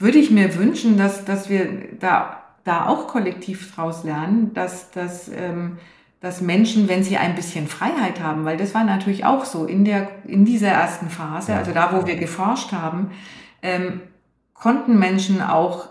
würde 0.00 0.18
ich 0.18 0.32
mir 0.32 0.56
wünschen, 0.56 0.98
dass, 0.98 1.24
dass 1.24 1.48
wir 1.48 1.68
da 2.00 2.42
da 2.64 2.86
auch 2.86 3.06
kollektiv 3.06 3.72
draus 3.74 4.02
lernen, 4.02 4.52
dass, 4.52 4.90
dass, 4.90 5.28
ähm, 5.28 5.78
dass 6.20 6.40
Menschen, 6.40 6.88
wenn 6.88 7.04
sie 7.04 7.16
ein 7.16 7.36
bisschen 7.36 7.68
Freiheit 7.68 8.20
haben, 8.20 8.44
weil 8.44 8.56
das 8.56 8.74
war 8.74 8.84
natürlich 8.84 9.24
auch 9.24 9.44
so 9.44 9.64
in, 9.64 9.84
der, 9.84 10.08
in 10.26 10.44
dieser 10.44 10.68
ersten 10.68 11.10
Phase, 11.10 11.54
also 11.54 11.72
da, 11.72 11.92
wo 11.92 12.06
wir 12.06 12.16
geforscht 12.16 12.72
haben, 12.72 13.12
ähm, 13.62 14.00
konnten 14.52 14.98
Menschen 14.98 15.40
auch 15.40 15.88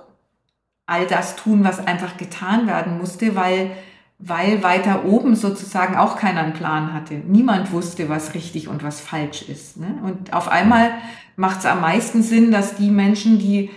all 0.86 1.06
das 1.06 1.36
tun, 1.36 1.64
was 1.64 1.86
einfach 1.86 2.18
getan 2.18 2.68
werden 2.68 2.98
musste, 2.98 3.36
weil, 3.36 3.72
weil 4.20 4.64
weiter 4.64 5.06
oben 5.06 5.36
sozusagen 5.36 5.96
auch 5.96 6.18
keiner 6.18 6.42
einen 6.42 6.54
Plan 6.54 6.94
hatte. 6.94 7.16
Niemand 7.16 7.72
wusste, 7.72 8.10
was 8.10 8.34
richtig 8.34 8.68
und 8.68 8.84
was 8.84 9.00
falsch 9.00 9.44
ist. 9.44 9.78
Ne? 9.78 10.00
Und 10.04 10.34
auf 10.34 10.50
einmal 10.50 10.92
macht 11.38 11.60
es 11.60 11.66
am 11.66 11.82
meisten 11.82 12.22
Sinn, 12.22 12.52
dass 12.52 12.76
die 12.76 12.90
Menschen, 12.90 13.40
die 13.40 13.70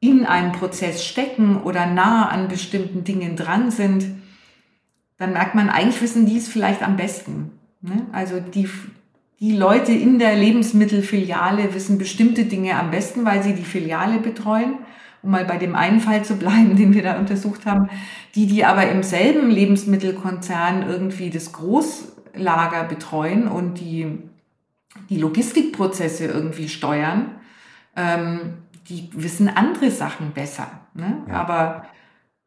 in 0.00 0.26
einem 0.26 0.52
Prozess 0.52 1.02
stecken 1.04 1.62
oder 1.62 1.86
nah 1.86 2.28
an 2.28 2.48
bestimmten 2.48 3.04
Dingen 3.04 3.36
dran 3.36 3.70
sind, 3.70 4.04
dann 5.18 5.32
merkt 5.32 5.54
man, 5.54 5.68
eigentlich 5.68 6.02
wissen 6.02 6.26
die 6.26 6.36
es 6.36 6.48
vielleicht 6.48 6.82
am 6.82 6.96
besten. 6.96 7.52
Ne? 7.80 8.06
Also 8.12 8.40
die, 8.40 8.68
die 9.40 9.56
Leute 9.56 9.92
in 9.92 10.18
der 10.18 10.34
Lebensmittelfiliale 10.34 11.74
wissen 11.74 11.98
bestimmte 11.98 12.44
Dinge 12.44 12.76
am 12.78 12.90
besten, 12.90 13.24
weil 13.24 13.42
sie 13.42 13.54
die 13.54 13.64
Filiale 13.64 14.18
betreuen. 14.18 14.78
Um 15.22 15.30
mal 15.30 15.46
bei 15.46 15.56
dem 15.56 15.74
einen 15.74 16.00
Fall 16.00 16.24
zu 16.24 16.36
bleiben, 16.36 16.76
den 16.76 16.94
wir 16.94 17.02
da 17.02 17.18
untersucht 17.18 17.66
haben. 17.66 17.88
Die, 18.34 18.46
die 18.46 18.64
aber 18.64 18.88
im 18.88 19.02
selben 19.02 19.50
Lebensmittelkonzern 19.50 20.88
irgendwie 20.88 21.30
das 21.30 21.52
Großlager 21.52 22.84
betreuen 22.84 23.48
und 23.48 23.80
die, 23.80 24.18
die 25.08 25.18
Logistikprozesse 25.18 26.26
irgendwie 26.26 26.68
steuern, 26.68 27.36
ähm, 27.96 28.54
die 28.88 29.08
wissen 29.14 29.48
andere 29.48 29.90
Sachen 29.90 30.32
besser. 30.32 30.68
Ne? 30.94 31.22
Ja. 31.28 31.34
Aber 31.34 31.86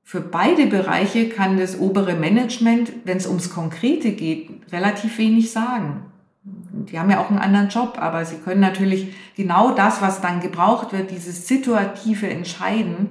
für 0.08 0.22
beide 0.22 0.68
Bereiche 0.68 1.28
kann 1.28 1.58
das 1.58 1.78
obere 1.78 2.16
Management, 2.16 2.94
wenn 3.04 3.18
es 3.18 3.28
ums 3.28 3.50
Konkrete 3.50 4.14
geht, 4.14 4.50
relativ 4.72 5.18
wenig 5.18 5.52
sagen. 5.52 6.06
Die 6.44 6.98
haben 6.98 7.10
ja 7.10 7.20
auch 7.20 7.30
einen 7.30 7.40
anderen 7.40 7.68
Job, 7.68 7.98
aber 8.00 8.24
sie 8.24 8.38
können 8.38 8.62
natürlich 8.62 9.14
genau 9.36 9.72
das, 9.72 10.02
was 10.02 10.22
dann 10.22 10.40
gebraucht 10.40 10.94
wird, 10.94 11.12
dieses 11.12 11.46
situative 11.50 12.30
Entscheiden, 12.30 13.10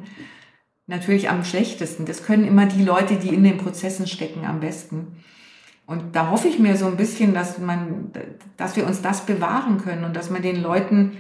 natürlich 0.87 1.29
am 1.29 1.45
schlechtesten. 1.45 2.07
Das 2.07 2.25
können 2.25 2.47
immer 2.47 2.65
die 2.65 2.83
Leute, 2.83 3.17
die 3.17 3.35
in 3.35 3.45
den 3.45 3.59
Prozessen 3.59 4.07
stecken, 4.07 4.47
am 4.47 4.61
besten. 4.61 5.19
Und 5.85 6.17
da 6.17 6.31
hoffe 6.31 6.49
ich 6.49 6.59
mir 6.59 6.79
so 6.79 6.87
ein 6.87 6.97
bisschen, 6.97 7.35
dass 7.35 7.59
man, 7.59 8.11
dass 8.57 8.75
wir 8.75 8.87
uns 8.87 9.03
das 9.03 9.27
bewahren 9.27 9.77
können 9.85 10.05
und 10.05 10.17
dass 10.17 10.31
man 10.31 10.41
den 10.41 10.63
Leuten 10.63 11.19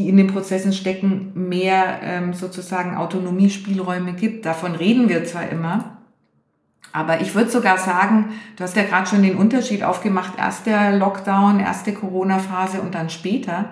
die 0.00 0.08
in 0.08 0.16
den 0.16 0.28
Prozessen 0.28 0.72
stecken, 0.72 1.32
mehr 1.34 2.00
ähm, 2.02 2.32
sozusagen 2.32 2.96
Autonomiespielräume 2.96 4.14
gibt. 4.14 4.46
Davon 4.46 4.74
reden 4.74 5.10
wir 5.10 5.26
zwar 5.26 5.50
immer, 5.50 5.98
aber 6.92 7.20
ich 7.20 7.34
würde 7.34 7.50
sogar 7.50 7.76
sagen, 7.76 8.30
du 8.56 8.64
hast 8.64 8.76
ja 8.76 8.84
gerade 8.84 9.06
schon 9.06 9.22
den 9.22 9.36
Unterschied 9.36 9.84
aufgemacht, 9.84 10.32
erst 10.38 10.64
der 10.64 10.96
Lockdown, 10.96 11.60
erste 11.60 11.92
Corona-Phase 11.92 12.80
und 12.80 12.94
dann 12.94 13.10
später. 13.10 13.66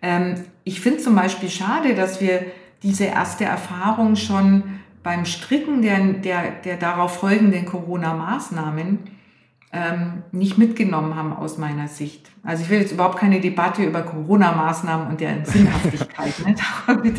Ähm, 0.00 0.36
ich 0.64 0.80
finde 0.80 1.00
zum 1.00 1.14
Beispiel 1.14 1.50
schade, 1.50 1.94
dass 1.94 2.22
wir 2.22 2.46
diese 2.82 3.04
erste 3.04 3.44
Erfahrung 3.44 4.16
schon 4.16 4.62
beim 5.02 5.26
Stricken 5.26 5.82
der, 5.82 5.98
der, 5.98 6.50
der 6.64 6.78
darauf 6.78 7.18
folgenden 7.18 7.66
Corona-Maßnahmen 7.66 9.17
ähm, 9.72 10.22
nicht 10.32 10.56
mitgenommen 10.56 11.14
haben 11.14 11.34
aus 11.34 11.58
meiner 11.58 11.88
Sicht. 11.88 12.30
Also 12.42 12.62
ich 12.62 12.70
will 12.70 12.80
jetzt 12.80 12.92
überhaupt 12.92 13.18
keine 13.18 13.40
Debatte 13.40 13.84
über 13.84 14.00
Corona-Maßnahmen 14.02 15.08
und 15.08 15.20
deren 15.20 15.44
Sinnhaftigkeit. 15.44 16.34
ne? 16.46 16.54
Darum, 16.86 17.14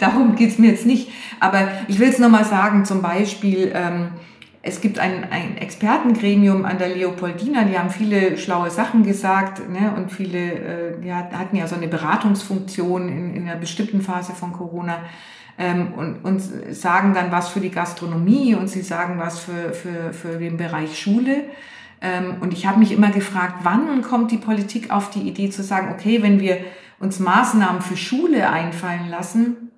darum 0.00 0.36
geht 0.36 0.50
es 0.50 0.58
mir 0.58 0.70
jetzt 0.70 0.84
nicht. 0.84 1.10
Aber 1.40 1.68
ich 1.88 1.98
will 1.98 2.08
es 2.08 2.18
nochmal 2.18 2.44
sagen, 2.44 2.84
zum 2.84 3.00
Beispiel, 3.00 3.72
ähm, 3.74 4.08
es 4.60 4.80
gibt 4.80 4.98
ein, 4.98 5.24
ein 5.30 5.56
Expertengremium 5.56 6.64
an 6.64 6.78
der 6.78 6.88
Leopoldina, 6.88 7.64
die 7.64 7.78
haben 7.78 7.90
viele 7.90 8.36
schlaue 8.36 8.70
Sachen 8.70 9.02
gesagt 9.02 9.68
ne? 9.70 9.94
und 9.94 10.10
viele 10.10 10.38
äh, 10.38 11.06
ja, 11.06 11.28
hatten 11.32 11.56
ja 11.56 11.66
so 11.66 11.76
eine 11.76 11.88
Beratungsfunktion 11.88 13.08
in, 13.08 13.34
in 13.34 13.48
einer 13.48 13.56
bestimmten 13.58 14.02
Phase 14.02 14.32
von 14.32 14.52
Corona. 14.52 14.98
Ähm, 15.56 15.92
und, 15.94 16.24
und 16.24 16.40
sagen 16.74 17.14
dann 17.14 17.30
was 17.30 17.48
für 17.48 17.60
die 17.60 17.70
Gastronomie 17.70 18.54
und 18.56 18.68
sie 18.68 18.82
sagen 18.82 19.18
was 19.18 19.38
für, 19.38 19.72
für, 19.72 20.12
für 20.12 20.38
den 20.38 20.56
Bereich 20.56 20.98
Schule. 20.98 21.44
Ähm, 22.04 22.36
und 22.40 22.52
ich 22.52 22.66
habe 22.66 22.78
mich 22.78 22.92
immer 22.92 23.10
gefragt, 23.10 23.60
wann 23.62 24.02
kommt 24.02 24.30
die 24.30 24.36
Politik 24.36 24.90
auf 24.90 25.08
die 25.08 25.22
Idee 25.22 25.48
zu 25.48 25.62
sagen, 25.62 25.90
okay, 25.90 26.22
wenn 26.22 26.38
wir 26.38 26.58
uns 27.00 27.18
Maßnahmen 27.18 27.80
für 27.80 27.96
Schule 27.96 28.50
einfallen 28.50 29.08
lassen, 29.08 29.70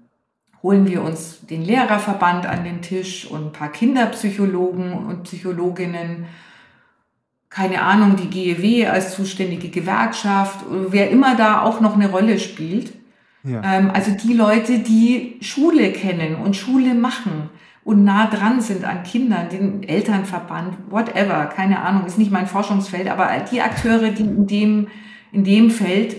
holen 0.60 0.88
wir 0.88 1.02
uns 1.02 1.46
den 1.46 1.62
Lehrerverband 1.62 2.46
an 2.46 2.64
den 2.64 2.82
Tisch 2.82 3.30
und 3.30 3.46
ein 3.46 3.52
paar 3.52 3.70
Kinderpsychologen 3.70 4.92
und 4.92 5.22
Psychologinnen, 5.22 6.26
keine 7.48 7.82
Ahnung, 7.82 8.16
die 8.16 8.28
GEW 8.28 8.88
als 8.88 9.14
zuständige 9.14 9.68
Gewerkschaft, 9.68 10.66
wer 10.68 11.10
immer 11.10 11.36
da 11.36 11.62
auch 11.62 11.80
noch 11.80 11.94
eine 11.94 12.10
Rolle 12.10 12.40
spielt. 12.40 12.92
Ja. 13.44 13.62
Ähm, 13.64 13.92
also 13.94 14.10
die 14.10 14.34
Leute, 14.34 14.80
die 14.80 15.38
Schule 15.40 15.92
kennen 15.92 16.34
und 16.34 16.56
Schule 16.56 16.94
machen 16.94 17.50
und 17.86 18.02
nah 18.02 18.26
dran 18.26 18.60
sind 18.60 18.84
an 18.84 19.04
Kindern, 19.04 19.48
den 19.48 19.84
Elternverband, 19.84 20.76
whatever, 20.90 21.46
keine 21.46 21.78
Ahnung, 21.82 22.04
ist 22.04 22.18
nicht 22.18 22.32
mein 22.32 22.48
Forschungsfeld, 22.48 23.08
aber 23.08 23.28
die 23.48 23.60
Akteure, 23.60 24.10
die 24.10 24.24
in 24.24 24.46
dem, 24.48 24.88
in 25.30 25.44
dem 25.44 25.70
Feld 25.70 26.16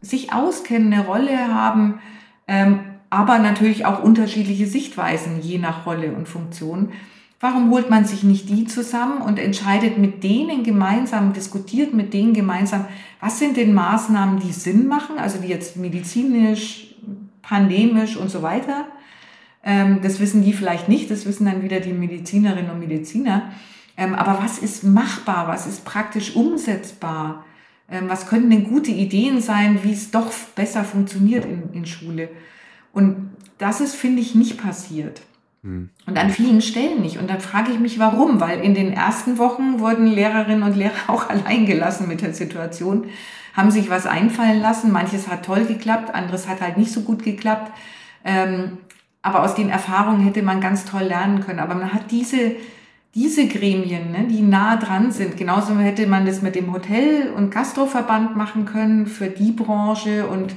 sich 0.00 0.32
auskennen, 0.32 0.92
eine 0.92 1.06
Rolle 1.06 1.54
haben, 1.54 2.00
ähm, 2.48 2.80
aber 3.10 3.38
natürlich 3.38 3.86
auch 3.86 4.02
unterschiedliche 4.02 4.66
Sichtweisen 4.66 5.40
je 5.40 5.58
nach 5.58 5.86
Rolle 5.86 6.10
und 6.10 6.26
Funktion. 6.26 6.88
Warum 7.38 7.70
holt 7.70 7.90
man 7.90 8.04
sich 8.04 8.24
nicht 8.24 8.48
die 8.48 8.64
zusammen 8.64 9.22
und 9.22 9.38
entscheidet 9.38 9.98
mit 9.98 10.24
denen 10.24 10.64
gemeinsam, 10.64 11.32
diskutiert 11.32 11.94
mit 11.94 12.12
denen 12.12 12.34
gemeinsam, 12.34 12.86
was 13.20 13.38
sind 13.38 13.56
denn 13.56 13.72
Maßnahmen, 13.72 14.40
die 14.40 14.52
Sinn 14.52 14.88
machen, 14.88 15.18
also 15.18 15.38
die 15.38 15.46
jetzt 15.46 15.76
medizinisch, 15.76 16.96
pandemisch 17.40 18.16
und 18.16 18.30
so 18.30 18.42
weiter 18.42 18.86
das 20.02 20.20
wissen 20.20 20.42
die 20.42 20.52
vielleicht 20.52 20.88
nicht, 20.88 21.10
das 21.10 21.26
wissen 21.26 21.46
dann 21.46 21.62
wieder 21.62 21.80
die 21.80 21.92
Medizinerinnen 21.92 22.70
und 22.70 22.80
Mediziner. 22.80 23.50
Ähm, 23.96 24.14
aber 24.14 24.42
was 24.42 24.58
ist 24.58 24.84
machbar, 24.84 25.48
was 25.48 25.66
ist 25.66 25.84
praktisch 25.84 26.34
umsetzbar? 26.36 27.44
Ähm, 27.90 28.08
was 28.08 28.26
könnten 28.26 28.50
denn 28.50 28.64
gute 28.64 28.90
Ideen 28.90 29.40
sein, 29.40 29.80
wie 29.82 29.92
es 29.92 30.10
doch 30.10 30.32
besser 30.54 30.84
funktioniert 30.84 31.44
in, 31.44 31.72
in 31.72 31.86
Schule? 31.86 32.28
Und 32.92 33.30
das 33.58 33.80
ist, 33.80 33.94
finde 33.94 34.20
ich, 34.20 34.34
nicht 34.34 34.58
passiert. 34.58 35.22
Hm. 35.62 35.90
Und 36.06 36.18
an 36.18 36.30
vielen 36.30 36.60
Stellen 36.60 37.00
nicht. 37.00 37.18
Und 37.18 37.30
dann 37.30 37.40
frage 37.40 37.72
ich 37.72 37.78
mich, 37.78 37.98
warum? 37.98 38.40
Weil 38.40 38.60
in 38.60 38.74
den 38.74 38.92
ersten 38.92 39.38
Wochen 39.38 39.80
wurden 39.80 40.06
Lehrerinnen 40.06 40.62
und 40.62 40.76
Lehrer 40.76 40.92
auch 41.08 41.28
allein 41.28 41.66
gelassen 41.66 42.08
mit 42.08 42.20
der 42.20 42.34
Situation, 42.34 43.06
haben 43.54 43.70
sich 43.70 43.88
was 43.88 44.06
einfallen 44.06 44.60
lassen. 44.60 44.90
Manches 44.90 45.28
hat 45.28 45.44
toll 45.44 45.64
geklappt, 45.64 46.12
anderes 46.14 46.48
hat 46.48 46.60
halt 46.60 46.76
nicht 46.76 46.92
so 46.92 47.02
gut 47.02 47.22
geklappt. 47.22 47.72
Ähm, 48.24 48.78
aber 49.24 49.42
aus 49.42 49.54
den 49.54 49.70
Erfahrungen 49.70 50.20
hätte 50.20 50.42
man 50.42 50.60
ganz 50.60 50.84
toll 50.84 51.04
lernen 51.04 51.40
können. 51.40 51.58
Aber 51.58 51.74
man 51.74 51.94
hat 51.94 52.10
diese, 52.10 52.56
diese 53.14 53.48
Gremien, 53.48 54.12
ne, 54.12 54.26
die 54.30 54.42
nah 54.42 54.76
dran 54.76 55.12
sind. 55.12 55.38
Genauso 55.38 55.78
hätte 55.78 56.06
man 56.06 56.26
das 56.26 56.42
mit 56.42 56.54
dem 56.54 56.70
Hotel- 56.74 57.30
und 57.34 57.50
Gastroverband 57.50 58.36
machen 58.36 58.66
können 58.66 59.06
für 59.06 59.28
die 59.28 59.52
Branche 59.52 60.26
und 60.26 60.54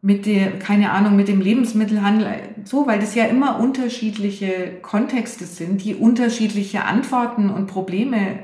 mit 0.00 0.24
der, 0.24 0.58
keine 0.58 0.92
Ahnung, 0.92 1.14
mit 1.14 1.28
dem 1.28 1.42
Lebensmittelhandel, 1.42 2.26
so, 2.64 2.86
weil 2.86 2.98
das 2.98 3.14
ja 3.14 3.26
immer 3.26 3.60
unterschiedliche 3.60 4.78
Kontexte 4.80 5.44
sind, 5.44 5.84
die 5.84 5.94
unterschiedliche 5.94 6.86
Antworten 6.86 7.50
und 7.50 7.66
Probleme 7.66 8.38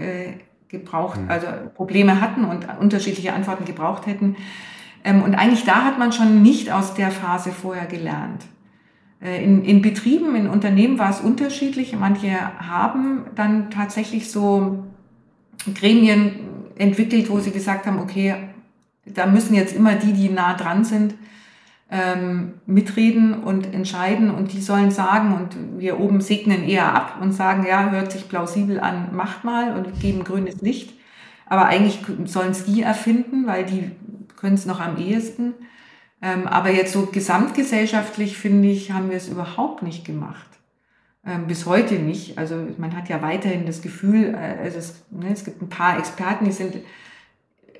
äh, 0.00 0.32
gebraucht, 0.68 1.20
mhm. 1.20 1.30
also 1.30 1.48
Probleme 1.74 2.22
hatten 2.22 2.46
und 2.46 2.66
unterschiedliche 2.80 3.34
Antworten 3.34 3.66
gebraucht 3.66 4.06
hätten. 4.06 4.36
Ähm, 5.04 5.22
und 5.22 5.34
eigentlich 5.34 5.64
da 5.64 5.84
hat 5.84 5.98
man 5.98 6.12
schon 6.12 6.42
nicht 6.42 6.72
aus 6.72 6.94
der 6.94 7.10
Phase 7.10 7.52
vorher 7.52 7.84
gelernt. 7.84 8.42
Äh, 9.24 9.42
in, 9.42 9.64
in 9.64 9.82
Betrieben, 9.82 10.36
in 10.36 10.48
Unternehmen 10.48 10.98
war 10.98 11.10
es 11.10 11.20
unterschiedlich. 11.20 11.96
Manche 11.98 12.30
haben 12.58 13.24
dann 13.34 13.70
tatsächlich 13.70 14.30
so 14.30 14.84
Gremien 15.74 16.34
entwickelt, 16.76 17.30
wo 17.30 17.40
sie 17.40 17.50
gesagt 17.50 17.86
haben, 17.86 17.98
okay, 17.98 18.36
da 19.06 19.26
müssen 19.26 19.54
jetzt 19.54 19.74
immer 19.74 19.94
die, 19.94 20.12
die 20.12 20.28
nah 20.28 20.54
dran 20.54 20.84
sind, 20.84 21.14
ähm, 21.90 22.54
mitreden 22.66 23.34
und 23.34 23.72
entscheiden 23.72 24.30
und 24.30 24.52
die 24.52 24.60
sollen 24.60 24.90
sagen 24.90 25.34
und 25.34 25.80
wir 25.80 26.00
oben 26.00 26.20
segnen 26.20 26.64
eher 26.64 26.92
ab 26.94 27.18
und 27.20 27.32
sagen, 27.32 27.66
ja, 27.68 27.90
hört 27.90 28.10
sich 28.10 28.28
plausibel 28.28 28.80
an, 28.80 29.14
macht 29.14 29.44
mal 29.44 29.76
und 29.76 30.00
geben 30.00 30.24
grünes 30.24 30.60
Licht. 30.60 30.94
Aber 31.46 31.66
eigentlich 31.66 32.00
sollen 32.24 32.50
es 32.50 32.64
die 32.64 32.82
erfinden, 32.82 33.46
weil 33.46 33.64
die 33.64 33.90
können 34.36 34.54
es 34.54 34.66
noch 34.66 34.80
am 34.80 34.96
ehesten. 34.96 35.54
Ähm, 36.22 36.46
aber 36.46 36.70
jetzt 36.70 36.92
so 36.92 37.06
gesamtgesellschaftlich, 37.06 38.38
finde 38.38 38.68
ich, 38.68 38.92
haben 38.92 39.10
wir 39.10 39.16
es 39.16 39.28
überhaupt 39.28 39.82
nicht 39.82 40.04
gemacht. 40.04 40.46
Ähm, 41.26 41.46
bis 41.46 41.66
heute 41.66 41.94
nicht. 41.94 42.38
Also 42.38 42.56
man 42.78 42.96
hat 42.96 43.08
ja 43.08 43.22
weiterhin 43.22 43.66
das 43.66 43.82
Gefühl, 43.82 44.34
also 44.34 44.78
es, 44.78 45.04
ne, 45.10 45.32
es 45.32 45.44
gibt 45.44 45.62
ein 45.62 45.68
paar 45.68 45.98
Experten, 45.98 46.44
die 46.44 46.52
sind 46.52 46.76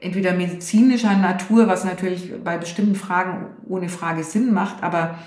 entweder 0.01 0.35
medizinischer 0.35 1.17
Natur, 1.17 1.67
was 1.67 1.85
natürlich 1.85 2.33
bei 2.43 2.59
bestimmten 2.59 2.95
Fragen 2.95 3.47
ohne 3.67 3.89
Frage 3.89 4.23
Sinn 4.23 4.53
macht, 4.53 4.83
aber 4.83 5.19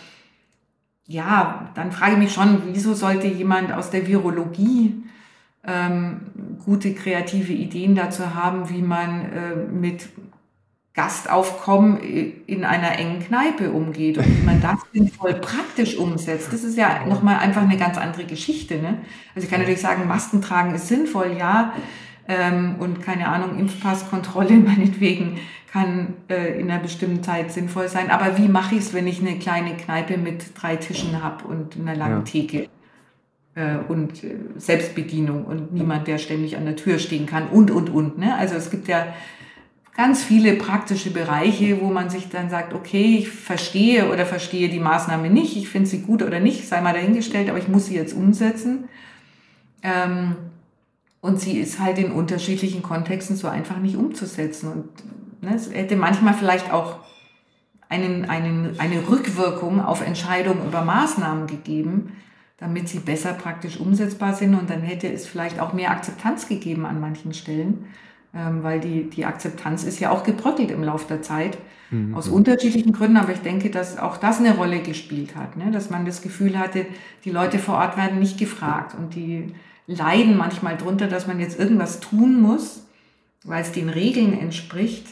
ja, 1.07 1.69
dann 1.73 1.91
frage 1.91 2.13
ich 2.13 2.17
mich 2.19 2.33
schon, 2.33 2.61
wieso 2.73 2.93
sollte 2.93 3.27
jemand 3.27 3.71
aus 3.71 3.89
der 3.89 4.05
Virologie 4.07 5.03
ähm, 5.65 6.21
gute 6.63 6.93
kreative 6.93 7.53
Ideen 7.53 7.95
dazu 7.95 8.35
haben, 8.35 8.69
wie 8.69 8.81
man 8.81 9.31
äh, 9.31 9.55
mit 9.55 10.09
Gastaufkommen 10.97 11.99
in 12.47 12.65
einer 12.65 12.97
engen 12.97 13.19
Kneipe 13.19 13.69
umgeht 13.69 14.17
und 14.17 14.25
wie 14.25 14.43
man 14.43 14.59
das 14.59 14.79
sinnvoll 14.91 15.35
praktisch 15.35 15.95
umsetzt. 15.95 16.51
Das 16.51 16.63
ist 16.63 16.75
ja 16.75 17.05
nochmal 17.05 17.37
einfach 17.37 17.61
eine 17.61 17.77
ganz 17.77 17.99
andere 17.99 18.25
Geschichte. 18.25 18.79
Ne? 18.79 18.97
Also 19.35 19.45
ich 19.45 19.51
kann 19.51 19.59
natürlich 19.59 19.79
sagen, 19.79 20.07
Masken 20.07 20.41
tragen 20.41 20.73
ist 20.73 20.87
sinnvoll, 20.87 21.35
ja. 21.37 21.73
Ähm, 22.27 22.77
und 22.79 23.03
keine 23.03 23.27
Ahnung, 23.27 23.59
Impfpasskontrolle 23.59 24.53
meinetwegen 24.55 25.39
kann 25.71 26.15
äh, 26.29 26.59
in 26.59 26.71
einer 26.71 26.81
bestimmten 26.81 27.21
Zeit 27.21 27.51
sinnvoll 27.51 27.89
sein. 27.89 28.09
Aber 28.09 28.39
wie 28.39 28.47
mache 28.47 28.73
ich 28.73 28.81
es, 28.81 28.93
wenn 28.95 29.05
ich 29.05 29.21
eine 29.21 29.37
kleine 29.37 29.77
Kneipe 29.77 30.17
mit 30.17 30.59
drei 30.59 30.77
Tischen 30.77 31.21
habe 31.21 31.45
und 31.45 31.77
einer 31.77 31.95
langen 31.95 32.17
ja. 32.17 32.23
Theke? 32.23 32.69
Äh, 33.53 33.77
und 33.87 34.23
äh, 34.23 34.35
Selbstbedienung 34.55 35.45
und 35.45 35.73
niemand, 35.73 36.07
der 36.07 36.17
ständig 36.17 36.57
an 36.57 36.65
der 36.65 36.75
Tür 36.75 36.97
stehen 36.97 37.27
kann 37.27 37.49
und, 37.49 37.69
und, 37.69 37.91
und. 37.91 38.17
Ne? 38.17 38.35
Also 38.35 38.55
es 38.55 38.71
gibt 38.71 38.87
ja 38.87 39.05
ganz 39.97 40.23
viele 40.23 40.53
praktische 40.53 41.09
Bereiche, 41.09 41.81
wo 41.81 41.89
man 41.89 42.11
sich 42.11 42.29
dann 42.29 42.51
sagt, 42.51 42.75
okay, 42.75 43.17
ich 43.17 43.29
verstehe 43.29 44.11
oder 44.11 44.27
verstehe 44.27 44.69
die 44.69 44.79
Maßnahme 44.79 45.31
nicht, 45.31 45.57
ich 45.57 45.69
finde 45.69 45.89
sie 45.89 46.01
gut 46.01 46.21
oder 46.21 46.39
nicht, 46.39 46.67
sei 46.67 46.81
mal 46.81 46.93
dahingestellt, 46.93 47.49
aber 47.49 47.57
ich 47.57 47.67
muss 47.67 47.87
sie 47.87 47.95
jetzt 47.95 48.13
umsetzen. 48.13 48.87
Ähm, 49.81 50.35
und 51.19 51.41
sie 51.41 51.59
ist 51.59 51.79
halt 51.79 51.97
in 51.97 52.11
unterschiedlichen 52.11 52.83
Kontexten 52.83 53.35
so 53.35 53.47
einfach 53.47 53.79
nicht 53.79 53.95
umzusetzen. 53.95 54.71
Und 54.71 54.87
ne, 55.41 55.55
es 55.55 55.73
hätte 55.73 55.95
manchmal 55.95 56.35
vielleicht 56.35 56.71
auch 56.71 56.99
einen, 57.89 58.29
einen, 58.29 58.79
eine 58.79 59.09
Rückwirkung 59.09 59.83
auf 59.83 60.05
Entscheidungen 60.05 60.67
über 60.67 60.83
Maßnahmen 60.83 61.47
gegeben, 61.47 62.11
damit 62.57 62.87
sie 62.87 62.99
besser 62.99 63.33
praktisch 63.33 63.79
umsetzbar 63.79 64.35
sind. 64.35 64.53
Und 64.53 64.69
dann 64.69 64.81
hätte 64.81 65.11
es 65.11 65.25
vielleicht 65.25 65.59
auch 65.59 65.73
mehr 65.73 65.89
Akzeptanz 65.89 66.47
gegeben 66.47 66.85
an 66.85 66.99
manchen 66.99 67.33
Stellen 67.33 67.87
ähm, 68.33 68.63
weil 68.63 68.79
die, 68.79 69.09
die 69.09 69.25
Akzeptanz 69.25 69.83
ist 69.83 69.99
ja 69.99 70.11
auch 70.11 70.23
gebröckelt 70.23 70.71
im 70.71 70.83
Laufe 70.83 71.07
der 71.07 71.21
Zeit. 71.21 71.57
Mhm. 71.89 72.15
Aus 72.15 72.27
unterschiedlichen 72.27 72.91
Gründen, 72.91 73.17
aber 73.17 73.31
ich 73.31 73.41
denke, 73.41 73.69
dass 73.69 73.97
auch 73.97 74.17
das 74.17 74.39
eine 74.39 74.55
Rolle 74.55 74.81
gespielt 74.81 75.35
hat, 75.35 75.55
ne? 75.55 75.71
dass 75.71 75.89
man 75.89 76.05
das 76.05 76.21
Gefühl 76.21 76.59
hatte, 76.59 76.85
die 77.23 77.31
Leute 77.31 77.59
vor 77.59 77.75
Ort 77.75 77.97
werden 77.97 78.19
nicht 78.19 78.37
gefragt 78.37 78.95
und 78.97 79.15
die 79.15 79.53
leiden 79.87 80.35
manchmal 80.35 80.75
drunter, 80.75 81.07
dass 81.07 81.27
man 81.27 81.39
jetzt 81.39 81.57
irgendwas 81.57 82.01
tun 82.01 82.41
muss, 82.41 82.85
weil 83.45 83.61
es 83.61 83.71
den 83.71 83.89
Regeln 83.89 84.37
entspricht, 84.37 85.07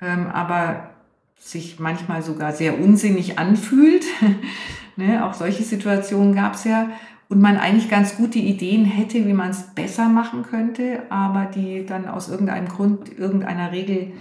ähm, 0.00 0.28
aber 0.28 0.90
sich 1.38 1.78
manchmal 1.80 2.22
sogar 2.22 2.52
sehr 2.52 2.78
unsinnig 2.78 3.38
anfühlt. 3.38 4.04
ne? 4.96 5.24
Auch 5.24 5.34
solche 5.34 5.64
Situationen 5.64 6.34
gab 6.34 6.54
es 6.54 6.64
ja 6.64 6.90
und 7.28 7.40
man 7.40 7.56
eigentlich 7.56 7.88
ganz 7.88 8.16
gute 8.16 8.38
Ideen 8.38 8.84
hätte, 8.84 9.26
wie 9.26 9.32
man 9.32 9.50
es 9.50 9.74
besser 9.74 10.08
machen 10.08 10.42
könnte, 10.42 11.02
aber 11.10 11.46
die 11.46 11.84
dann 11.84 12.06
aus 12.08 12.28
irgendeinem 12.28 12.68
Grund, 12.68 13.18
irgendeiner 13.18 13.72
Regel 13.72 14.12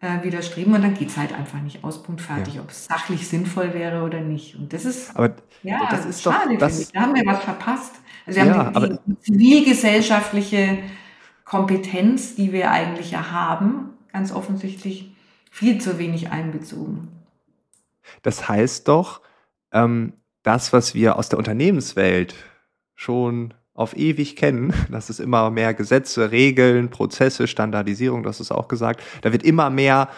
äh, 0.00 0.22
widerstreben 0.22 0.74
und 0.74 0.82
dann 0.82 0.94
geht's 0.94 1.16
halt 1.16 1.32
einfach 1.32 1.60
nicht 1.60 1.84
aus, 1.84 2.02
Punkt 2.02 2.20
fertig, 2.20 2.54
ja. 2.54 2.62
ob 2.62 2.70
es 2.70 2.86
sachlich 2.86 3.28
sinnvoll 3.28 3.74
wäre 3.74 4.02
oder 4.02 4.20
nicht. 4.20 4.56
Und 4.56 4.72
das 4.72 4.84
ist, 4.84 5.14
aber 5.16 5.34
ja, 5.62 5.86
das 5.90 6.06
ist 6.06 6.22
schade, 6.22 6.54
doch, 6.54 6.58
das, 6.58 6.92
da 6.92 7.00
haben 7.00 7.14
wir 7.14 7.26
was 7.26 7.42
verpasst. 7.42 7.94
Also 8.26 8.40
wir 8.40 8.46
ja, 8.46 8.72
haben 8.72 8.98
die, 9.06 9.12
die 9.12 9.20
zivilgesellschaftliche 9.20 10.78
Kompetenz, 11.44 12.34
die 12.34 12.52
wir 12.52 12.70
eigentlich 12.70 13.10
ja 13.10 13.30
haben, 13.30 13.90
ganz 14.12 14.32
offensichtlich 14.32 15.14
viel 15.50 15.80
zu 15.80 15.98
wenig 15.98 16.30
einbezogen. 16.30 17.08
Das 18.22 18.48
heißt 18.48 18.88
doch, 18.88 19.20
ähm, 19.72 20.14
das, 20.42 20.72
was 20.72 20.94
wir 20.94 21.16
aus 21.16 21.28
der 21.28 21.38
Unternehmenswelt 21.38 22.34
schon 22.94 23.54
auf 23.74 23.96
ewig 23.96 24.36
kennen. 24.36 24.72
Das 24.90 25.10
ist 25.10 25.20
immer 25.20 25.50
mehr 25.50 25.74
Gesetze, 25.74 26.30
Regeln, 26.30 26.90
Prozesse, 26.90 27.46
Standardisierung, 27.46 28.22
das 28.22 28.40
ist 28.40 28.52
auch 28.52 28.68
gesagt. 28.68 29.02
Da 29.22 29.32
wird 29.32 29.42
immer 29.42 29.70
mehr 29.70 30.08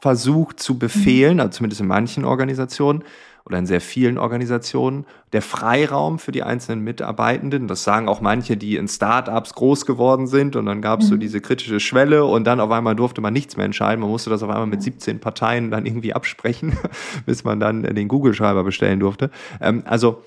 versucht 0.00 0.60
zu 0.60 0.78
befehlen, 0.78 1.40
also 1.40 1.50
zumindest 1.58 1.80
in 1.80 1.88
manchen 1.88 2.24
Organisationen 2.24 3.02
oder 3.48 3.58
in 3.58 3.66
sehr 3.66 3.80
vielen 3.80 4.18
Organisationen, 4.18 5.06
der 5.32 5.40
Freiraum 5.40 6.18
für 6.18 6.32
die 6.32 6.42
einzelnen 6.42 6.84
Mitarbeitenden. 6.84 7.66
Das 7.66 7.82
sagen 7.82 8.06
auch 8.06 8.20
manche, 8.20 8.58
die 8.58 8.76
in 8.76 8.88
Startups 8.88 9.54
groß 9.54 9.86
geworden 9.86 10.26
sind 10.26 10.54
und 10.54 10.66
dann 10.66 10.82
gab 10.82 11.00
es 11.00 11.08
so 11.08 11.14
mhm. 11.14 11.20
diese 11.20 11.40
kritische 11.40 11.80
Schwelle 11.80 12.26
und 12.26 12.44
dann 12.44 12.60
auf 12.60 12.70
einmal 12.70 12.94
durfte 12.94 13.22
man 13.22 13.32
nichts 13.32 13.56
mehr 13.56 13.64
entscheiden. 13.64 14.00
Man 14.00 14.10
musste 14.10 14.28
das 14.28 14.42
auf 14.42 14.50
einmal 14.50 14.66
mit 14.66 14.82
17 14.82 15.18
Parteien 15.18 15.70
dann 15.70 15.86
irgendwie 15.86 16.12
absprechen, 16.12 16.76
bis 17.26 17.42
man 17.42 17.58
dann 17.58 17.82
den 17.82 18.08
Google-Schreiber 18.08 18.64
bestellen 18.64 19.00
durfte. 19.00 19.30
Ähm, 19.60 19.82
also 19.86 20.22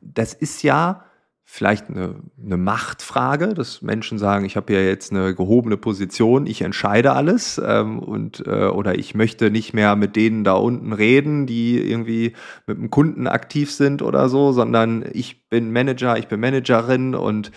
das 0.00 0.34
ist 0.34 0.62
ja 0.62 1.04
vielleicht 1.46 1.90
eine, 1.90 2.16
eine 2.42 2.56
Machtfrage, 2.56 3.54
dass 3.54 3.82
Menschen 3.82 4.18
sagen, 4.18 4.44
ich 4.44 4.56
habe 4.56 4.72
ja 4.72 4.80
jetzt 4.80 5.12
eine 5.12 5.34
gehobene 5.34 5.76
Position, 5.76 6.46
ich 6.46 6.62
entscheide 6.62 7.12
alles 7.12 7.60
ähm, 7.64 7.98
und 7.98 8.44
äh, 8.46 8.66
oder 8.66 8.98
ich 8.98 9.14
möchte 9.14 9.50
nicht 9.50 9.74
mehr 9.74 9.94
mit 9.94 10.16
denen 10.16 10.42
da 10.42 10.54
unten 10.54 10.92
reden, 10.92 11.46
die 11.46 11.78
irgendwie 11.78 12.32
mit 12.66 12.78
dem 12.78 12.90
Kunden 12.90 13.26
aktiv 13.26 13.70
sind 13.70 14.00
oder 14.00 14.28
so, 14.28 14.52
sondern 14.52 15.04
ich 15.12 15.48
bin 15.48 15.70
Manager, 15.70 16.16
ich 16.16 16.28
bin 16.28 16.40
Managerin 16.40 17.14
und 17.14 17.52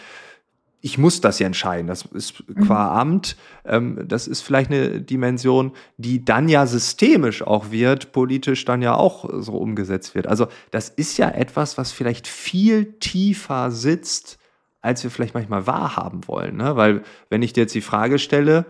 ich 0.88 0.98
muss 0.98 1.20
das 1.20 1.40
ja 1.40 1.48
entscheiden. 1.48 1.88
Das 1.88 2.06
ist 2.06 2.46
qua 2.66 2.86
mhm. 2.86 3.00
Amt. 3.00 3.36
Ähm, 3.66 4.06
das 4.08 4.26
ist 4.26 4.40
vielleicht 4.40 4.72
eine 4.72 5.02
Dimension, 5.02 5.74
die 5.98 6.24
dann 6.24 6.48
ja 6.48 6.66
systemisch 6.66 7.42
auch 7.42 7.72
wird, 7.72 8.14
politisch 8.14 8.64
dann 8.64 8.82
ja 8.82 8.96
auch 8.96 9.30
so 9.42 9.58
umgesetzt 9.58 10.16
wird. 10.16 10.28
Also 10.28 10.48
das 10.72 10.88
ist 10.88 11.18
ja 11.18 11.30
etwas, 11.30 11.78
was 11.78 11.92
vielleicht 11.92 12.26
viel 12.26 12.94
tiefer 13.00 13.70
sitzt, 13.70 14.40
als 14.80 15.04
wir 15.04 15.12
vielleicht 15.12 15.34
manchmal 15.34 15.68
wahrhaben 15.68 16.26
wollen. 16.26 16.56
Ne? 16.56 16.78
Weil 16.78 17.04
wenn 17.30 17.42
ich 17.42 17.52
dir 17.52 17.64
jetzt 17.64 17.76
die 17.76 17.82
Frage 17.82 18.18
stelle, 18.18 18.66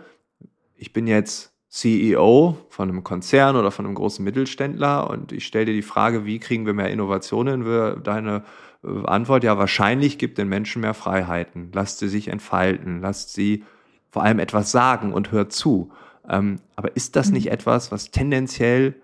ich 0.76 0.94
bin 0.94 1.06
jetzt 1.06 1.54
CEO 1.70 2.58
von 2.70 2.90
einem 2.90 3.04
Konzern 3.04 3.56
oder 3.56 3.70
von 3.70 3.86
einem 3.86 3.94
großen 3.94 4.26
Mittelständler 4.26 5.08
und 5.08 5.32
ich 5.32 5.46
stelle 5.46 5.66
dir 5.66 5.74
die 5.74 5.84
Frage, 5.84 6.26
wie 6.26 6.40
kriegen 6.40 6.66
wir 6.66 6.74
mehr 6.74 6.90
Innovationen 6.90 7.62
in 7.62 8.04
deine 8.04 8.44
Antwort, 8.84 9.44
ja, 9.44 9.58
wahrscheinlich 9.58 10.18
gibt 10.18 10.38
den 10.38 10.48
Menschen 10.48 10.82
mehr 10.82 10.94
Freiheiten. 10.94 11.72
Lasst 11.74 12.00
sie 12.00 12.10
sich 12.10 12.28
entfalten, 12.28 13.02
lasst 13.02 13.34
sie 13.34 13.64
vor 14.10 14.24
allem 14.24 14.40
etwas 14.40 14.72
sagen 14.72 15.14
und 15.14 15.32
hört 15.32 15.52
zu. 15.52 15.92
Ähm, 16.28 16.60
aber 16.76 16.96
ist 16.96 17.16
das 17.16 17.32
nicht 17.32 17.46
mhm. 17.46 17.54
etwas, 17.54 17.92
was 17.92 18.12
tendenziell 18.12 18.96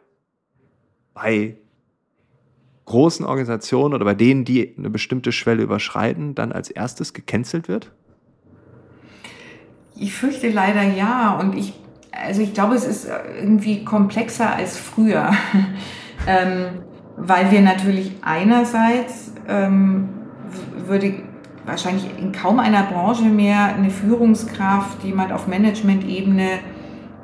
bei 1.14 1.58
großen 2.86 3.26
Organisationen 3.26 3.94
oder 3.94 4.06
bei 4.06 4.16
denen, 4.16 4.46
die 4.46 4.76
eine 4.78 4.90
bestimmte 4.90 5.32
Schwelle 5.32 5.64
überschreiten, 5.64 6.36
dann 6.36 6.52
als 6.52 6.70
erstes 6.70 7.14
gecancelt 7.14 7.68
wird? 7.68 7.92
Ich 9.96 10.14
fürchte 10.14 10.50
leider 10.50 10.84
ja. 10.84 11.40
Und 11.40 11.56
ich, 11.56 11.74
also 12.12 12.42
ich 12.42 12.54
glaube, 12.54 12.76
es 12.76 12.86
ist 12.86 13.08
irgendwie 13.08 13.86
komplexer 13.86 14.54
als 14.54 14.78
früher. 14.78 15.32
ähm, 16.28 16.84
weil 17.16 17.52
wir 17.52 17.62
natürlich 17.62 18.12
einerseits 18.22 19.33
ähm, 19.48 20.10
würde 20.88 21.16
wahrscheinlich 21.66 22.06
in 22.20 22.32
kaum 22.32 22.60
einer 22.60 22.84
Branche 22.84 23.24
mehr 23.26 23.76
eine 23.76 23.90
Führungskraft, 23.90 25.04
jemand 25.04 25.32
auf 25.32 25.48
Management-Ebene 25.48 26.60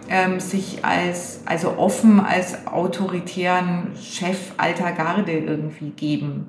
ähm, 0.09 0.39
sich 0.39 0.83
als, 0.83 1.41
also 1.45 1.77
offen 1.77 2.19
als 2.19 2.67
autoritären 2.67 3.91
Chef 4.01 4.53
alter 4.57 4.91
Garde 4.91 5.31
irgendwie 5.31 5.91
geben. 5.91 6.47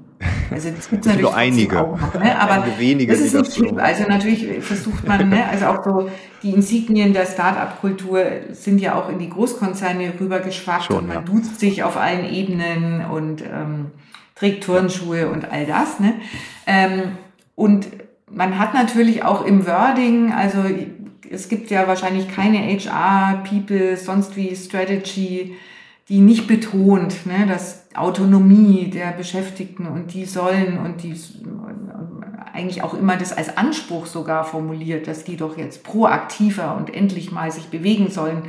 Also 0.50 0.70
das 0.70 0.88
gibt 0.90 1.04
es 1.04 1.12
natürlich 1.12 1.34
einige, 1.34 1.80
auch 1.80 2.00
noch, 2.00 2.14
ne? 2.14 2.38
aber 2.40 2.64
wenige, 2.78 3.12
das 3.12 3.20
ist 3.20 3.34
nicht 3.34 3.54
schlimm. 3.54 3.78
Also 3.78 4.04
natürlich 4.04 4.64
versucht 4.64 5.06
man, 5.06 5.28
ne? 5.28 5.46
also 5.48 5.66
auch 5.66 5.84
so 5.84 6.10
die 6.42 6.50
Insignien 6.50 7.12
der 7.12 7.26
Start-up-Kultur 7.26 8.24
sind 8.52 8.80
ja 8.80 8.94
auch 8.94 9.10
in 9.10 9.18
die 9.18 9.28
Großkonzerne 9.28 10.14
rübergeschwappt 10.18 10.90
und 10.90 11.08
man 11.08 11.16
ja. 11.16 11.22
duzt 11.22 11.60
sich 11.60 11.82
auf 11.82 11.96
allen 11.96 12.24
Ebenen 12.32 13.04
und 13.04 13.42
ähm, 13.42 13.90
trägt 14.40 14.64
Turnschuhe 14.64 15.28
und 15.28 15.52
all 15.52 15.66
das. 15.66 16.00
Ne? 16.00 16.14
Ähm, 16.66 17.02
und 17.54 17.86
man 18.30 18.58
hat 18.58 18.74
natürlich 18.74 19.22
auch 19.22 19.44
im 19.44 19.66
Wording, 19.66 20.32
also 20.32 20.64
es 21.30 21.48
gibt 21.48 21.70
ja 21.70 21.86
wahrscheinlich 21.86 22.28
keine 22.28 22.58
HR, 22.58 23.44
People, 23.48 23.96
sonst 23.96 24.36
wie 24.36 24.56
Strategy, 24.56 25.54
die 26.08 26.20
nicht 26.20 26.48
betont, 26.48 27.26
ne, 27.26 27.46
dass 27.46 27.86
Autonomie 27.94 28.90
der 28.90 29.12
Beschäftigten 29.12 29.86
und 29.86 30.14
die 30.14 30.24
sollen 30.24 30.78
und 30.78 31.02
die 31.02 31.14
eigentlich 32.52 32.82
auch 32.82 32.94
immer 32.94 33.16
das 33.16 33.32
als 33.32 33.56
Anspruch 33.56 34.06
sogar 34.06 34.44
formuliert, 34.44 35.06
dass 35.06 35.22
die 35.22 35.36
doch 35.36 35.56
jetzt 35.56 35.84
proaktiver 35.84 36.76
und 36.76 36.92
endlich 36.92 37.30
mal 37.30 37.52
sich 37.52 37.66
bewegen 37.66 38.10
sollen, 38.10 38.42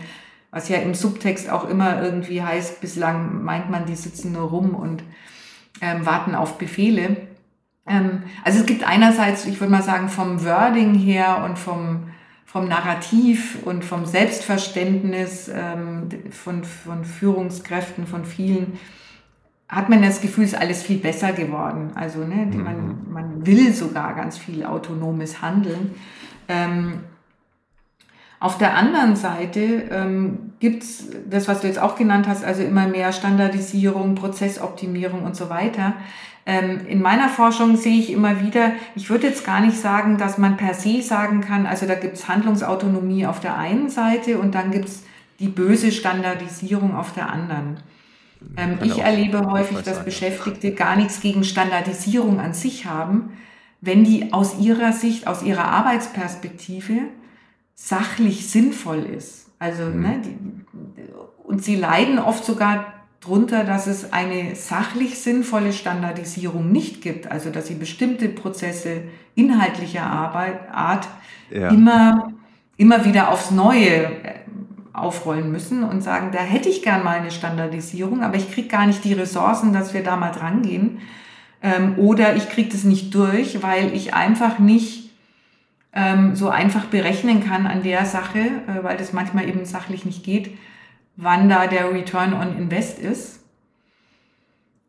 was 0.49 0.69
ja 0.69 0.77
im 0.77 0.95
Subtext 0.95 1.49
auch 1.49 1.69
immer 1.69 2.01
irgendwie 2.01 2.41
heißt, 2.41 2.81
bislang 2.81 3.43
meint 3.43 3.69
man, 3.69 3.85
die 3.85 3.95
sitzen 3.95 4.31
nur 4.31 4.49
rum 4.49 4.73
und 4.73 5.03
ähm, 5.81 6.05
warten 6.05 6.35
auf 6.35 6.57
Befehle. 6.57 7.17
Ähm, 7.87 8.23
also 8.43 8.59
es 8.59 8.65
gibt 8.65 8.87
einerseits, 8.87 9.45
ich 9.45 9.59
würde 9.59 9.71
mal 9.71 9.83
sagen, 9.83 10.09
vom 10.09 10.45
Wording 10.45 10.93
her 10.93 11.43
und 11.43 11.57
vom, 11.57 12.11
vom 12.45 12.67
Narrativ 12.67 13.57
und 13.65 13.83
vom 13.83 14.05
Selbstverständnis 14.05 15.49
ähm, 15.53 16.09
von, 16.29 16.63
von 16.63 17.03
Führungskräften, 17.03 18.05
von 18.05 18.25
vielen, 18.25 18.79
hat 19.67 19.89
man 19.89 20.01
das 20.01 20.21
Gefühl, 20.21 20.43
es 20.43 20.53
ist 20.53 20.59
alles 20.59 20.83
viel 20.83 20.97
besser 20.97 21.31
geworden. 21.31 21.91
Also 21.95 22.19
ne, 22.19 22.45
mhm. 22.45 22.63
man, 22.63 23.11
man 23.11 23.45
will 23.45 23.73
sogar 23.73 24.15
ganz 24.15 24.37
viel 24.37 24.65
autonomes 24.65 25.41
Handeln. 25.41 25.95
Ähm, 26.47 26.99
auf 28.41 28.57
der 28.57 28.75
anderen 28.75 29.15
Seite 29.15 29.83
ähm, 29.91 30.53
gibt 30.59 30.81
es 30.81 31.09
das, 31.29 31.47
was 31.47 31.61
du 31.61 31.67
jetzt 31.67 31.77
auch 31.77 31.95
genannt 31.95 32.27
hast, 32.27 32.43
also 32.43 32.63
immer 32.63 32.87
mehr 32.87 33.13
Standardisierung, 33.13 34.15
Prozessoptimierung 34.15 35.23
und 35.23 35.35
so 35.35 35.51
weiter. 35.51 35.93
Ähm, 36.47 36.81
in 36.87 37.03
meiner 37.03 37.29
Forschung 37.29 37.77
sehe 37.77 37.99
ich 37.99 38.11
immer 38.11 38.41
wieder, 38.41 38.71
ich 38.95 39.11
würde 39.11 39.27
jetzt 39.27 39.45
gar 39.45 39.61
nicht 39.61 39.77
sagen, 39.77 40.17
dass 40.17 40.39
man 40.39 40.57
per 40.57 40.73
se 40.73 41.03
sagen 41.03 41.41
kann, 41.41 41.67
also 41.67 41.85
da 41.85 41.93
gibt 41.93 42.15
es 42.15 42.27
Handlungsautonomie 42.27 43.27
auf 43.27 43.41
der 43.41 43.59
einen 43.59 43.91
Seite 43.91 44.39
und 44.39 44.55
dann 44.55 44.71
gibt 44.71 44.87
es 44.87 45.03
die 45.39 45.47
böse 45.47 45.91
Standardisierung 45.91 46.95
auf 46.95 47.13
der 47.13 47.31
anderen. 47.31 47.77
Ähm, 48.57 48.79
ich 48.81 48.97
erlebe 48.97 49.51
häufig, 49.51 49.83
dass 49.83 50.03
Beschäftigte 50.03 50.71
gar 50.71 50.95
nichts 50.95 51.21
gegen 51.21 51.43
Standardisierung 51.43 52.39
an 52.39 52.55
sich 52.55 52.87
haben, 52.87 53.33
wenn 53.81 54.03
die 54.03 54.33
aus 54.33 54.57
ihrer 54.59 54.93
Sicht, 54.93 55.27
aus 55.27 55.43
ihrer 55.43 55.65
Arbeitsperspektive 55.65 57.01
sachlich 57.83 58.49
sinnvoll 58.49 59.03
ist. 59.03 59.49
Also, 59.59 59.85
mhm. 59.85 60.01
ne, 60.01 60.21
die, 60.23 60.37
und 61.43 61.63
sie 61.63 61.75
leiden 61.75 62.19
oft 62.19 62.45
sogar 62.45 62.93
drunter, 63.19 63.63
dass 63.63 63.87
es 63.87 64.13
eine 64.13 64.55
sachlich 64.55 65.19
sinnvolle 65.19 65.73
Standardisierung 65.73 66.71
nicht 66.71 67.01
gibt. 67.01 67.31
Also, 67.31 67.49
dass 67.49 67.67
sie 67.67 67.75
bestimmte 67.75 68.29
Prozesse 68.29 69.03
inhaltlicher 69.35 70.03
Arbeit, 70.03 70.71
Art 70.71 71.07
ja. 71.49 71.69
immer, 71.69 72.33
immer 72.77 73.05
wieder 73.05 73.29
aufs 73.29 73.51
Neue 73.51 74.05
äh, 74.05 74.33
aufrollen 74.93 75.51
müssen 75.51 75.83
und 75.83 76.01
sagen, 76.01 76.31
da 76.31 76.39
hätte 76.39 76.69
ich 76.69 76.83
gern 76.83 77.03
mal 77.03 77.19
eine 77.19 77.31
Standardisierung, 77.31 78.23
aber 78.23 78.35
ich 78.35 78.51
kriege 78.51 78.67
gar 78.67 78.85
nicht 78.85 79.03
die 79.03 79.13
Ressourcen, 79.13 79.73
dass 79.73 79.93
wir 79.93 80.03
da 80.03 80.15
mal 80.15 80.31
dran 80.31 80.61
gehen. 80.61 80.99
Ähm, 81.63 81.95
oder 81.97 82.35
ich 82.35 82.49
kriege 82.49 82.69
das 82.69 82.83
nicht 82.83 83.13
durch, 83.15 83.63
weil 83.63 83.93
ich 83.93 84.13
einfach 84.13 84.59
nicht 84.59 85.10
ähm, 85.93 86.35
so 86.35 86.49
einfach 86.49 86.85
berechnen 86.85 87.43
kann 87.43 87.67
an 87.67 87.83
der 87.83 88.05
Sache, 88.05 88.39
äh, 88.39 88.83
weil 88.83 88.97
das 88.97 89.13
manchmal 89.13 89.47
eben 89.47 89.65
sachlich 89.65 90.05
nicht 90.05 90.23
geht, 90.23 90.57
wann 91.17 91.49
da 91.49 91.67
der 91.67 91.91
Return 91.93 92.33
on 92.33 92.57
Invest 92.57 92.99
ist. 92.99 93.39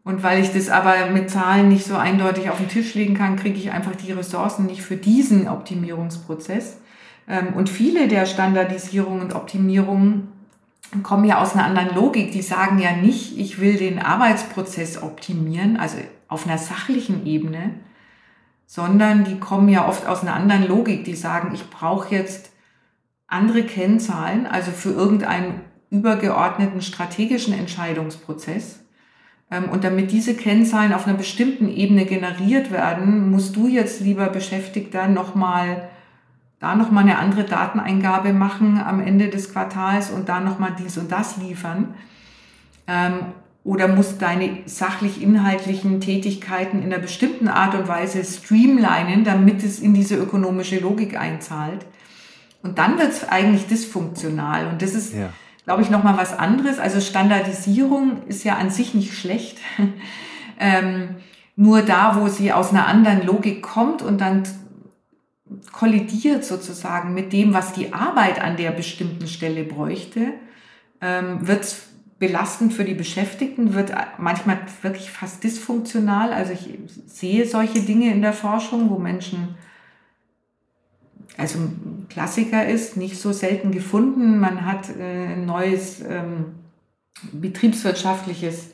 Und 0.04 0.22
weil 0.22 0.42
ich 0.42 0.52
das 0.52 0.68
aber 0.68 1.10
mit 1.10 1.30
Zahlen 1.30 1.68
nicht 1.68 1.84
so 1.84 1.96
eindeutig 1.96 2.50
auf 2.50 2.58
den 2.58 2.68
Tisch 2.68 2.94
legen 2.94 3.14
kann, 3.14 3.36
kriege 3.36 3.58
ich 3.58 3.70
einfach 3.70 3.94
die 3.94 4.12
Ressourcen 4.12 4.66
nicht 4.66 4.82
für 4.82 4.96
diesen 4.96 5.48
Optimierungsprozess. 5.48 6.78
Ähm, 7.28 7.54
und 7.54 7.68
viele 7.68 8.08
der 8.08 8.26
Standardisierungen 8.26 9.22
und 9.22 9.34
Optimierungen 9.34 10.28
kommen 11.02 11.24
ja 11.24 11.40
aus 11.40 11.54
einer 11.54 11.64
anderen 11.64 11.94
Logik. 11.94 12.32
Die 12.32 12.42
sagen 12.42 12.78
ja 12.78 12.92
nicht, 12.92 13.38
ich 13.38 13.60
will 13.60 13.76
den 13.76 13.98
Arbeitsprozess 13.98 15.02
optimieren, 15.02 15.76
also 15.76 15.98
auf 16.28 16.46
einer 16.46 16.58
sachlichen 16.58 17.26
Ebene, 17.26 17.70
sondern 18.72 19.24
die 19.24 19.38
kommen 19.38 19.68
ja 19.68 19.86
oft 19.86 20.06
aus 20.06 20.22
einer 20.22 20.32
anderen 20.32 20.66
Logik. 20.66 21.04
Die 21.04 21.14
sagen, 21.14 21.50
ich 21.52 21.68
brauche 21.68 22.14
jetzt 22.14 22.52
andere 23.26 23.64
Kennzahlen, 23.64 24.46
also 24.46 24.70
für 24.70 24.92
irgendeinen 24.92 25.60
übergeordneten 25.90 26.80
strategischen 26.80 27.52
Entscheidungsprozess. 27.52 28.80
Ähm, 29.50 29.68
und 29.68 29.84
damit 29.84 30.10
diese 30.10 30.34
Kennzahlen 30.34 30.94
auf 30.94 31.06
einer 31.06 31.18
bestimmten 31.18 31.68
Ebene 31.68 32.06
generiert 32.06 32.70
werden, 32.70 33.30
musst 33.30 33.56
du 33.56 33.68
jetzt, 33.68 34.00
lieber 34.00 34.28
Beschäftigter, 34.30 35.06
nochmal 35.06 35.90
da 36.58 36.74
nochmal 36.74 37.02
eine 37.02 37.18
andere 37.18 37.44
Dateneingabe 37.44 38.32
machen 38.32 38.80
am 38.80 39.02
Ende 39.02 39.28
des 39.28 39.52
Quartals 39.52 40.10
und 40.10 40.30
da 40.30 40.40
nochmal 40.40 40.74
dies 40.78 40.96
und 40.96 41.12
das 41.12 41.36
liefern. 41.36 41.94
Oder 43.64 43.86
musst 43.86 44.20
deine 44.20 44.58
sachlich-inhaltlichen 44.66 46.00
Tätigkeiten 46.00 46.82
in 46.82 46.92
einer 46.92 47.00
bestimmten 47.00 47.46
Art 47.46 47.74
und 47.74 47.86
Weise 47.86 48.24
streamlinen, 48.24 49.24
damit 49.24 49.62
es 49.62 49.78
in 49.78 49.94
diese 49.94 50.16
ökonomische 50.16 50.80
Logik 50.80 51.16
einzahlt. 51.16 51.86
Und 52.62 52.78
dann 52.78 52.98
wird 52.98 53.10
es 53.10 53.28
eigentlich 53.28 53.66
dysfunktional. 53.66 54.66
Und 54.66 54.82
das 54.82 54.94
ist, 54.94 55.14
ja. 55.14 55.30
glaube 55.64 55.82
ich, 55.82 55.90
nochmal 55.90 56.16
was 56.16 56.36
anderes. 56.36 56.78
Also 56.78 57.00
Standardisierung 57.00 58.26
ist 58.26 58.42
ja 58.44 58.56
an 58.56 58.70
sich 58.70 58.94
nicht 58.94 59.16
schlecht. 59.16 59.58
ähm, 60.58 61.16
nur 61.54 61.82
da, 61.82 62.20
wo 62.20 62.28
sie 62.28 62.52
aus 62.52 62.70
einer 62.70 62.86
anderen 62.86 63.24
Logik 63.24 63.62
kommt 63.62 64.02
und 64.02 64.20
dann 64.20 64.42
kollidiert 65.70 66.44
sozusagen 66.44 67.14
mit 67.14 67.32
dem, 67.32 67.52
was 67.54 67.72
die 67.72 67.92
Arbeit 67.92 68.40
an 68.40 68.56
der 68.56 68.70
bestimmten 68.70 69.26
Stelle 69.26 69.64
bräuchte, 69.64 70.32
ähm, 71.00 71.46
wird 71.46 71.62
es 71.62 71.88
belastend 72.22 72.72
für 72.72 72.84
die 72.84 72.94
Beschäftigten, 72.94 73.74
wird 73.74 73.92
manchmal 74.16 74.58
wirklich 74.80 75.10
fast 75.10 75.42
dysfunktional. 75.42 76.32
Also 76.32 76.52
ich 76.52 76.78
sehe 77.06 77.44
solche 77.48 77.80
Dinge 77.80 78.12
in 78.12 78.22
der 78.22 78.32
Forschung, 78.32 78.90
wo 78.90 78.98
Menschen, 79.00 79.56
also 81.36 81.58
ein 81.58 82.06
Klassiker 82.08 82.64
ist, 82.64 82.96
nicht 82.96 83.20
so 83.20 83.32
selten 83.32 83.72
gefunden. 83.72 84.38
Man 84.38 84.64
hat 84.64 84.88
äh, 84.96 85.32
ein 85.32 85.46
neues 85.46 86.00
ähm, 86.00 86.54
betriebswirtschaftliches 87.32 88.70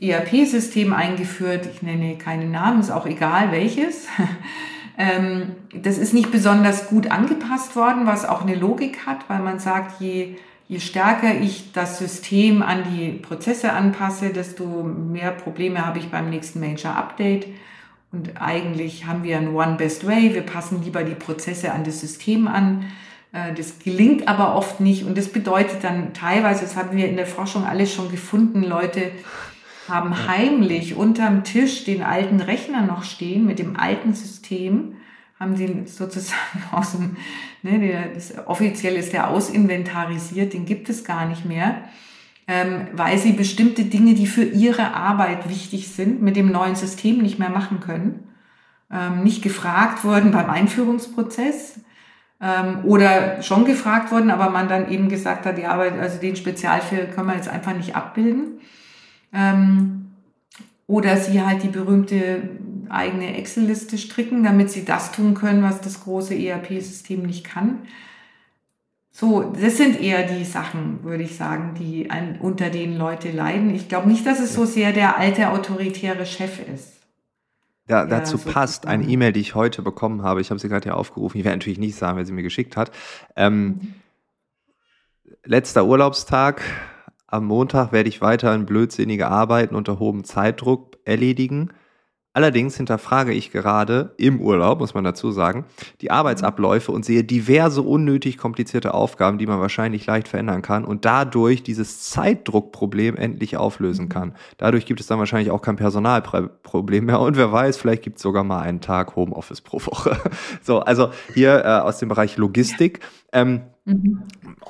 ERP-System 0.00 0.92
eingeführt. 0.92 1.66
Ich 1.66 1.82
nenne 1.82 2.16
keine 2.18 2.44
Namen, 2.44 2.78
ist 2.78 2.92
auch 2.92 3.06
egal 3.06 3.50
welches. 3.50 4.06
ähm, 4.96 5.56
das 5.74 5.98
ist 5.98 6.14
nicht 6.14 6.30
besonders 6.30 6.86
gut 6.86 7.10
angepasst 7.10 7.74
worden, 7.74 8.06
was 8.06 8.24
auch 8.24 8.42
eine 8.42 8.54
Logik 8.54 9.06
hat, 9.06 9.28
weil 9.28 9.40
man 9.40 9.58
sagt, 9.58 10.00
je 10.00 10.36
je 10.68 10.80
stärker 10.80 11.40
ich 11.40 11.72
das 11.72 11.98
System 11.98 12.62
an 12.62 12.84
die 12.92 13.10
Prozesse 13.12 13.72
anpasse, 13.72 14.30
desto 14.30 14.82
mehr 14.82 15.30
Probleme 15.30 15.86
habe 15.86 15.98
ich 15.98 16.10
beim 16.10 16.30
nächsten 16.30 16.60
Major 16.60 16.96
Update. 16.96 17.46
Und 18.12 18.40
eigentlich 18.40 19.06
haben 19.06 19.22
wir 19.22 19.36
ein 19.36 19.54
One 19.54 19.76
Best 19.76 20.06
Way. 20.06 20.34
Wir 20.34 20.42
passen 20.42 20.82
lieber 20.82 21.04
die 21.04 21.14
Prozesse 21.14 21.72
an 21.72 21.84
das 21.84 22.00
System 22.00 22.48
an. 22.48 22.86
Äh, 23.32 23.54
das 23.54 23.78
gelingt 23.78 24.28
aber 24.28 24.54
oft 24.54 24.80
nicht. 24.80 25.04
Und 25.04 25.18
das 25.18 25.28
bedeutet 25.28 25.84
dann 25.84 26.14
teilweise, 26.14 26.62
das 26.62 26.76
haben 26.76 26.96
wir 26.96 27.08
in 27.08 27.16
der 27.16 27.26
Forschung 27.26 27.64
alles 27.64 27.92
schon 27.92 28.10
gefunden, 28.10 28.62
Leute 28.62 29.12
haben 29.88 30.26
heimlich 30.26 30.96
unterm 30.96 31.44
Tisch 31.44 31.84
den 31.84 32.02
alten 32.02 32.40
Rechner 32.40 32.82
noch 32.82 33.04
stehen 33.04 33.46
mit 33.46 33.60
dem 33.60 33.78
alten 33.78 34.14
System 34.14 34.96
haben 35.38 35.56
sie 35.56 35.82
sozusagen 35.86 36.38
aus 36.72 36.92
dem, 36.92 37.16
ne, 37.62 37.78
der, 37.78 38.08
das, 38.08 38.34
offiziell 38.46 38.96
ist 38.96 39.12
der 39.12 39.30
ausinventarisiert, 39.30 40.52
den 40.52 40.66
gibt 40.66 40.88
es 40.88 41.04
gar 41.04 41.26
nicht 41.26 41.44
mehr, 41.44 41.84
ähm, 42.48 42.88
weil 42.92 43.18
sie 43.18 43.32
bestimmte 43.32 43.84
Dinge, 43.84 44.14
die 44.14 44.26
für 44.26 44.44
ihre 44.44 44.94
Arbeit 44.94 45.48
wichtig 45.48 45.88
sind, 45.88 46.22
mit 46.22 46.36
dem 46.36 46.50
neuen 46.50 46.76
System 46.76 47.18
nicht 47.18 47.38
mehr 47.38 47.50
machen 47.50 47.80
können, 47.80 48.28
ähm, 48.90 49.24
nicht 49.24 49.42
gefragt 49.42 50.04
wurden 50.04 50.30
beim 50.30 50.48
Einführungsprozess 50.48 51.80
ähm, 52.40 52.84
oder 52.84 53.42
schon 53.42 53.64
gefragt 53.64 54.12
wurden, 54.12 54.30
aber 54.30 54.50
man 54.50 54.68
dann 54.68 54.90
eben 54.90 55.08
gesagt 55.08 55.44
hat, 55.44 55.58
ja, 55.58 55.70
aber 55.70 55.92
also 56.00 56.20
den 56.20 56.36
Spezialfall 56.36 57.08
können 57.08 57.28
wir 57.28 57.34
jetzt 57.34 57.48
einfach 57.48 57.74
nicht 57.74 57.96
abbilden. 57.96 58.60
Ähm, 59.32 60.12
oder 60.86 61.16
sie 61.16 61.42
halt 61.42 61.64
die 61.64 61.68
berühmte 61.68 62.48
eigene 62.90 63.36
Excel-Liste 63.36 63.98
stricken, 63.98 64.44
damit 64.44 64.70
sie 64.70 64.84
das 64.84 65.12
tun 65.12 65.34
können, 65.34 65.62
was 65.62 65.80
das 65.80 66.02
große 66.04 66.34
ERP-System 66.34 67.22
nicht 67.22 67.44
kann. 67.44 67.80
So, 69.10 69.42
das 69.42 69.78
sind 69.78 69.98
eher 69.98 70.26
die 70.26 70.44
Sachen, 70.44 71.02
würde 71.02 71.22
ich 71.22 71.36
sagen, 71.36 71.74
die 71.78 72.10
an, 72.10 72.38
unter 72.38 72.68
denen 72.68 72.98
Leute 72.98 73.30
leiden. 73.30 73.74
Ich 73.74 73.88
glaube 73.88 74.08
nicht, 74.08 74.26
dass 74.26 74.40
es 74.40 74.52
so 74.52 74.66
sehr 74.66 74.92
der 74.92 75.16
alte 75.16 75.50
autoritäre 75.50 76.26
Chef 76.26 76.60
ist. 76.68 76.96
Ja, 77.88 78.04
dazu 78.04 78.36
so 78.36 78.50
passt 78.50 78.86
eine 78.86 79.04
E-Mail, 79.04 79.32
die 79.32 79.40
ich 79.40 79.54
heute 79.54 79.80
bekommen 79.80 80.22
habe. 80.22 80.40
Ich 80.40 80.50
habe 80.50 80.58
sie 80.58 80.68
gerade 80.68 80.84
hier 80.84 80.96
aufgerufen. 80.96 81.38
Ich 81.38 81.44
werde 81.44 81.56
natürlich 81.56 81.78
nicht 81.78 81.96
sagen, 81.96 82.18
wer 82.18 82.26
sie 82.26 82.32
mir 82.32 82.42
geschickt 82.42 82.76
hat. 82.76 82.90
Ähm, 83.36 83.66
mhm. 83.66 83.94
Letzter 85.44 85.86
Urlaubstag. 85.86 86.62
Am 87.28 87.46
Montag 87.46 87.92
werde 87.92 88.08
ich 88.08 88.20
weiterhin 88.20 88.66
blödsinnige 88.66 89.28
Arbeiten 89.28 89.74
unter 89.74 89.98
hohem 89.98 90.24
Zeitdruck 90.24 90.98
erledigen. 91.04 91.70
Allerdings 92.36 92.76
hinterfrage 92.76 93.32
ich 93.32 93.50
gerade 93.50 94.12
im 94.18 94.42
Urlaub, 94.42 94.80
muss 94.80 94.92
man 94.92 95.04
dazu 95.04 95.30
sagen, 95.30 95.64
die 96.02 96.10
Arbeitsabläufe 96.10 96.92
und 96.92 97.02
sehe 97.02 97.24
diverse 97.24 97.80
unnötig 97.80 98.36
komplizierte 98.36 98.92
Aufgaben, 98.92 99.38
die 99.38 99.46
man 99.46 99.58
wahrscheinlich 99.58 100.04
leicht 100.04 100.28
verändern 100.28 100.60
kann 100.60 100.84
und 100.84 101.06
dadurch 101.06 101.62
dieses 101.62 102.10
Zeitdruckproblem 102.10 103.16
endlich 103.16 103.56
auflösen 103.56 104.10
kann. 104.10 104.34
Dadurch 104.58 104.84
gibt 104.84 105.00
es 105.00 105.06
dann 105.06 105.18
wahrscheinlich 105.18 105.50
auch 105.50 105.62
kein 105.62 105.76
Personalproblem 105.76 107.06
mehr 107.06 107.20
und 107.20 107.38
wer 107.38 107.52
weiß, 107.52 107.78
vielleicht 107.78 108.02
gibt 108.02 108.16
es 108.16 108.22
sogar 108.22 108.44
mal 108.44 108.60
einen 108.60 108.82
Tag 108.82 109.16
Homeoffice 109.16 109.62
pro 109.62 109.78
Woche. 109.86 110.20
So, 110.62 110.80
also 110.80 111.10
hier 111.32 111.64
äh, 111.64 111.68
aus 111.68 111.98
dem 111.98 112.08
Bereich 112.08 112.36
Logistik. 112.36 113.00
Ähm, 113.32 113.62
mhm. 113.86 114.22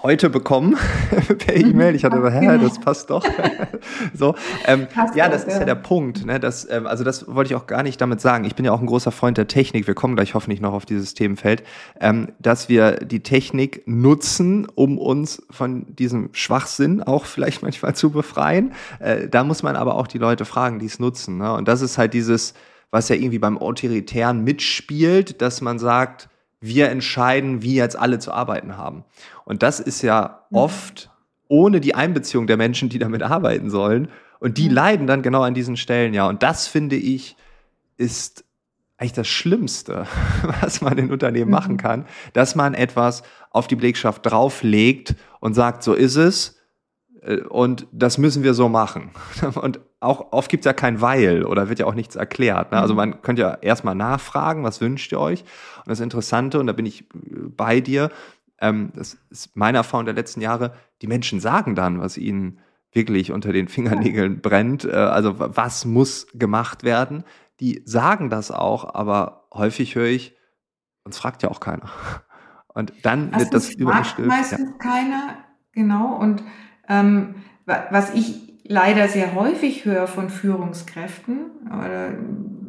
heute 0.03 0.31
bekommen 0.31 0.77
per 1.39 1.59
mhm. 1.59 1.71
E-Mail. 1.71 1.95
Ich 1.95 2.05
hatte 2.05 2.17
hä, 2.31 2.41
genau. 2.41 2.59
das 2.59 2.79
passt 2.79 3.11
doch. 3.11 3.27
so, 4.14 4.35
ähm, 4.67 4.87
passt 4.93 5.17
ja, 5.17 5.29
das 5.29 5.43
auch, 5.43 5.49
ist 5.49 5.55
ja. 5.55 5.61
ja 5.61 5.67
der 5.67 5.75
Punkt. 5.75 6.25
Ne? 6.25 6.39
Das, 6.39 6.69
ähm, 6.71 6.87
also 6.87 7.03
das 7.03 7.27
wollte 7.27 7.53
ich 7.53 7.57
auch 7.57 7.67
gar 7.67 7.83
nicht 7.83 8.01
damit 8.01 8.21
sagen. 8.21 8.45
Ich 8.45 8.55
bin 8.55 8.64
ja 8.64 8.73
auch 8.73 8.81
ein 8.81 8.87
großer 8.87 9.11
Freund 9.11 9.39
der 9.39 9.49
Technik. 9.49 9.87
Wir 9.87 9.95
kommen 9.95 10.14
gleich 10.14 10.35
hoffentlich 10.35 10.61
noch 10.61 10.73
auf 10.73 10.87
dieses 10.87 11.14
Themenfeld, 11.14 11.64
ähm, 12.01 12.29
dass 12.39 12.69
wir 12.69 12.93
die 12.93 13.21
Technik 13.21 13.83
nutzen, 13.87 14.67
um 14.75 14.99
uns 14.99 15.43
von 15.51 15.87
diesem 15.97 16.31
Schwachsinn 16.33 17.03
auch 17.03 17.25
vielleicht 17.25 17.62
manchmal 17.62 17.95
zu 17.95 18.11
befreien. 18.11 18.73
Äh, 19.01 19.29
da 19.29 19.45
muss 19.45 19.62
man 19.62 19.77
aber 19.77 19.97
auch 19.97 20.07
die 20.07 20.19
Leute 20.19 20.45
fragen, 20.45 20.79
die 20.79 20.87
es 20.87 20.99
nutzen. 20.99 21.39
Ne? 21.39 21.53
Und 21.53 21.69
das 21.69 21.81
ist 21.81 21.99
halt 21.99 22.14
dieses, 22.14 22.55
was 22.91 23.09
ja 23.09 23.17
irgendwie 23.17 23.39
beim 23.39 23.59
Autoritären 23.59 24.45
mitspielt, 24.45 25.41
dass 25.43 25.61
man 25.61 25.79
sagt, 25.79 26.29
wir 26.61 26.91
entscheiden, 26.91 27.63
wie 27.63 27.75
jetzt 27.75 27.99
alle 27.99 28.19
zu 28.19 28.33
arbeiten 28.33 28.77
haben. 28.77 29.05
Und 29.45 29.63
das 29.63 29.81
ist 29.81 30.03
ja 30.03 30.41
mhm. 30.51 30.57
oft 30.57 31.11
ohne 31.49 31.81
die 31.81 31.95
Einbeziehung 31.95 32.47
der 32.47 32.57
Menschen, 32.57 32.89
die 32.89 32.99
damit 32.99 33.23
arbeiten 33.23 33.71
sollen. 33.71 34.09
Und 34.41 34.59
die 34.59 34.69
mhm. 34.69 34.75
leiden 34.75 35.07
dann 35.07 35.23
genau 35.23 35.43
an 35.43 35.55
diesen 35.55 35.77
Stellen, 35.77 36.15
ja. 36.15 36.29
Und 36.29 36.43
das 36.43 36.67
finde 36.67 36.97
ich, 36.97 37.37
ist 37.97 38.45
eigentlich 38.99 39.13
das 39.13 39.29
Schlimmste, 39.29 40.07
was 40.61 40.81
man 40.81 40.99
in 40.99 41.11
Unternehmen 41.11 41.47
mhm. 41.47 41.57
machen 41.57 41.77
kann, 41.77 42.07
dass 42.33 42.55
man 42.55 42.75
etwas 42.75 43.23
auf 43.51 43.67
die 43.67 43.77
Belegschaft 43.77 44.25
drauflegt 44.27 45.15
und 45.41 45.55
sagt, 45.55 45.83
so 45.83 45.95
ist 45.95 46.17
es. 46.17 46.56
Äh, 47.23 47.41
und 47.41 47.87
das 47.93 48.19
müssen 48.19 48.43
wir 48.43 48.55
so 48.55 48.69
machen. 48.69 49.11
Und 49.55 49.81
auch 50.01 50.33
oft 50.33 50.51
gibt 50.51 50.62
es 50.62 50.67
ja 50.67 50.73
kein 50.73 51.01
Weil 51.01 51.45
oder 51.45 51.69
wird 51.69 51.79
ja 51.79 51.87
auch 51.87 51.95
nichts 51.95 52.17
erklärt. 52.17 52.73
Ne? 52.73 52.79
Also 52.79 52.95
mhm. 52.95 52.97
man 52.99 53.23
könnte 53.23 53.43
ja 53.43 53.55
erstmal 53.55 53.95
nachfragen, 53.95 54.62
was 54.62 54.81
wünscht 54.81 55.11
ihr 55.12 55.21
euch? 55.21 55.43
Und 55.79 55.89
das 55.89 56.01
Interessante, 56.01 56.61
und 56.61 56.67
da 56.67 56.73
bin 56.73 56.87
ich 56.87 57.03
äh, 57.03 57.05
bei 57.57 57.81
dir, 57.81 58.11
ähm, 58.61 58.91
das 58.95 59.19
ist 59.31 59.57
meine 59.57 59.79
Erfahrung 59.79 60.07
der 60.07 60.14
letzten 60.14 60.41
Jahre, 60.41 60.73
die 61.03 61.07
Menschen 61.07 61.41
sagen 61.41 61.75
dann, 61.75 62.01
was 62.01 62.17
ihnen 62.17 62.59
wirklich 62.93 63.33
unter 63.33 63.53
den 63.53 63.69
Fingernägeln 63.69 64.41
brennt. 64.41 64.85
Äh, 64.85 64.93
also 64.93 65.35
was 65.39 65.85
muss 65.85 66.27
gemacht 66.35 66.85
werden? 66.85 67.25
Die 67.61 67.83
sagen 67.85 68.31
das 68.31 68.51
auch, 68.51 68.95
aber 68.95 69.49
häufig 69.53 69.95
höre 69.95 70.07
ich, 70.07 70.37
uns 71.05 71.19
fragt 71.19 71.43
ja 71.43 71.51
auch 71.51 71.61
keiner. 71.61 71.89
Und 72.69 72.93
dann 73.03 73.35
wird 73.39 73.55
das 73.55 73.71
übergestülpt. 73.71 74.29
Meistens 74.29 74.61
ja. 74.61 74.77
keiner, 74.79 75.39
genau. 75.73 76.14
Und 76.14 76.43
ähm, 76.89 77.37
was 77.64 78.14
ich 78.14 78.47
leider 78.68 79.09
sehr 79.09 79.34
häufig 79.34 79.84
höre 79.84 80.07
von 80.07 80.30
Führungskräften 80.30 81.51
oder 81.66 82.12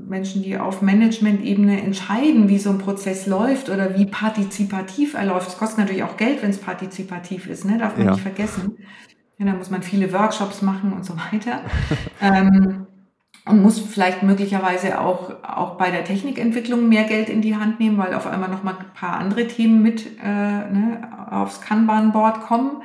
Menschen, 0.07 0.41
die 0.41 0.57
auf 0.57 0.81
Management-Ebene 0.81 1.81
entscheiden, 1.81 2.47
wie 2.47 2.59
so 2.59 2.69
ein 2.69 2.77
Prozess 2.77 3.27
läuft 3.27 3.69
oder 3.69 3.97
wie 3.97 4.05
partizipativ 4.05 5.15
er 5.15 5.25
läuft. 5.25 5.49
Es 5.49 5.57
kostet 5.57 5.79
natürlich 5.79 6.03
auch 6.03 6.17
Geld, 6.17 6.41
wenn 6.41 6.51
es 6.51 6.59
partizipativ 6.59 7.47
ist, 7.47 7.65
ne? 7.65 7.77
darf 7.77 7.97
man 7.97 8.05
ja. 8.05 8.11
nicht 8.13 8.21
vergessen. 8.21 8.77
Ja, 9.37 9.45
da 9.45 9.53
muss 9.53 9.69
man 9.69 9.83
viele 9.83 10.11
Workshops 10.13 10.61
machen 10.61 10.93
und 10.93 11.05
so 11.05 11.13
weiter. 11.15 11.61
ähm, 12.21 12.87
und 13.47 13.61
muss 13.61 13.79
vielleicht 13.79 14.23
möglicherweise 14.23 14.99
auch, 14.99 15.43
auch 15.43 15.75
bei 15.75 15.91
der 15.91 16.03
Technikentwicklung 16.03 16.89
mehr 16.89 17.05
Geld 17.05 17.29
in 17.29 17.41
die 17.41 17.55
Hand 17.55 17.79
nehmen, 17.79 17.97
weil 17.97 18.13
auf 18.13 18.27
einmal 18.27 18.49
noch 18.49 18.63
mal 18.63 18.75
ein 18.77 18.93
paar 18.93 19.17
andere 19.17 19.47
Themen 19.47 19.81
mit 19.81 20.05
äh, 20.23 20.27
ne, 20.27 21.09
aufs 21.29 21.61
Kanban-Board 21.61 22.41
kommen, 22.41 22.83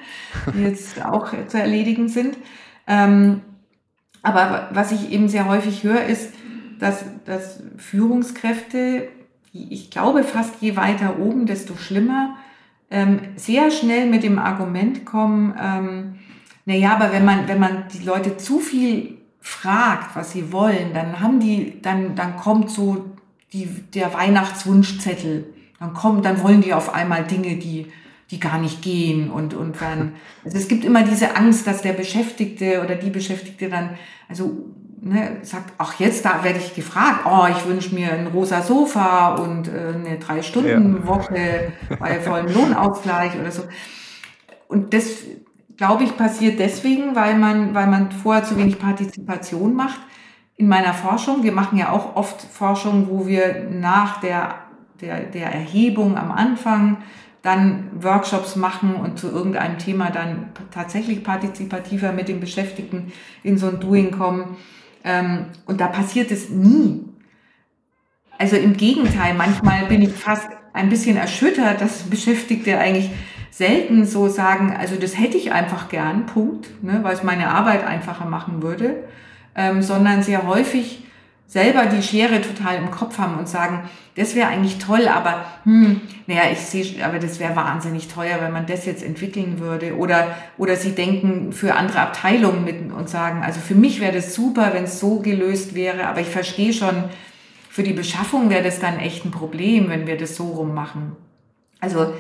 die 0.55 0.63
jetzt 0.65 1.05
auch 1.05 1.33
zu 1.49 1.59
erledigen 1.59 2.09
sind. 2.09 2.37
Ähm, 2.87 3.43
aber 4.23 4.69
was 4.73 4.93
ich 4.93 5.11
eben 5.11 5.29
sehr 5.29 5.49
häufig 5.49 5.83
höre, 5.83 6.05
ist, 6.05 6.33
dass, 6.79 7.05
dass 7.25 7.63
Führungskräfte, 7.77 9.09
ich 9.53 9.91
glaube 9.91 10.25
fast 10.25 10.61
je 10.61 10.77
weiter 10.77 11.19
oben, 11.19 11.47
desto 11.47 11.77
schlimmer, 11.77 12.37
ähm, 12.91 13.21
sehr 13.37 13.71
schnell 13.71 14.07
mit 14.07 14.23
dem 14.23 14.39
Argument 14.39 15.05
kommen, 15.05 15.55
ähm, 15.61 16.15
naja, 16.65 16.95
aber 16.95 17.13
wenn 17.13 17.25
man, 17.25 17.49
wenn 17.49 17.59
man 17.59 17.85
die 17.93 18.05
Leute 18.05 18.37
zu 18.37 18.61
viel 18.61 19.12
fragt, 19.43 20.15
was 20.15 20.31
sie 20.33 20.53
wollen, 20.53 20.95
dann 20.95 21.21
haben 21.21 21.41
die, 21.41 21.83
dann, 21.83 22.15
dann 22.15 22.37
kommt 22.37 22.71
so 22.71 23.05
die, 23.53 23.67
der 23.67 24.15
Weihnachtswunschzettel. 24.15 25.53
Dann 25.81 25.93
kommt, 25.95 26.25
dann 26.25 26.43
wollen 26.43 26.63
die 26.63 26.73
auf 26.73 26.95
einmal 26.95 27.25
Dinge, 27.25 27.57
die, 27.57 27.89
die 28.31 28.39
gar 28.39 28.59
nicht 28.59 28.83
gehen 28.83 29.31
und, 29.31 29.53
und 29.53 29.81
dann, 29.81 30.13
also 30.45 30.57
es 30.57 30.69
gibt 30.69 30.85
immer 30.85 31.03
diese 31.03 31.37
Angst, 31.37 31.67
dass 31.67 31.83
der 31.83 31.93
Beschäftigte 31.93 32.83
oder 32.83 32.95
die 32.95 33.11
Beschäftigte 33.11 33.69
dann, 33.69 33.91
also, 34.29 34.71
ne, 35.01 35.39
sagt, 35.43 35.73
ach, 35.77 35.99
jetzt 35.99 36.25
da 36.25 36.45
werde 36.45 36.61
ich 36.61 36.77
gefragt, 36.77 37.27
oh, 37.27 37.47
ich 37.51 37.67
wünsche 37.67 37.97
mir 37.97 38.13
ein 38.13 38.29
rosa 38.29 38.63
Sofa 38.63 39.35
und 39.35 39.67
äh, 39.67 39.93
eine 39.93 40.19
Drei-Stunden-Woche 40.21 41.73
ja. 41.91 41.97
bei 41.97 42.21
vollem 42.21 42.47
Lohnausgleich 42.47 43.39
oder 43.41 43.51
so. 43.51 43.65
Und 44.69 44.95
das, 44.95 45.25
glaube 45.77 46.05
ich, 46.05 46.17
passiert 46.17 46.59
deswegen, 46.59 47.15
weil 47.15 47.37
man, 47.39 47.75
weil 47.75 47.87
man 47.87 48.11
vorher 48.11 48.45
zu 48.45 48.57
wenig 48.57 48.79
Partizipation 48.79 49.75
macht. 49.75 50.01
In 50.57 50.69
meiner 50.69 50.95
Forschung, 50.95 51.43
wir 51.43 51.53
machen 51.53 51.79
ja 51.79 51.91
auch 51.91 52.17
oft 52.17 52.41
Forschung, 52.43 53.09
wo 53.09 53.27
wir 53.27 53.69
nach 53.71 54.21
der, 54.21 54.55
der, 55.01 55.21
der 55.23 55.53
Erhebung 55.53 56.17
am 56.17 56.31
Anfang 56.31 56.99
dann 57.43 57.91
Workshops 58.01 58.55
machen 58.55 58.95
und 58.95 59.19
zu 59.19 59.29
irgendeinem 59.29 59.79
Thema 59.79 60.11
dann 60.11 60.51
tatsächlich 60.71 61.25
partizipativer 61.25 62.13
mit 62.13 62.29
den 62.29 62.39
Beschäftigten 62.39 63.13
in 63.43 63.59
so 63.59 63.69
ein 63.69 63.81
Doing 63.81 64.13
kommen. 64.13 64.57
Ähm, 65.05 65.47
und 65.67 65.81
da 65.81 65.89
passiert 65.89 66.31
es 66.31 66.49
nie. 66.51 67.05
Also 68.39 68.57
im 68.57 68.77
Gegenteil, 68.77 69.35
manchmal 69.35 69.87
bin 69.87 70.03
ich 70.03 70.13
fast 70.13 70.49
ein 70.73 70.89
bisschen 70.89 71.17
erschüttert, 71.17 71.81
dass 71.81 72.05
Beschäftigte 72.05 72.79
eigentlich 72.79 73.11
selten 73.63 74.07
so 74.07 74.27
sagen, 74.27 74.75
also 74.77 74.97
das 74.97 75.17
hätte 75.17 75.37
ich 75.37 75.53
einfach 75.53 75.89
gern, 75.89 76.27
Punkt, 76.27 76.83
ne, 76.83 76.99
weil 77.03 77.15
es 77.15 77.23
meine 77.23 77.49
Arbeit 77.49 77.87
einfacher 77.87 78.25
machen 78.25 78.61
würde, 78.61 79.05
ähm, 79.55 79.83
sondern 79.83 80.25
sehr 80.25 80.49
häufig 80.49 81.05
selber 81.47 81.87
die 81.87 82.03
Schere 82.03 82.41
total 82.41 82.79
im 82.79 82.91
Kopf 82.91 83.19
haben 83.19 83.39
und 83.39 83.49
sagen, 83.49 83.89
das 84.17 84.35
wäre 84.35 84.49
eigentlich 84.49 84.79
toll, 84.79 85.07
aber 85.07 85.45
hm, 85.63 86.01
naja, 86.27 86.51
ich 86.51 86.59
sehe, 86.59 87.05
aber 87.05 87.21
das 87.21 87.39
wäre 87.39 87.55
wahnsinnig 87.55 88.09
teuer, 88.09 88.39
wenn 88.41 88.53
man 88.53 88.67
das 88.67 88.85
jetzt 88.85 89.05
entwickeln 89.05 89.61
würde. 89.61 89.97
Oder, 89.97 90.35
oder 90.59 90.75
sie 90.75 90.93
denken 90.97 91.53
für 91.53 91.77
andere 91.77 92.01
Abteilungen 92.01 92.65
mit 92.65 92.91
und 92.91 93.09
sagen, 93.09 93.45
also 93.45 93.61
für 93.61 93.77
mich 93.77 94.01
wäre 94.01 94.13
das 94.13 94.35
super, 94.35 94.71
wenn 94.73 94.85
es 94.85 94.99
so 94.99 95.21
gelöst 95.21 95.77
wäre, 95.77 96.09
aber 96.09 96.21
ich 96.21 96.31
verstehe 96.31 96.73
schon, 96.73 97.05
für 97.71 97.85
die 97.85 97.93
Beschaffung 97.93 98.51
wäre 98.51 98.65
das 98.65 98.81
dann 98.81 98.99
echt 98.99 99.25
ein 99.25 99.31
Problem, 99.31 99.89
wenn 99.89 100.09
wir 100.09 100.17
das 100.17 100.35
so 100.35 100.49
rum 100.49 100.75
machen. 100.75 101.15
Also 101.79 102.13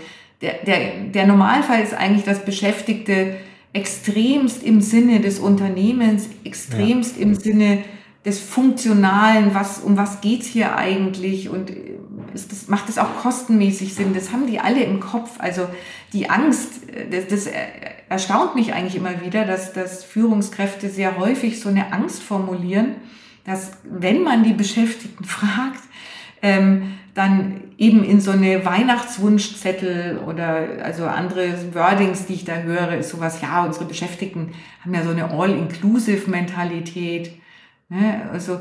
der, 0.42 0.54
der, 0.64 1.04
der 1.04 1.26
Normalfall 1.26 1.82
ist 1.82 1.94
eigentlich, 1.94 2.24
dass 2.24 2.44
Beschäftigte 2.44 3.36
extremst 3.72 4.62
im 4.62 4.80
Sinne 4.80 5.20
des 5.20 5.38
Unternehmens, 5.38 6.28
extremst 6.44 7.16
ja. 7.16 7.22
im 7.22 7.34
Sinne 7.34 7.84
des 8.24 8.38
Funktionalen, 8.38 9.54
was, 9.54 9.78
um 9.78 9.96
was 9.96 10.20
geht's 10.20 10.46
hier 10.46 10.76
eigentlich 10.76 11.48
und 11.48 11.70
äh, 11.70 11.92
ist 12.34 12.52
das, 12.52 12.68
macht 12.68 12.88
das 12.88 12.98
auch 12.98 13.16
kostenmäßig 13.16 13.94
Sinn? 13.94 14.14
Das 14.14 14.32
haben 14.32 14.46
die 14.46 14.58
alle 14.58 14.82
im 14.82 15.00
Kopf. 15.00 15.32
Also 15.38 15.66
die 16.12 16.30
Angst, 16.30 16.88
äh, 16.90 17.08
das, 17.10 17.26
das 17.28 17.52
erstaunt 18.08 18.54
mich 18.54 18.74
eigentlich 18.74 18.96
immer 18.96 19.22
wieder, 19.22 19.44
dass, 19.44 19.72
dass 19.72 20.04
Führungskräfte 20.04 20.88
sehr 20.88 21.18
häufig 21.18 21.60
so 21.60 21.68
eine 21.68 21.92
Angst 21.92 22.22
formulieren, 22.22 22.96
dass 23.44 23.72
wenn 23.84 24.22
man 24.22 24.44
die 24.44 24.52
Beschäftigten 24.52 25.24
fragt, 25.24 25.80
ähm, 26.42 26.94
dann 27.14 27.60
eben 27.78 28.04
in 28.04 28.20
so 28.20 28.30
eine 28.30 28.64
Weihnachtswunschzettel 28.64 30.20
oder 30.26 30.82
also 30.82 31.04
andere 31.04 31.74
Wordings, 31.74 32.26
die 32.26 32.34
ich 32.34 32.44
da 32.44 32.56
höre, 32.56 32.96
ist 32.96 33.10
sowas, 33.10 33.40
ja, 33.42 33.64
unsere 33.64 33.84
Beschäftigten 33.84 34.52
haben 34.82 34.94
ja 34.94 35.02
so 35.02 35.10
eine 35.10 35.30
All-Inclusive-Mentalität 35.30 37.32
Ne? 37.92 38.28
Also 38.32 38.60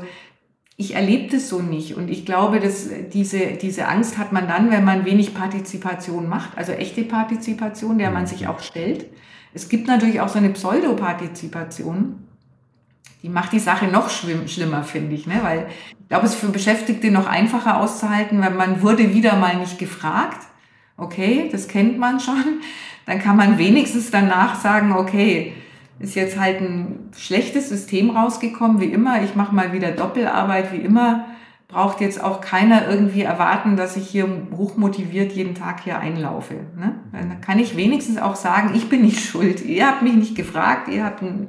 ich 0.76 0.94
erlebe 0.94 1.32
das 1.32 1.48
so 1.48 1.60
nicht 1.60 1.94
und 1.94 2.10
ich 2.10 2.26
glaube, 2.26 2.60
dass 2.60 2.88
diese, 3.12 3.52
diese 3.52 3.88
Angst 3.88 4.18
hat 4.18 4.32
man 4.32 4.46
dann, 4.46 4.70
wenn 4.70 4.84
man 4.84 5.04
wenig 5.04 5.34
Partizipation 5.34 6.28
macht, 6.28 6.58
also 6.58 6.72
echte 6.72 7.04
Partizipation, 7.04 7.98
der 7.98 8.10
man 8.10 8.26
sich 8.26 8.46
auch 8.46 8.60
stellt. 8.60 9.06
Es 9.54 9.68
gibt 9.68 9.86
natürlich 9.86 10.20
auch 10.20 10.28
so 10.28 10.38
eine 10.38 10.50
Pseudopartizipation, 10.50 12.26
die 13.22 13.28
macht 13.28 13.52
die 13.52 13.60
Sache 13.60 13.86
noch 13.86 14.10
schlimmer, 14.10 14.82
finde 14.82 15.14
ich, 15.14 15.26
ne? 15.26 15.38
weil 15.42 15.66
ich 16.00 16.08
glaube, 16.08 16.26
es 16.26 16.32
ist 16.32 16.40
für 16.40 16.48
Beschäftigte 16.48 17.10
noch 17.10 17.26
einfacher 17.26 17.78
auszuhalten, 17.78 18.40
weil 18.40 18.50
man 18.50 18.82
wurde 18.82 19.14
wieder 19.14 19.36
mal 19.36 19.56
nicht 19.56 19.78
gefragt. 19.78 20.38
Okay, 20.96 21.48
das 21.50 21.68
kennt 21.68 21.98
man 21.98 22.20
schon. 22.20 22.60
Dann 23.06 23.20
kann 23.20 23.36
man 23.36 23.58
wenigstens 23.58 24.10
danach 24.10 24.60
sagen, 24.60 24.92
okay, 24.92 25.54
ist 25.98 26.14
jetzt 26.14 26.38
halt 26.38 26.60
ein 26.60 27.10
schlechtes 27.16 27.68
System 27.68 28.10
rausgekommen, 28.10 28.80
wie 28.80 28.86
immer. 28.86 29.22
Ich 29.22 29.34
mache 29.34 29.54
mal 29.54 29.72
wieder 29.72 29.92
Doppelarbeit, 29.92 30.72
wie 30.72 30.78
immer. 30.78 31.26
Braucht 31.72 32.00
jetzt 32.00 32.22
auch 32.22 32.40
keiner 32.40 32.86
irgendwie 32.88 33.22
erwarten, 33.22 33.76
dass 33.76 33.96
ich 33.96 34.08
hier 34.08 34.28
hochmotiviert 34.56 35.32
jeden 35.32 35.54
Tag 35.54 35.82
hier 35.82 35.98
einlaufe. 35.98 36.54
Ne? 36.76 36.94
Dann 37.12 37.40
kann 37.40 37.58
ich 37.58 37.76
wenigstens 37.76 38.18
auch 38.18 38.36
sagen, 38.36 38.72
ich 38.74 38.88
bin 38.88 39.02
nicht 39.02 39.24
schuld. 39.24 39.64
Ihr 39.64 39.86
habt 39.86 40.02
mich 40.02 40.14
nicht 40.14 40.34
gefragt, 40.36 40.88
ihr 40.88 41.04
habt 41.04 41.22
ne? 41.22 41.44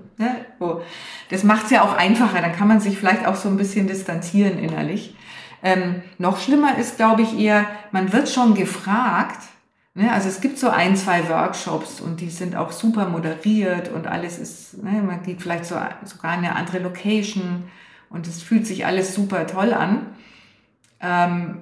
so. 0.59 0.81
Das 1.29 1.43
macht 1.43 1.65
es 1.65 1.71
ja 1.71 1.83
auch 1.83 1.97
einfacher. 1.97 2.41
Dann 2.41 2.55
kann 2.55 2.67
man 2.67 2.79
sich 2.79 2.97
vielleicht 2.97 3.27
auch 3.27 3.35
so 3.35 3.49
ein 3.49 3.57
bisschen 3.57 3.87
distanzieren 3.87 4.57
innerlich. 4.57 5.15
Ähm, 5.61 6.01
noch 6.17 6.39
schlimmer 6.39 6.77
ist, 6.77 6.97
glaube 6.97 7.21
ich, 7.21 7.37
eher, 7.37 7.65
man 7.91 8.11
wird 8.13 8.29
schon 8.29 8.53
gefragt, 8.53 9.39
Ne? 9.95 10.11
Also 10.11 10.27
es 10.27 10.41
gibt 10.41 10.57
so 10.57 10.69
ein, 10.69 10.95
zwei 10.95 11.29
Workshops 11.29 12.01
und 12.01 12.19
die 12.19 12.29
sind 12.29 12.55
auch 12.55 12.71
super 12.71 13.07
moderiert 13.09 13.91
und 13.91 14.07
alles 14.07 14.39
ist, 14.39 14.83
ne, 14.83 15.03
man 15.03 15.21
geht 15.21 15.41
vielleicht 15.41 15.65
so, 15.65 15.75
sogar 16.03 16.33
in 16.33 16.39
eine 16.45 16.55
andere 16.55 16.79
Location 16.79 17.65
und 18.13 18.27
es 18.27 18.41
fühlt 18.41 18.65
sich 18.65 18.85
alles 18.85 19.13
super 19.13 19.45
toll 19.47 19.73
an. 19.73 20.05
Ähm, 21.01 21.57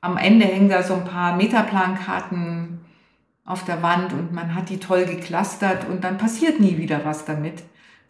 am 0.00 0.16
Ende 0.16 0.46
hängen 0.46 0.68
da 0.68 0.82
so 0.82 0.94
ein 0.94 1.04
paar 1.04 1.36
Metaplankarten 1.36 2.80
auf 3.44 3.64
der 3.64 3.82
Wand 3.82 4.12
und 4.12 4.32
man 4.32 4.54
hat 4.54 4.70
die 4.70 4.78
toll 4.78 5.04
geklustert 5.04 5.86
und 5.88 6.04
dann 6.04 6.16
passiert 6.16 6.60
nie 6.60 6.78
wieder 6.78 7.04
was 7.04 7.24
damit. 7.24 7.62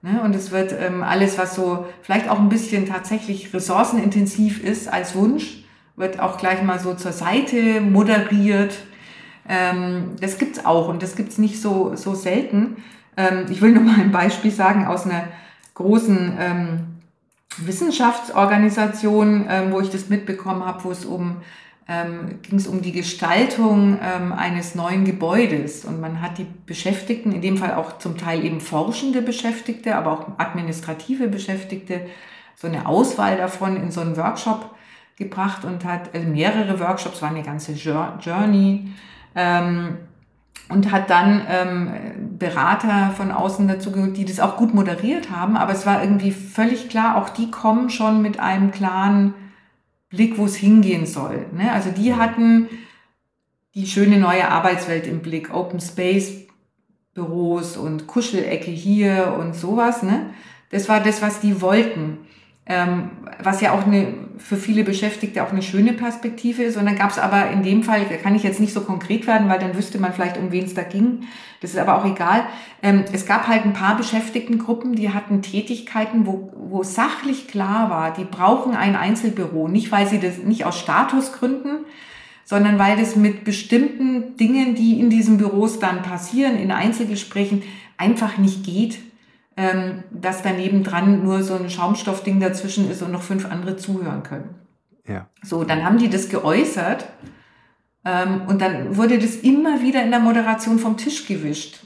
Ne? 0.02 0.20
Und 0.22 0.34
es 0.36 0.50
wird 0.50 0.74
ähm, 0.78 1.02
alles, 1.02 1.38
was 1.38 1.54
so 1.54 1.86
vielleicht 2.02 2.28
auch 2.28 2.38
ein 2.38 2.50
bisschen 2.50 2.86
tatsächlich 2.86 3.52
ressourcenintensiv 3.54 4.62
ist 4.62 4.92
als 4.92 5.14
Wunsch, 5.14 5.64
wird 5.96 6.20
auch 6.20 6.38
gleich 6.38 6.62
mal 6.62 6.78
so 6.78 6.94
zur 6.94 7.12
Seite 7.12 7.80
moderiert. 7.80 8.74
Ähm, 9.48 10.16
das 10.20 10.38
gibt's 10.38 10.64
auch 10.64 10.88
und 10.88 11.02
das 11.02 11.16
gibt's 11.16 11.38
nicht 11.38 11.60
so, 11.60 11.96
so 11.96 12.14
selten. 12.14 12.82
Ähm, 13.16 13.46
ich 13.50 13.62
will 13.62 13.72
nur 13.72 13.82
mal 13.82 14.00
ein 14.00 14.12
Beispiel 14.12 14.50
sagen 14.50 14.86
aus 14.86 15.06
einer 15.06 15.28
großen 15.74 16.36
ähm, 16.38 16.91
Wissenschaftsorganisation, 17.58 19.46
ähm, 19.48 19.72
wo 19.72 19.80
ich 19.80 19.90
das 19.90 20.08
mitbekommen 20.08 20.64
habe, 20.64 20.84
wo 20.84 20.90
es 20.90 21.04
um 21.04 21.36
ähm, 21.88 22.38
ging 22.42 22.58
es 22.58 22.66
um 22.66 22.80
die 22.80 22.92
Gestaltung 22.92 23.98
ähm, 24.00 24.32
eines 24.32 24.74
neuen 24.74 25.04
Gebäudes. 25.04 25.84
Und 25.84 26.00
man 26.00 26.22
hat 26.22 26.38
die 26.38 26.46
Beschäftigten, 26.66 27.32
in 27.32 27.42
dem 27.42 27.56
Fall 27.56 27.74
auch 27.74 27.98
zum 27.98 28.16
Teil 28.16 28.44
eben 28.44 28.60
forschende 28.60 29.20
Beschäftigte, 29.20 29.96
aber 29.96 30.12
auch 30.12 30.26
administrative 30.38 31.28
Beschäftigte, 31.28 32.06
so 32.54 32.68
eine 32.68 32.86
Auswahl 32.86 33.36
davon 33.36 33.76
in 33.76 33.90
so 33.90 34.00
einen 34.00 34.16
Workshop 34.16 34.74
gebracht 35.16 35.64
und 35.64 35.84
hat 35.84 36.14
also 36.14 36.28
mehrere 36.28 36.78
Workshops, 36.78 37.20
war 37.20 37.30
eine 37.30 37.42
ganze 37.42 37.72
Journey. 37.72 38.92
Ähm, 39.34 39.98
und 40.72 40.90
hat 40.90 41.10
dann 41.10 41.42
ähm, 41.48 41.90
Berater 42.38 43.12
von 43.16 43.30
außen 43.30 43.68
dazu 43.68 43.92
geholt, 43.92 44.16
die 44.16 44.24
das 44.24 44.40
auch 44.40 44.56
gut 44.56 44.74
moderiert 44.74 45.30
haben. 45.30 45.56
Aber 45.56 45.72
es 45.72 45.86
war 45.86 46.02
irgendwie 46.02 46.32
völlig 46.32 46.88
klar, 46.88 47.16
auch 47.16 47.28
die 47.28 47.50
kommen 47.50 47.90
schon 47.90 48.22
mit 48.22 48.40
einem 48.40 48.70
klaren 48.70 49.34
Blick, 50.08 50.38
wo 50.38 50.46
es 50.46 50.56
hingehen 50.56 51.06
soll. 51.06 51.46
Ne? 51.52 51.70
Also 51.72 51.90
die 51.90 52.14
hatten 52.14 52.68
die 53.74 53.86
schöne 53.86 54.18
neue 54.18 54.48
Arbeitswelt 54.48 55.06
im 55.06 55.20
Blick, 55.20 55.54
Open 55.54 55.80
Space 55.80 56.42
Büros 57.14 57.76
und 57.76 58.06
Kuschelecke 58.06 58.70
hier 58.70 59.36
und 59.38 59.54
sowas. 59.54 60.02
Ne? 60.02 60.30
Das 60.70 60.88
war 60.88 61.00
das, 61.00 61.20
was 61.20 61.40
die 61.40 61.60
wollten. 61.60 62.18
Ähm, 62.64 63.10
was 63.42 63.60
ja 63.60 63.72
auch 63.72 63.84
eine, 63.84 64.14
für 64.38 64.56
viele 64.56 64.84
Beschäftigte 64.84 65.42
auch 65.42 65.50
eine 65.50 65.62
schöne 65.62 65.94
Perspektive 65.94 66.62
ist. 66.62 66.76
Und 66.76 66.86
dann 66.86 66.94
gab 66.94 67.10
es 67.10 67.18
aber 67.18 67.50
in 67.50 67.64
dem 67.64 67.82
Fall, 67.82 68.06
da 68.08 68.16
kann 68.16 68.36
ich 68.36 68.44
jetzt 68.44 68.60
nicht 68.60 68.72
so 68.72 68.82
konkret 68.82 69.26
werden, 69.26 69.48
weil 69.48 69.58
dann 69.58 69.76
wüsste 69.76 69.98
man 69.98 70.12
vielleicht, 70.12 70.36
um 70.36 70.52
wen 70.52 70.64
es 70.64 70.74
da 70.74 70.82
ging. 70.82 71.24
Das 71.60 71.72
ist 71.72 71.78
aber 71.78 71.98
auch 71.98 72.04
egal. 72.04 72.44
Ähm, 72.80 73.04
es 73.12 73.26
gab 73.26 73.48
halt 73.48 73.64
ein 73.64 73.72
paar 73.72 73.96
Beschäftigtengruppen, 73.96 74.94
die 74.94 75.10
hatten 75.10 75.42
Tätigkeiten, 75.42 76.24
wo, 76.24 76.52
wo 76.56 76.84
sachlich 76.84 77.48
klar 77.48 77.90
war, 77.90 78.12
die 78.12 78.24
brauchen 78.24 78.76
ein 78.76 78.94
Einzelbüro. 78.94 79.66
Nicht, 79.66 79.90
weil 79.90 80.06
sie 80.06 80.20
das, 80.20 80.38
nicht 80.38 80.64
aus 80.64 80.78
Statusgründen, 80.78 81.84
sondern 82.44 82.78
weil 82.78 82.96
das 82.96 83.16
mit 83.16 83.42
bestimmten 83.42 84.36
Dingen, 84.36 84.76
die 84.76 85.00
in 85.00 85.10
diesen 85.10 85.36
Büros 85.36 85.80
dann 85.80 86.02
passieren, 86.02 86.56
in 86.56 86.70
Einzelgesprächen, 86.70 87.64
einfach 87.96 88.38
nicht 88.38 88.64
geht 88.64 88.98
ähm, 89.56 90.04
dass 90.10 90.42
daneben 90.42 90.82
dran 90.82 91.22
nur 91.22 91.42
so 91.42 91.54
ein 91.54 91.68
Schaumstoffding 91.68 92.40
dazwischen 92.40 92.90
ist 92.90 93.02
und 93.02 93.12
noch 93.12 93.22
fünf 93.22 93.50
andere 93.50 93.76
zuhören 93.76 94.22
können. 94.22 94.54
Ja. 95.06 95.28
So, 95.42 95.64
dann 95.64 95.84
haben 95.84 95.98
die 95.98 96.08
das 96.08 96.28
geäußert 96.28 97.06
ähm, 98.04 98.42
und 98.46 98.60
dann 98.60 98.96
wurde 98.96 99.18
das 99.18 99.36
immer 99.36 99.82
wieder 99.82 100.02
in 100.02 100.10
der 100.10 100.20
Moderation 100.20 100.78
vom 100.78 100.96
Tisch 100.96 101.26
gewischt. 101.26 101.80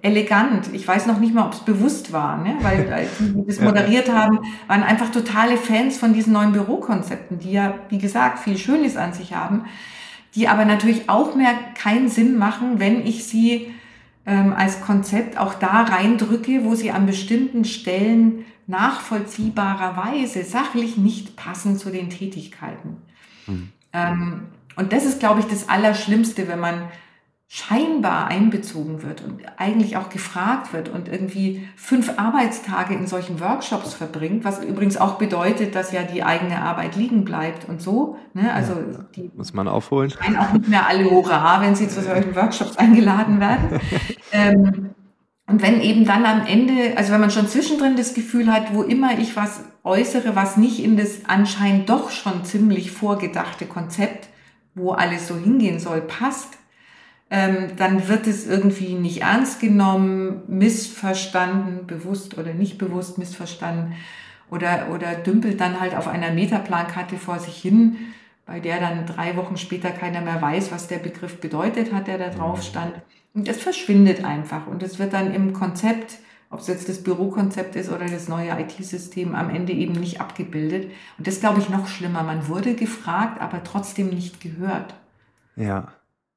Elegant. 0.00 0.72
Ich 0.72 0.86
weiß 0.86 1.06
noch 1.06 1.18
nicht 1.18 1.34
mal, 1.34 1.46
ob 1.46 1.52
es 1.52 1.60
bewusst 1.60 2.12
war, 2.12 2.38
ne? 2.38 2.56
weil 2.62 3.08
die, 3.18 3.32
die 3.34 3.46
das 3.46 3.60
moderiert 3.60 4.10
haben, 4.10 4.40
waren 4.66 4.82
einfach 4.82 5.10
totale 5.10 5.56
Fans 5.56 5.98
von 5.98 6.14
diesen 6.14 6.32
neuen 6.32 6.52
Bürokonzepten, 6.52 7.38
die 7.38 7.52
ja, 7.52 7.74
wie 7.88 7.98
gesagt, 7.98 8.38
viel 8.38 8.56
Schönes 8.56 8.96
an 8.96 9.12
sich 9.12 9.34
haben, 9.34 9.64
die 10.34 10.48
aber 10.48 10.64
natürlich 10.64 11.10
auch 11.10 11.34
mehr 11.34 11.52
keinen 11.74 12.08
Sinn 12.08 12.38
machen, 12.38 12.78
wenn 12.78 13.04
ich 13.06 13.26
sie 13.26 13.74
ähm, 14.28 14.52
als 14.52 14.82
Konzept 14.82 15.38
auch 15.38 15.54
da 15.54 15.84
reindrücke, 15.84 16.62
wo 16.62 16.74
sie 16.74 16.90
an 16.90 17.06
bestimmten 17.06 17.64
Stellen 17.64 18.44
nachvollziehbarerweise 18.66 20.44
sachlich 20.44 20.98
nicht 20.98 21.34
passen 21.34 21.78
zu 21.78 21.90
den 21.90 22.10
Tätigkeiten. 22.10 22.98
Mhm. 23.46 23.72
Ähm, 23.94 24.42
und 24.76 24.92
das 24.92 25.06
ist, 25.06 25.18
glaube 25.18 25.40
ich, 25.40 25.46
das 25.46 25.70
Allerschlimmste, 25.70 26.46
wenn 26.46 26.60
man 26.60 26.88
scheinbar 27.50 28.28
einbezogen 28.28 29.02
wird 29.02 29.24
und 29.24 29.40
eigentlich 29.56 29.96
auch 29.96 30.10
gefragt 30.10 30.74
wird 30.74 30.90
und 30.90 31.08
irgendwie 31.08 31.66
fünf 31.76 32.18
Arbeitstage 32.18 32.92
in 32.92 33.06
solchen 33.06 33.40
Workshops 33.40 33.94
verbringt, 33.94 34.44
was 34.44 34.62
übrigens 34.62 34.98
auch 34.98 35.14
bedeutet, 35.14 35.74
dass 35.74 35.90
ja 35.90 36.02
die 36.02 36.22
eigene 36.22 36.60
Arbeit 36.60 36.94
liegen 36.94 37.24
bleibt 37.24 37.66
und 37.66 37.80
so. 37.80 38.18
Ne? 38.34 38.52
Also 38.52 38.74
ja, 38.74 39.06
die 39.16 39.30
muss 39.34 39.54
man 39.54 39.66
aufholen. 39.66 40.12
Auch 40.38 40.52
nicht 40.52 40.68
mehr 40.68 40.86
alle 40.86 41.10
Hurra, 41.10 41.62
wenn 41.62 41.74
sie 41.74 41.88
zu 41.88 42.02
solchen 42.02 42.36
Workshops 42.36 42.76
eingeladen 42.76 43.40
werden. 43.40 43.80
ähm, 44.32 44.90
und 45.46 45.62
wenn 45.62 45.80
eben 45.80 46.04
dann 46.04 46.26
am 46.26 46.44
Ende, 46.44 46.98
also 46.98 47.14
wenn 47.14 47.22
man 47.22 47.30
schon 47.30 47.48
zwischendrin 47.48 47.96
das 47.96 48.12
Gefühl 48.12 48.52
hat, 48.52 48.74
wo 48.74 48.82
immer 48.82 49.18
ich 49.18 49.36
was 49.36 49.64
äußere, 49.84 50.36
was 50.36 50.58
nicht 50.58 50.84
in 50.84 50.98
das 50.98 51.22
anscheinend 51.26 51.88
doch 51.88 52.10
schon 52.10 52.44
ziemlich 52.44 52.90
vorgedachte 52.90 53.64
Konzept, 53.64 54.28
wo 54.74 54.92
alles 54.92 55.26
so 55.26 55.34
hingehen 55.34 55.80
soll, 55.80 56.02
passt, 56.02 56.58
ähm, 57.30 57.76
dann 57.76 58.08
wird 58.08 58.26
es 58.26 58.46
irgendwie 58.46 58.94
nicht 58.94 59.22
ernst 59.22 59.60
genommen, 59.60 60.42
missverstanden, 60.46 61.86
bewusst 61.86 62.38
oder 62.38 62.54
nicht 62.54 62.78
bewusst 62.78 63.18
missverstanden 63.18 63.94
oder, 64.50 64.88
oder 64.92 65.14
dümpelt 65.14 65.60
dann 65.60 65.80
halt 65.80 65.94
auf 65.94 66.08
einer 66.08 66.30
Metaplankarte 66.30 67.16
vor 67.16 67.38
sich 67.38 67.60
hin, 67.60 67.96
bei 68.46 68.60
der 68.60 68.80
dann 68.80 69.04
drei 69.04 69.36
Wochen 69.36 69.58
später 69.58 69.90
keiner 69.90 70.22
mehr 70.22 70.40
weiß, 70.40 70.72
was 70.72 70.88
der 70.88 70.98
Begriff 70.98 71.38
bedeutet 71.38 71.92
hat, 71.92 72.06
der 72.06 72.16
da 72.16 72.30
drauf 72.30 72.62
stand. 72.62 72.94
Und 73.34 73.46
es 73.46 73.60
verschwindet 73.60 74.24
einfach 74.24 74.66
und 74.66 74.82
es 74.82 74.98
wird 74.98 75.12
dann 75.12 75.34
im 75.34 75.52
Konzept, 75.52 76.18
ob 76.48 76.60
es 76.60 76.66
jetzt 76.66 76.88
das 76.88 77.02
Bürokonzept 77.02 77.76
ist 77.76 77.90
oder 77.90 78.06
das 78.06 78.26
neue 78.26 78.58
IT-System, 78.58 79.34
am 79.34 79.50
Ende 79.50 79.74
eben 79.74 79.92
nicht 79.92 80.22
abgebildet. 80.22 80.90
Und 81.18 81.26
das 81.26 81.40
glaube 81.40 81.60
ich 81.60 81.68
noch 81.68 81.88
schlimmer. 81.88 82.22
Man 82.22 82.48
wurde 82.48 82.74
gefragt, 82.74 83.42
aber 83.42 83.62
trotzdem 83.64 84.08
nicht 84.08 84.40
gehört. 84.40 84.94
Ja. 85.56 85.88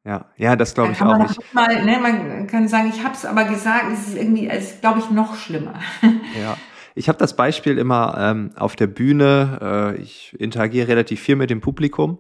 Ja, 0.04 0.26
ja, 0.36 0.56
das 0.56 0.74
glaube 0.74 0.94
ich 0.94 1.02
auch 1.02 1.18
nicht. 1.18 1.54
Mal, 1.54 1.86
ne, 1.86 2.00
man 2.00 2.48
kann 2.48 2.68
sagen, 2.68 2.92
ich 2.94 3.04
habe 3.04 3.14
es 3.14 3.24
aber 3.24 3.46
gesagt, 3.46 3.86
es 3.94 4.08
ist 4.08 4.18
irgendwie, 4.18 4.48
es 4.48 4.72
ist, 4.72 4.82
glaube 4.82 5.00
ich, 5.00 5.10
noch 5.10 5.36
schlimmer. 5.36 5.80
Ja. 6.42 6.58
Ich 6.94 7.08
habe 7.08 7.18
das 7.18 7.38
Beispiel 7.38 7.78
immer 7.78 8.16
ähm, 8.18 8.52
auf 8.58 8.76
der 8.76 8.88
Bühne. 8.88 9.94
Äh, 9.98 10.02
ich 10.02 10.36
interagiere 10.38 10.90
relativ 10.90 11.22
viel 11.22 11.38
mit 11.38 11.50
dem 11.50 11.62
Publikum. 11.62 12.20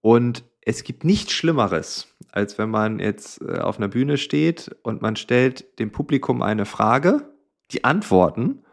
Und 0.00 0.44
es 0.62 0.82
gibt 0.82 1.04
nichts 1.04 1.32
Schlimmeres, 1.32 2.08
als 2.32 2.58
wenn 2.58 2.70
man 2.70 2.98
jetzt 2.98 3.42
äh, 3.42 3.58
auf 3.58 3.78
einer 3.78 3.88
Bühne 3.88 4.16
steht 4.16 4.74
und 4.82 5.02
man 5.02 5.16
stellt 5.16 5.78
dem 5.78 5.92
Publikum 5.92 6.42
eine 6.42 6.64
Frage, 6.64 7.34
die 7.70 7.84
antworten 7.84 8.64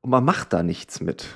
und 0.00 0.10
man 0.10 0.24
macht 0.24 0.52
da 0.52 0.62
nichts 0.62 1.00
mit. 1.00 1.26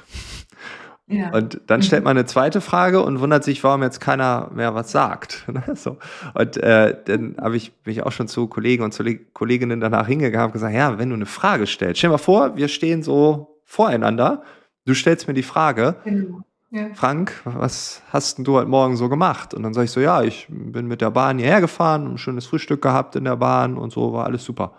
Ja. 1.12 1.30
Und 1.30 1.60
dann 1.66 1.80
mhm. 1.80 1.84
stellt 1.84 2.04
man 2.04 2.16
eine 2.16 2.26
zweite 2.26 2.60
Frage 2.60 3.02
und 3.02 3.20
wundert 3.20 3.44
sich, 3.44 3.62
warum 3.62 3.82
jetzt 3.82 4.00
keiner 4.00 4.50
mehr 4.54 4.74
was 4.74 4.90
sagt. 4.90 5.44
Ne, 5.52 5.62
so. 5.74 5.98
Und 6.32 6.56
äh, 6.56 6.96
dann 7.04 7.36
habe 7.38 7.56
ich 7.56 7.72
mich 7.84 8.02
auch 8.02 8.12
schon 8.12 8.26
zu 8.26 8.46
Kollegen 8.46 8.82
und 8.82 8.94
zu 8.94 9.04
Kolleginnen 9.34 9.80
danach 9.80 10.06
hingegangen 10.06 10.46
und 10.46 10.52
gesagt, 10.52 10.74
ja, 10.74 10.98
wenn 10.98 11.10
du 11.10 11.14
eine 11.14 11.26
Frage 11.26 11.66
stellst, 11.66 11.98
stell 11.98 12.08
dir 12.08 12.12
mal 12.12 12.18
vor, 12.18 12.56
wir 12.56 12.68
stehen 12.68 13.02
so 13.02 13.60
voreinander, 13.66 14.42
du 14.86 14.94
stellst 14.94 15.28
mir 15.28 15.34
die 15.34 15.42
Frage, 15.42 15.96
genau. 16.04 16.40
ja. 16.70 16.86
Frank, 16.94 17.34
was 17.44 18.00
hast 18.10 18.38
denn 18.38 18.46
du 18.46 18.54
heute 18.54 18.68
Morgen 18.68 18.96
so 18.96 19.10
gemacht? 19.10 19.52
Und 19.52 19.62
dann 19.62 19.74
sage 19.74 19.84
ich 19.84 19.90
so, 19.90 20.00
ja, 20.00 20.22
ich 20.22 20.46
bin 20.48 20.86
mit 20.86 21.02
der 21.02 21.10
Bahn 21.10 21.38
hierher 21.38 21.60
gefahren, 21.60 22.14
ein 22.14 22.18
schönes 22.18 22.46
Frühstück 22.46 22.80
gehabt 22.80 23.14
in 23.14 23.24
der 23.24 23.36
Bahn 23.36 23.76
und 23.76 23.92
so, 23.92 24.14
war 24.14 24.24
alles 24.24 24.42
super. 24.42 24.72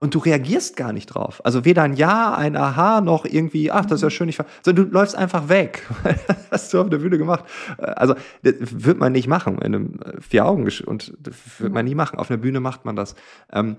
Und 0.00 0.14
du 0.14 0.20
reagierst 0.20 0.76
gar 0.76 0.92
nicht 0.92 1.06
drauf. 1.06 1.40
Also 1.44 1.64
weder 1.64 1.82
ein 1.82 1.94
Ja, 1.94 2.32
ein 2.32 2.56
Aha, 2.56 3.00
noch 3.00 3.24
irgendwie, 3.24 3.72
ach, 3.72 3.84
das 3.84 3.96
ist 3.96 4.02
ja 4.02 4.10
schön, 4.10 4.28
ich 4.28 4.38
sondern 4.62 4.86
du 4.86 4.92
läufst 4.92 5.16
einfach 5.16 5.48
weg. 5.48 5.88
das 6.04 6.36
hast 6.52 6.74
du 6.74 6.80
auf 6.80 6.88
der 6.88 6.98
Bühne 6.98 7.18
gemacht. 7.18 7.44
Also, 7.78 8.14
das 8.42 8.54
wird 8.60 8.98
man 8.98 9.10
nicht 9.10 9.26
machen 9.26 9.58
in 9.58 9.74
einem 9.74 10.00
äh, 10.00 10.20
vier 10.20 10.46
Augen 10.46 10.68
und 10.86 11.14
das 11.18 11.34
wird 11.58 11.72
man 11.72 11.84
nie 11.84 11.96
machen. 11.96 12.18
Auf 12.18 12.30
einer 12.30 12.38
Bühne 12.38 12.60
macht 12.60 12.84
man 12.84 12.94
das. 12.94 13.16
Ähm, 13.52 13.76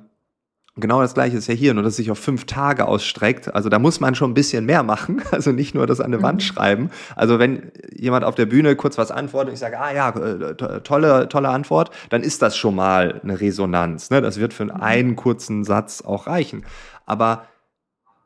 Genau 0.76 1.01
das 1.01 1.13
gleiche 1.13 1.38
ist 1.38 1.47
ja 1.47 1.53
hier, 1.53 1.74
nur 1.74 1.84
dass 1.84 1.93
es 1.93 1.97
sich 1.97 2.11
auf 2.11 2.20
fünf 2.20 2.45
Tage 2.45 2.88
ausstreckt. 2.88 3.53
Also 3.53 3.70
da 3.70 3.80
muss 3.80 3.99
man 3.99 4.15
schon 4.15 4.32
ein 4.32 4.36
bisschen 4.36 4.65
mehr 4.65 4.84
machen. 4.84 5.22
Also 5.32 5.51
nicht 5.51 5.74
nur 5.74 5.88
das 5.88 6.01
an 6.01 6.11
der 6.11 6.22
Wand 6.22 6.41
mhm. 6.41 6.45
schreiben. 6.45 6.89
Also 7.15 7.39
wenn 7.39 7.72
jemand 7.95 8.26
auf 8.26 8.36
der 8.36 8.45
Bühne 8.45 8.76
kurz 8.76 8.97
was 8.97 9.11
antwortet 9.11 9.49
und 9.49 9.53
ich 9.53 9.59
sage, 9.59 9.80
ah 9.80 9.93
ja, 9.93 10.09
äh, 10.09 10.82
tolle, 10.82 11.30
tolle 11.30 11.49
Antwort, 11.49 11.91
dann 12.09 12.24
ist 12.24 12.41
das 12.41 12.57
schon 12.57 12.76
mal 12.76 13.22
eine 13.24 13.39
Resonanz. 13.39 14.09
Ne? 14.09 14.22
Das 14.22 14.39
wird 14.39 14.53
für 14.53 14.74
einen 14.76 15.15
kurzen 15.15 15.63
Satz 15.63 16.01
auch 16.01 16.28
reichen. 16.28 16.65
Aber 17.05 17.43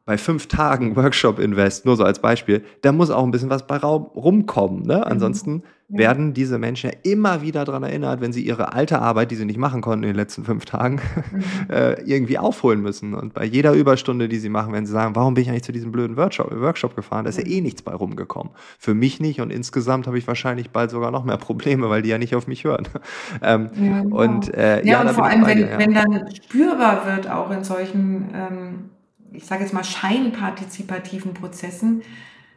bei 0.05 0.17
fünf 0.17 0.47
Tagen 0.47 0.95
Workshop 0.95 1.39
Invest, 1.39 1.85
nur 1.85 1.95
so 1.95 2.03
als 2.03 2.19
Beispiel, 2.19 2.63
da 2.81 2.91
muss 2.91 3.09
auch 3.09 3.23
ein 3.23 3.31
bisschen 3.31 3.49
was 3.49 3.65
bei 3.65 3.77
rumkommen. 3.77 4.83
Ne? 4.83 4.97
Mhm. 4.97 5.03
Ansonsten 5.03 5.63
ja. 5.89 5.99
werden 5.99 6.33
diese 6.33 6.57
Menschen 6.57 6.89
ja 6.89 6.97
immer 7.03 7.41
wieder 7.41 7.63
daran 7.63 7.83
erinnert, 7.83 8.19
wenn 8.19 8.33
sie 8.33 8.45
ihre 8.45 8.73
alte 8.73 8.99
Arbeit, 8.99 9.31
die 9.31 9.35
sie 9.35 9.45
nicht 9.45 9.57
machen 9.57 9.81
konnten 9.81 10.03
in 10.03 10.09
den 10.09 10.15
letzten 10.15 10.43
fünf 10.43 10.65
Tagen, 10.65 10.99
mhm. 11.31 11.43
äh, 11.73 12.01
irgendwie 12.01 12.37
aufholen 12.37 12.81
müssen. 12.81 13.13
Und 13.13 13.33
bei 13.33 13.45
jeder 13.45 13.73
Überstunde, 13.73 14.27
die 14.27 14.39
sie 14.39 14.49
machen, 14.49 14.73
wenn 14.73 14.85
sie 14.85 14.91
sagen, 14.91 15.15
warum 15.15 15.35
bin 15.35 15.43
ich 15.43 15.49
eigentlich 15.49 15.63
zu 15.63 15.71
diesem 15.71 15.91
blöden 15.91 16.17
Workshop, 16.17 16.51
Workshop 16.51 16.95
gefahren, 16.95 17.23
da 17.23 17.29
ist 17.29 17.37
ja 17.37 17.45
eh 17.45 17.61
nichts 17.61 17.81
bei 17.81 17.93
rumgekommen. 17.93 18.51
Für 18.77 18.93
mich 18.93 19.21
nicht 19.21 19.39
und 19.39 19.51
insgesamt 19.51 20.07
habe 20.07 20.17
ich 20.17 20.27
wahrscheinlich 20.27 20.71
bald 20.71 20.91
sogar 20.91 21.11
noch 21.11 21.23
mehr 21.23 21.37
Probleme, 21.37 21.89
weil 21.89 22.01
die 22.01 22.09
ja 22.09 22.17
nicht 22.17 22.35
auf 22.35 22.47
mich 22.47 22.65
hören. 22.65 22.87
ähm, 23.41 23.69
ja, 23.73 24.01
genau. 24.01 24.17
Und, 24.17 24.53
äh, 24.53 24.85
ja, 24.85 24.93
ja, 24.93 25.01
und 25.01 25.09
vor 25.11 25.25
allem, 25.25 25.45
wenn, 25.45 25.59
ja. 25.59 25.79
wenn 25.79 25.93
dann 25.93 26.29
spürbar 26.33 27.05
wird, 27.05 27.29
auch 27.29 27.51
in 27.51 27.63
solchen 27.63 28.29
ähm, 28.33 28.89
ich 29.33 29.45
sage 29.45 29.63
jetzt 29.63 29.73
mal, 29.73 29.83
scheinpartizipativen 29.83 31.33
Prozessen, 31.33 32.03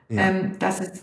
ja. 0.09 0.23
ähm, 0.23 0.53
dass, 0.59 0.81
es, 0.81 1.03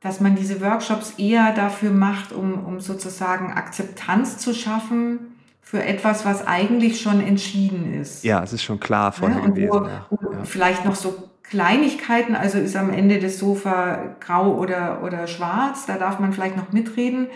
dass 0.00 0.20
man 0.20 0.34
diese 0.34 0.60
Workshops 0.60 1.14
eher 1.18 1.52
dafür 1.52 1.90
macht, 1.90 2.32
um, 2.32 2.64
um 2.64 2.80
sozusagen 2.80 3.52
Akzeptanz 3.52 4.38
zu 4.38 4.54
schaffen 4.54 5.34
für 5.60 5.84
etwas, 5.84 6.24
was 6.24 6.46
eigentlich 6.46 7.00
schon 7.00 7.20
entschieden 7.20 7.94
ist. 8.00 8.24
Ja, 8.24 8.42
es 8.42 8.52
ist 8.52 8.62
schon 8.62 8.80
klar 8.80 9.12
vorher 9.12 9.40
ja, 9.40 9.46
gewesen. 9.46 9.70
Wo, 9.70 9.80
wo 10.10 10.32
ja. 10.32 10.44
Vielleicht 10.44 10.84
noch 10.84 10.94
so 10.94 11.28
Kleinigkeiten, 11.42 12.34
also 12.34 12.58
ist 12.58 12.76
am 12.76 12.90
Ende 12.90 13.18
des 13.18 13.38
Sofa 13.38 14.16
grau 14.20 14.54
oder, 14.56 15.02
oder 15.02 15.26
schwarz, 15.26 15.86
da 15.86 15.96
darf 15.96 16.18
man 16.20 16.32
vielleicht 16.32 16.56
noch 16.56 16.72
mitreden. 16.72 17.28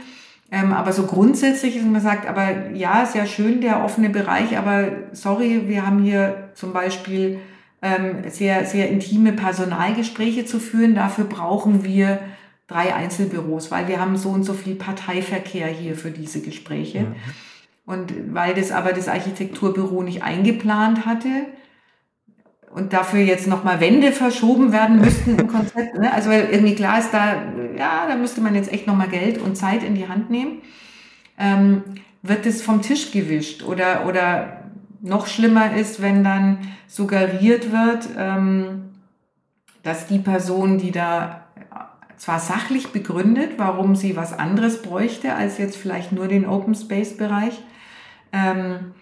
Ähm, 0.52 0.74
aber 0.74 0.92
so 0.92 1.04
grundsätzlich 1.04 1.76
ist 1.76 1.86
man 1.86 2.02
sagt, 2.02 2.28
aber 2.28 2.70
ja, 2.72 3.02
ist 3.02 3.14
ja 3.14 3.24
schön 3.24 3.62
der 3.62 3.82
offene 3.82 4.10
Bereich, 4.10 4.58
aber 4.58 4.88
sorry, 5.12 5.62
wir 5.66 5.86
haben 5.86 6.04
hier 6.04 6.50
zum 6.54 6.74
Beispiel 6.74 7.38
ähm, 7.80 8.28
sehr, 8.28 8.66
sehr 8.66 8.90
intime 8.90 9.32
Personalgespräche 9.32 10.44
zu 10.44 10.60
führen. 10.60 10.94
Dafür 10.94 11.24
brauchen 11.24 11.84
wir 11.84 12.18
drei 12.66 12.94
Einzelbüros, 12.94 13.70
weil 13.70 13.88
wir 13.88 13.98
haben 13.98 14.18
so 14.18 14.28
und 14.28 14.44
so 14.44 14.52
viel 14.52 14.74
Parteiverkehr 14.74 15.68
hier 15.68 15.96
für 15.96 16.10
diese 16.10 16.42
Gespräche. 16.42 17.00
Mhm. 17.00 17.14
Und 17.86 18.34
weil 18.34 18.54
das 18.54 18.72
aber 18.72 18.92
das 18.92 19.08
Architekturbüro 19.08 20.02
nicht 20.02 20.22
eingeplant 20.22 21.06
hatte, 21.06 21.46
und 22.74 22.92
dafür 22.92 23.20
jetzt 23.20 23.46
nochmal 23.46 23.80
Wände 23.80 24.12
verschoben 24.12 24.72
werden 24.72 25.00
müssten 25.00 25.38
im 25.38 25.48
Konzept. 25.48 25.98
Ne? 25.98 26.12
Also 26.12 26.30
irgendwie 26.30 26.74
klar 26.74 26.98
ist, 26.98 27.12
da, 27.12 27.42
ja, 27.76 28.06
da 28.08 28.16
müsste 28.16 28.40
man 28.40 28.54
jetzt 28.54 28.72
echt 28.72 28.86
nochmal 28.86 29.08
Geld 29.08 29.38
und 29.38 29.56
Zeit 29.56 29.82
in 29.82 29.94
die 29.94 30.08
Hand 30.08 30.30
nehmen. 30.30 30.62
Ähm, 31.38 31.82
wird 32.22 32.46
es 32.46 32.62
vom 32.62 32.82
Tisch 32.82 33.10
gewischt 33.10 33.62
oder, 33.62 34.06
oder 34.06 34.62
noch 35.00 35.26
schlimmer 35.26 35.74
ist, 35.74 36.00
wenn 36.00 36.24
dann 36.24 36.58
suggeriert 36.86 37.72
wird, 37.72 38.08
ähm, 38.16 38.90
dass 39.82 40.06
die 40.06 40.20
Person, 40.20 40.78
die 40.78 40.92
da 40.92 41.46
zwar 42.16 42.38
sachlich 42.38 42.92
begründet, 42.92 43.54
warum 43.56 43.96
sie 43.96 44.16
was 44.16 44.32
anderes 44.32 44.80
bräuchte 44.80 45.34
als 45.34 45.58
jetzt 45.58 45.76
vielleicht 45.76 46.12
nur 46.12 46.28
den 46.28 46.46
Open 46.46 46.76
Space 46.76 47.16
Bereich, 47.16 47.60
ähm, 48.32 48.92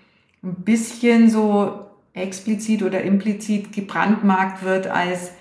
ein 0.43 0.55
bisschen 0.65 1.29
so 1.29 1.90
explizit 2.15 2.83
oder 2.83 3.03
implizit 3.03 3.73
gebrandmarkt 3.73 4.65
wird 4.65 4.89
als, 4.89 5.33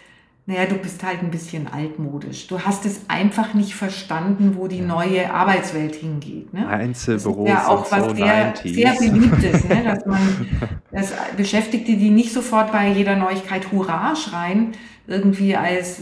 naja, 0.46 0.66
du 0.66 0.76
bist 0.76 1.04
halt 1.04 1.22
ein 1.22 1.32
bisschen 1.32 1.68
altmodisch. 1.68 2.48
Du 2.48 2.60
hast 2.60 2.86
es 2.86 3.02
einfach 3.08 3.54
nicht 3.54 3.76
verstanden, 3.76 4.56
wo 4.56 4.68
die 4.68 4.82
neue 4.82 5.34
Arbeitswelt 5.34 5.96
hingeht. 5.96 6.54
Ne? 6.54 6.68
Einzelbüros. 6.68 7.48
Das 7.50 7.62
ist 7.62 7.68
ja 7.68 7.68
auch 7.70 7.92
was 7.92 8.06
so 8.06 8.16
sehr, 8.16 8.54
sehr 8.64 8.94
beliebt 8.94 9.44
ist, 9.44 9.70
ne? 9.70 9.84
dass 9.84 10.06
man 10.06 10.20
dass 10.92 11.14
Beschäftigte, 11.36 11.96
die 11.98 12.10
nicht 12.10 12.34
sofort 12.34 12.72
bei 12.72 12.90
jeder 12.92 13.16
Neuigkeit 13.16 13.72
Hurra 13.72 14.16
schreien, 14.16 14.74
irgendwie 15.08 15.56
als, 15.56 16.02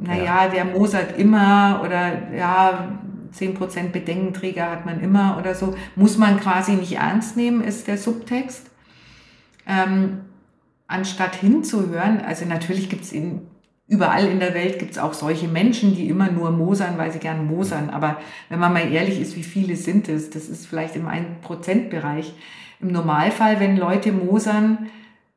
naja, 0.00 0.24
ja. 0.24 0.48
der 0.48 0.64
mosert 0.64 1.16
immer 1.16 1.80
oder 1.84 2.34
ja, 2.36 2.98
10% 3.38 3.90
Bedenkenträger 3.92 4.68
hat 4.68 4.84
man 4.84 5.00
immer 5.00 5.38
oder 5.38 5.54
so, 5.54 5.74
muss 5.94 6.18
man 6.18 6.40
quasi 6.40 6.72
nicht 6.72 6.96
ernst 6.96 7.36
nehmen, 7.36 7.62
ist 7.62 7.86
der 7.86 7.98
Subtext 7.98 8.71
ähm, 9.66 10.20
anstatt 10.86 11.34
hinzuhören. 11.36 12.20
Also 12.20 12.44
natürlich 12.44 12.88
gibt 12.88 13.04
es 13.04 13.12
überall 13.88 14.26
in 14.26 14.40
der 14.40 14.54
Welt 14.54 14.78
gibt 14.78 14.98
auch 14.98 15.12
solche 15.12 15.48
Menschen, 15.48 15.94
die 15.94 16.08
immer 16.08 16.30
nur 16.30 16.50
mosern, 16.50 16.96
weil 16.96 17.12
sie 17.12 17.18
gern 17.18 17.46
mosern. 17.46 17.90
Aber 17.90 18.18
wenn 18.48 18.58
man 18.58 18.72
mal 18.72 18.90
ehrlich 18.90 19.20
ist, 19.20 19.36
wie 19.36 19.42
viele 19.42 19.76
sind 19.76 20.08
es? 20.08 20.30
Das 20.30 20.48
ist 20.48 20.66
vielleicht 20.66 20.96
im 20.96 21.06
1%-Bereich. 21.06 22.32
Im 22.80 22.88
Normalfall, 22.88 23.60
wenn 23.60 23.76
Leute 23.76 24.12
mosern, 24.12 24.90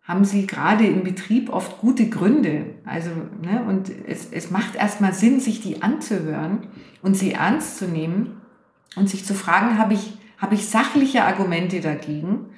haben 0.04 0.24
sie 0.24 0.46
gerade 0.46 0.86
im 0.86 1.04
Betrieb 1.04 1.50
oft 1.52 1.80
gute 1.80 2.10
Gründe. 2.10 2.76
Also, 2.86 3.10
ne, 3.42 3.64
und 3.68 3.92
es, 4.08 4.32
es 4.32 4.52
macht 4.52 4.76
erstmal 4.76 5.14
Sinn, 5.14 5.40
sich 5.40 5.62
die 5.62 5.82
anzuhören 5.82 6.68
und 7.02 7.18
sie 7.18 7.34
ernst 7.34 7.78
zu 7.78 7.86
nehmen 7.86 8.42
und 8.96 9.10
sich 9.10 9.26
zu 9.26 9.34
fragen, 9.34 9.78
habe 9.78 9.96
ich, 9.96 10.18
habe 10.38 10.56
ich 10.56 10.68
sachliche 10.68 11.24
Argumente 11.24 11.82
dagegen? 11.82 12.52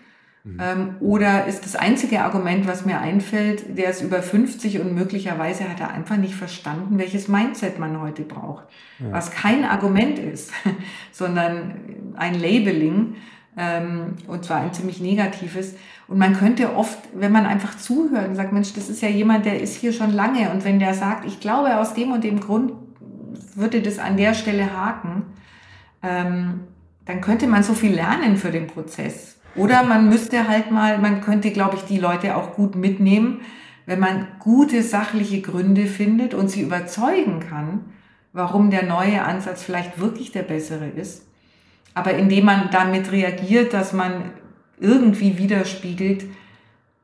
Mhm. 0.48 0.60
Ähm, 0.62 0.96
oder 1.02 1.46
ist 1.46 1.66
das 1.66 1.76
einzige 1.76 2.22
Argument, 2.22 2.68
was 2.68 2.86
mir 2.86 3.00
einfällt, 3.00 3.78
der 3.78 3.90
ist 3.90 4.02
über 4.02 4.22
50 4.22 4.80
und 4.80 4.94
möglicherweise 4.94 5.70
hat 5.70 5.80
er 5.80 5.92
einfach 5.92 6.18
nicht 6.18 6.36
verstanden, 6.36 6.98
welches 6.98 7.28
Mindset 7.28 7.80
man 7.80 8.00
heute 8.00 8.24
braucht. 8.24 8.66
Ja. 9.00 9.12
Was 9.12 9.32
kein 9.32 9.66
Argument 9.66 10.20
ist, 10.20 10.52
sondern 11.12 11.76
ein 12.16 12.34
Labeling, 12.34 13.16
ähm, 13.58 14.16
und 14.28 14.46
zwar 14.46 14.62
ein 14.62 14.74
ziemlich 14.74 15.02
negatives. 15.02 15.76
Und 16.08 16.18
man 16.18 16.34
könnte 16.36 16.76
oft, 16.76 17.00
wenn 17.14 17.32
man 17.32 17.46
einfach 17.46 17.76
zuhört 17.78 18.30
und 18.30 18.36
sagt, 18.36 18.54
Mensch, 18.54 18.74
das 18.74 18.90
ist 18.90 19.02
ja 19.02 19.10
jemand, 19.10 19.46
der 19.46 19.60
ist 19.60 19.76
hier 19.76 19.92
schon 19.92 20.14
lange. 20.14 20.52
Und 20.52 20.64
wenn 20.64 20.80
der 20.80 20.94
sagt, 20.94 21.26
ich 21.26 21.40
glaube, 21.40 21.78
aus 21.78 21.94
dem 21.94 22.12
und 22.12 22.24
dem 22.24 22.40
Grund 22.40 22.72
würde 23.56 23.82
das 23.82 24.00
an 24.00 24.16
der 24.16 24.34
Stelle 24.34 24.72
haken, 24.72 25.24
ähm, 26.04 26.62
dann 27.06 27.22
könnte 27.22 27.48
man 27.48 27.64
so 27.64 27.74
viel 27.74 27.94
lernen 27.94 28.38
für 28.38 28.52
den 28.52 28.68
Prozess. 28.68 29.37
Oder 29.58 29.84
man 29.84 30.08
müsste 30.08 30.48
halt 30.48 30.72
mal, 30.72 31.00
man 31.00 31.22
könnte, 31.22 31.52
glaube 31.52 31.76
ich, 31.76 31.84
die 31.84 31.98
Leute 31.98 32.36
auch 32.36 32.54
gut 32.54 32.76
mitnehmen, 32.76 33.42
wenn 33.86 34.00
man 34.00 34.28
gute 34.40 34.84
sachliche 34.84 35.42
Gründe 35.42 35.86
findet 35.86 36.34
und 36.34 36.50
sie 36.50 36.62
überzeugen 36.62 37.40
kann, 37.40 37.86
warum 38.34 38.70
der 38.70 38.84
neue 38.86 39.24
Ansatz 39.24 39.64
vielleicht 39.64 40.00
wirklich 40.00 40.32
der 40.32 40.44
bessere 40.44 40.88
ist. 40.88 41.26
Aber 41.94 42.14
indem 42.14 42.46
man 42.46 42.70
damit 42.72 43.12
reagiert, 43.12 43.74
dass 43.74 43.94
man 43.94 44.32
irgendwie 44.80 45.40
widerspiegelt, 45.40 46.26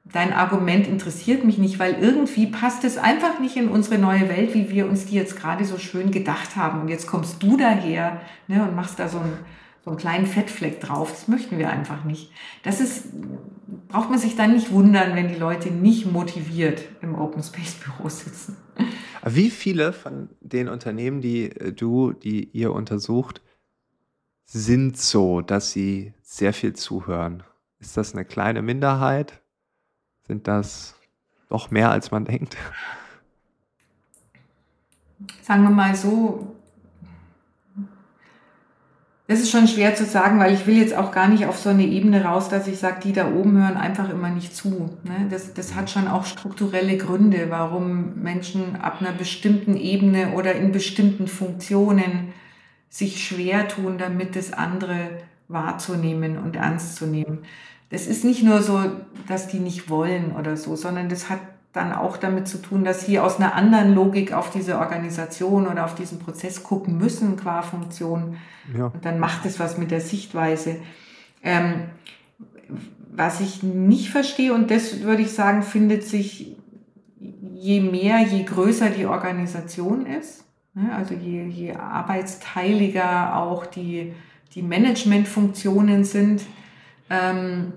dein 0.06 0.34
Argument 0.34 0.88
interessiert 0.88 1.44
mich 1.44 1.58
nicht, 1.58 1.80
weil 1.80 1.96
irgendwie 2.00 2.48
passt 2.48 2.84
es 2.84 2.98
einfach 2.98 3.40
nicht 3.40 3.58
in 3.58 3.70
unsere 3.70 3.98
neue 3.98 4.30
Welt, 4.30 4.54
wie 4.54 4.70
wir 4.70 4.88
uns 4.88 5.06
die 5.06 5.16
jetzt 5.16 5.40
gerade 5.40 5.66
so 5.66 5.80
schön 5.80 6.12
gedacht 6.12 6.56
haben. 6.56 6.82
Und 6.82 6.90
jetzt 6.90 7.08
kommst 7.08 7.42
du 7.42 7.58
daher 7.58 8.22
ne, 8.48 8.62
und 8.62 8.76
machst 8.76 9.00
da 9.00 9.08
so 9.08 9.18
ein 9.18 9.34
so 9.84 9.90
einen 9.92 10.00
kleinen 10.00 10.26
Fettfleck 10.26 10.80
drauf. 10.80 11.12
Das 11.12 11.28
möchten 11.28 11.58
wir 11.58 11.70
einfach 11.70 12.06
nicht. 12.06 12.32
Das 12.64 12.80
ist, 12.80 13.08
braucht 13.90 14.10
man 14.10 14.20
sich 14.20 14.36
dann 14.36 14.54
nicht 14.54 14.72
wundern, 14.72 15.16
wenn 15.16 15.28
die 15.28 15.36
Leute 15.36 15.72
nicht 15.72 16.12
motiviert 16.12 16.84
im 17.02 17.16
Open 17.16 17.44
Space 17.44 17.76
Büro 17.76 18.08
sitzen. 18.08 18.58
Wie 19.26 19.50
viele 19.50 19.94
von 19.94 20.30
den 20.42 20.70
Unternehmen, 20.70 21.22
die 21.22 21.50
äh, 21.52 21.74
du, 21.74 22.14
die 22.14 22.50
ihr 22.50 22.74
untersucht, 22.74 23.42
sind 24.46 24.98
so, 24.98 25.42
dass 25.42 25.72
sie 25.72 26.14
sehr 26.22 26.54
viel 26.54 26.74
zuhören? 26.74 27.44
Ist 27.80 27.98
das 27.98 28.14
eine 28.14 28.26
kleine 28.26 28.62
Minderheit? 28.62 29.42
Sind 30.28 30.48
das 30.48 30.96
doch 31.50 31.72
mehr, 31.72 31.92
als 31.92 32.12
man 32.12 32.26
denkt? 32.26 32.56
Sagen 35.42 35.64
wir 35.64 35.70
mal 35.70 35.96
so, 35.96 36.56
das 39.28 39.40
ist 39.40 39.52
schon 39.52 39.68
schwer 39.68 39.96
zu 39.96 40.06
sagen, 40.06 40.38
weil 40.40 40.54
ich 40.54 40.68
will 40.68 40.78
jetzt 40.78 40.96
auch 40.96 41.12
gar 41.12 41.30
nicht 41.30 41.46
auf 41.46 41.58
so 41.58 41.70
eine 41.70 41.86
Ebene 41.86 42.26
raus, 42.26 42.50
dass 42.50 42.68
ich 42.68 42.78
sage, 42.78 43.00
die 43.04 43.14
da 43.14 43.32
oben 43.32 43.58
hören 43.58 43.78
einfach 43.78 44.10
immer 44.10 44.30
nicht 44.30 44.54
zu. 44.54 44.98
Ne? 45.04 45.28
Das, 45.30 45.54
das 45.54 45.76
hat 45.76 45.90
schon 45.90 46.10
auch 46.10 46.26
strukturelle 46.26 46.98
Gründe, 46.98 47.46
warum 47.50 48.22
Menschen 48.22 48.76
ab 48.76 48.98
einer 49.00 49.14
bestimmten 49.14 49.78
Ebene 49.78 50.34
oder 50.34 50.56
in 50.56 50.74
bestimmten 50.74 51.28
Funktionen 51.28 52.34
sich 52.90 53.26
schwer 53.26 53.70
tun, 53.70 53.98
damit 53.98 54.36
das 54.36 54.52
andere 54.52 55.22
wahrzunehmen 55.48 56.38
und 56.38 56.58
ernst 56.58 56.98
zu 56.98 57.06
nehmen. 57.06 57.40
Das 57.92 58.08
ist 58.08 58.26
nicht 58.26 58.44
nur 58.44 58.62
so, 58.62 58.82
dass 59.28 59.48
die 59.48 59.60
nicht 59.60 59.90
wollen 59.90 60.36
oder 60.36 60.58
so, 60.58 60.76
sondern 60.76 61.08
das 61.08 61.30
hat 61.30 61.40
dann 61.74 61.92
auch 61.92 62.18
damit 62.18 62.48
zu 62.48 62.62
tun, 62.62 62.84
dass 62.84 63.06
sie 63.06 63.20
aus 63.20 63.38
einer 63.38 63.56
anderen 63.56 63.96
Logik 63.96 64.32
auf 64.32 64.52
diese 64.52 64.78
Organisation 64.78 65.68
oder 65.68 65.86
auf 65.86 65.96
diesen 65.96 66.20
Prozess 66.20 66.64
gucken 66.64 67.00
müssen 67.00 67.36
qua 67.36 67.64
Funktion. 67.64 68.38
Ja. 68.78 68.86
Und 68.86 69.04
dann 69.04 69.20
macht 69.20 69.46
es 69.46 69.60
was 69.60 69.80
mit 69.80 69.90
der 69.90 70.00
Sichtweise. 70.00 70.78
Ähm, 71.42 71.86
was 73.16 73.42
ich 73.42 73.64
nicht 73.64 74.12
verstehe, 74.12 74.54
und 74.54 74.70
das 74.70 75.02
würde 75.02 75.24
ich 75.24 75.34
sagen, 75.34 75.64
findet 75.64 76.04
sich 76.04 76.56
je 77.56 77.82
mehr, 77.82 78.20
je 78.20 78.44
größer 78.44 78.90
die 78.90 79.08
Organisation 79.08 80.06
ist, 80.06 80.46
ne, 80.76 80.94
also 80.96 81.16
je, 81.16 81.46
je 81.46 81.74
arbeitsteiliger 81.74 83.36
auch 83.38 83.66
die, 83.66 84.14
die 84.54 84.62
Managementfunktionen 84.62 86.04
sind, 86.04 86.44
ähm, 87.10 87.74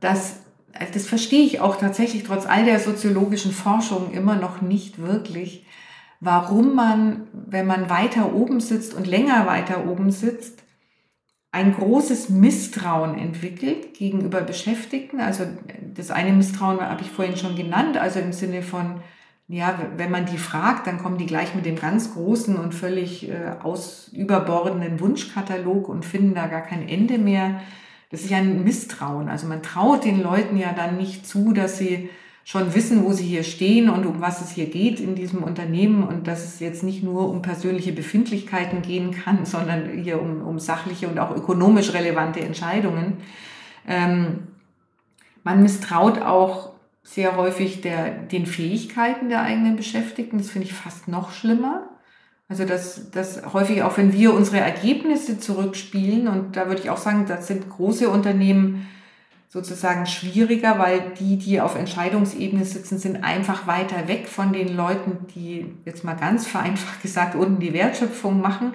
dass 0.00 0.43
das 0.92 1.06
verstehe 1.06 1.44
ich 1.44 1.60
auch 1.60 1.76
tatsächlich 1.76 2.24
trotz 2.24 2.46
all 2.46 2.64
der 2.64 2.80
soziologischen 2.80 3.52
Forschung 3.52 4.12
immer 4.12 4.36
noch 4.36 4.60
nicht 4.60 5.00
wirklich, 5.00 5.66
warum 6.20 6.74
man, 6.74 7.28
wenn 7.32 7.66
man 7.66 7.90
weiter 7.90 8.34
oben 8.34 8.60
sitzt 8.60 8.94
und 8.94 9.06
länger 9.06 9.46
weiter 9.46 9.86
oben 9.86 10.10
sitzt, 10.10 10.64
ein 11.52 11.72
großes 11.72 12.30
Misstrauen 12.30 13.16
entwickelt 13.16 13.94
gegenüber 13.94 14.40
Beschäftigten. 14.40 15.20
Also 15.20 15.44
das 15.94 16.10
eine 16.10 16.32
Misstrauen 16.32 16.80
habe 16.80 17.02
ich 17.02 17.10
vorhin 17.10 17.36
schon 17.36 17.54
genannt, 17.54 17.96
also 17.96 18.18
im 18.18 18.32
Sinne 18.32 18.62
von, 18.62 19.00
ja, 19.46 19.78
wenn 19.96 20.10
man 20.10 20.26
die 20.26 20.38
fragt, 20.38 20.88
dann 20.88 20.98
kommen 20.98 21.16
die 21.16 21.26
gleich 21.26 21.54
mit 21.54 21.64
dem 21.64 21.76
ganz 21.76 22.12
großen 22.12 22.56
und 22.56 22.74
völlig 22.74 23.28
äh, 23.28 23.52
aus 23.62 24.08
überbordenden 24.12 24.98
Wunschkatalog 24.98 25.88
und 25.88 26.04
finden 26.04 26.34
da 26.34 26.48
gar 26.48 26.62
kein 26.62 26.88
Ende 26.88 27.18
mehr. 27.18 27.60
Das 28.14 28.22
ist 28.22 28.30
ja 28.30 28.38
ein 28.38 28.62
Misstrauen. 28.62 29.28
Also 29.28 29.48
man 29.48 29.60
traut 29.60 30.04
den 30.04 30.22
Leuten 30.22 30.56
ja 30.56 30.72
dann 30.72 30.96
nicht 30.96 31.26
zu, 31.26 31.52
dass 31.52 31.78
sie 31.78 32.10
schon 32.44 32.72
wissen, 32.72 33.04
wo 33.04 33.12
sie 33.12 33.24
hier 33.24 33.42
stehen 33.42 33.90
und 33.90 34.06
um 34.06 34.20
was 34.20 34.40
es 34.40 34.52
hier 34.52 34.66
geht 34.66 35.00
in 35.00 35.16
diesem 35.16 35.42
Unternehmen 35.42 36.04
und 36.04 36.28
dass 36.28 36.44
es 36.44 36.60
jetzt 36.60 36.84
nicht 36.84 37.02
nur 37.02 37.28
um 37.28 37.42
persönliche 37.42 37.90
Befindlichkeiten 37.90 38.82
gehen 38.82 39.10
kann, 39.10 39.44
sondern 39.44 39.98
hier 40.00 40.22
um, 40.22 40.42
um 40.42 40.60
sachliche 40.60 41.08
und 41.08 41.18
auch 41.18 41.34
ökonomisch 41.34 41.92
relevante 41.92 42.38
Entscheidungen. 42.38 43.14
Ähm, 43.88 44.44
man 45.42 45.60
misstraut 45.60 46.22
auch 46.22 46.70
sehr 47.02 47.36
häufig 47.36 47.80
der, 47.80 48.12
den 48.12 48.46
Fähigkeiten 48.46 49.28
der 49.28 49.42
eigenen 49.42 49.74
Beschäftigten. 49.74 50.38
Das 50.38 50.50
finde 50.50 50.68
ich 50.68 50.72
fast 50.72 51.08
noch 51.08 51.32
schlimmer. 51.32 51.88
Also 52.48 52.64
dass, 52.64 53.10
dass 53.10 53.54
häufig 53.54 53.82
auch, 53.82 53.96
wenn 53.96 54.12
wir 54.12 54.34
unsere 54.34 54.58
Ergebnisse 54.58 55.38
zurückspielen, 55.38 56.28
und 56.28 56.56
da 56.56 56.66
würde 56.66 56.82
ich 56.82 56.90
auch 56.90 56.98
sagen, 56.98 57.24
das 57.26 57.46
sind 57.46 57.70
große 57.70 58.08
Unternehmen 58.08 58.86
sozusagen 59.48 60.04
schwieriger, 60.06 60.78
weil 60.80 61.12
die, 61.18 61.38
die 61.38 61.60
auf 61.60 61.76
Entscheidungsebene 61.76 62.64
sitzen, 62.64 62.98
sind 62.98 63.22
einfach 63.22 63.68
weiter 63.68 64.08
weg 64.08 64.26
von 64.28 64.52
den 64.52 64.76
Leuten, 64.76 65.26
die 65.34 65.72
jetzt 65.84 66.04
mal 66.04 66.14
ganz 66.16 66.46
vereinfacht 66.48 67.00
gesagt 67.02 67.34
unten 67.34 67.60
die 67.60 67.72
Wertschöpfung 67.72 68.40
machen. 68.40 68.74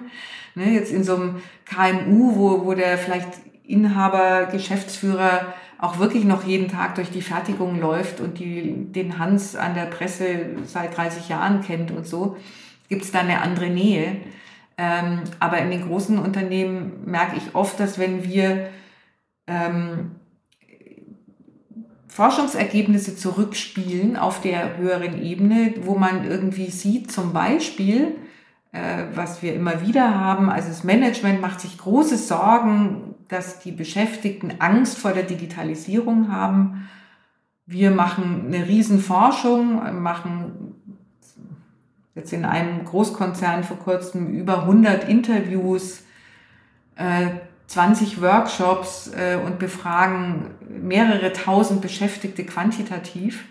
Ne, 0.55 0.71
jetzt 0.71 0.91
in 0.91 1.03
so 1.03 1.15
einem 1.15 1.41
KMU, 1.65 2.35
wo, 2.35 2.65
wo 2.65 2.73
der 2.73 2.97
vielleicht 2.97 3.27
Inhaber, 3.63 4.47
Geschäftsführer 4.51 5.53
auch 5.77 5.99
wirklich 5.99 6.25
noch 6.25 6.43
jeden 6.43 6.69
Tag 6.69 6.95
durch 6.95 7.11
die 7.11 7.21
Fertigung 7.21 7.79
läuft 7.79 8.19
und 8.19 8.39
die, 8.39 8.91
den 8.91 9.19
Hans 9.19 9.55
an 9.55 9.75
der 9.75 9.85
Presse 9.85 10.55
seit 10.65 10.97
30 10.97 11.29
Jahren 11.29 11.61
kennt 11.61 11.91
und 11.91 12.07
so, 12.07 12.35
gibt 12.89 13.03
es 13.03 13.11
da 13.11 13.19
eine 13.19 13.41
andere 13.41 13.69
Nähe. 13.69 14.17
Ähm, 14.77 15.21
aber 15.39 15.59
in 15.59 15.71
den 15.71 15.87
großen 15.87 16.17
Unternehmen 16.17 17.03
merke 17.05 17.37
ich 17.37 17.53
oft, 17.53 17.79
dass 17.79 17.99
wenn 17.99 18.23
wir 18.23 18.69
ähm, 19.47 20.15
Forschungsergebnisse 22.07 23.15
zurückspielen 23.15 24.17
auf 24.17 24.41
der 24.41 24.77
höheren 24.77 25.21
Ebene, 25.21 25.73
wo 25.81 25.95
man 25.95 26.25
irgendwie 26.29 26.69
sieht, 26.69 27.11
zum 27.11 27.33
Beispiel, 27.33 28.15
äh, 28.71 29.05
was 29.13 29.41
wir 29.41 29.53
immer 29.53 29.85
wieder 29.85 30.15
haben, 30.15 30.49
also 30.49 30.69
das 30.69 30.83
Management 30.83 31.39
macht 31.39 31.61
sich 31.61 31.77
große 31.77 32.17
Sorgen, 32.17 33.15
dass 33.27 33.59
die 33.59 33.71
Beschäftigten 33.71 34.55
Angst 34.59 34.97
vor 34.97 35.11
der 35.11 35.23
Digitalisierung 35.23 36.31
haben. 36.31 36.89
Wir 37.65 37.91
machen 37.91 38.45
eine 38.47 38.67
Riesenforschung, 38.67 40.01
machen 40.01 40.68
jetzt 42.15 42.33
in 42.33 42.45
einem 42.45 42.85
Großkonzern 42.85 43.63
vor 43.63 43.77
kurzem 43.77 44.33
über 44.33 44.61
100 44.63 45.07
Interviews, 45.07 46.03
äh, 46.95 47.27
20 47.67 48.21
Workshops 48.21 49.11
äh, 49.15 49.37
und 49.45 49.59
befragen 49.59 50.51
mehrere 50.67 51.33
tausend 51.33 51.81
Beschäftigte 51.81 52.43
quantitativ. 52.43 53.45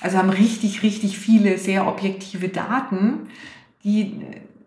Also 0.00 0.16
haben 0.16 0.30
richtig, 0.30 0.82
richtig 0.82 1.18
viele 1.18 1.58
sehr 1.58 1.86
objektive 1.86 2.48
Daten, 2.48 3.28
die 3.84 4.22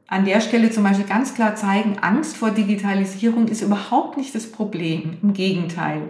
an 0.08 0.26
der 0.26 0.42
Stelle 0.42 0.70
zum 0.70 0.84
Beispiel 0.84 1.08
ganz 1.08 1.34
klar 1.34 1.56
zeigen, 1.56 1.98
Angst 2.00 2.38
vor 2.38 2.52
Digitalisierung 2.52 3.48
ist 3.48 3.64
überhaupt 3.64 4.16
nicht 4.16 4.36
das 4.36 4.52
Problem. 4.52 5.18
Im 5.24 5.34
Gegenteil. 5.34 6.04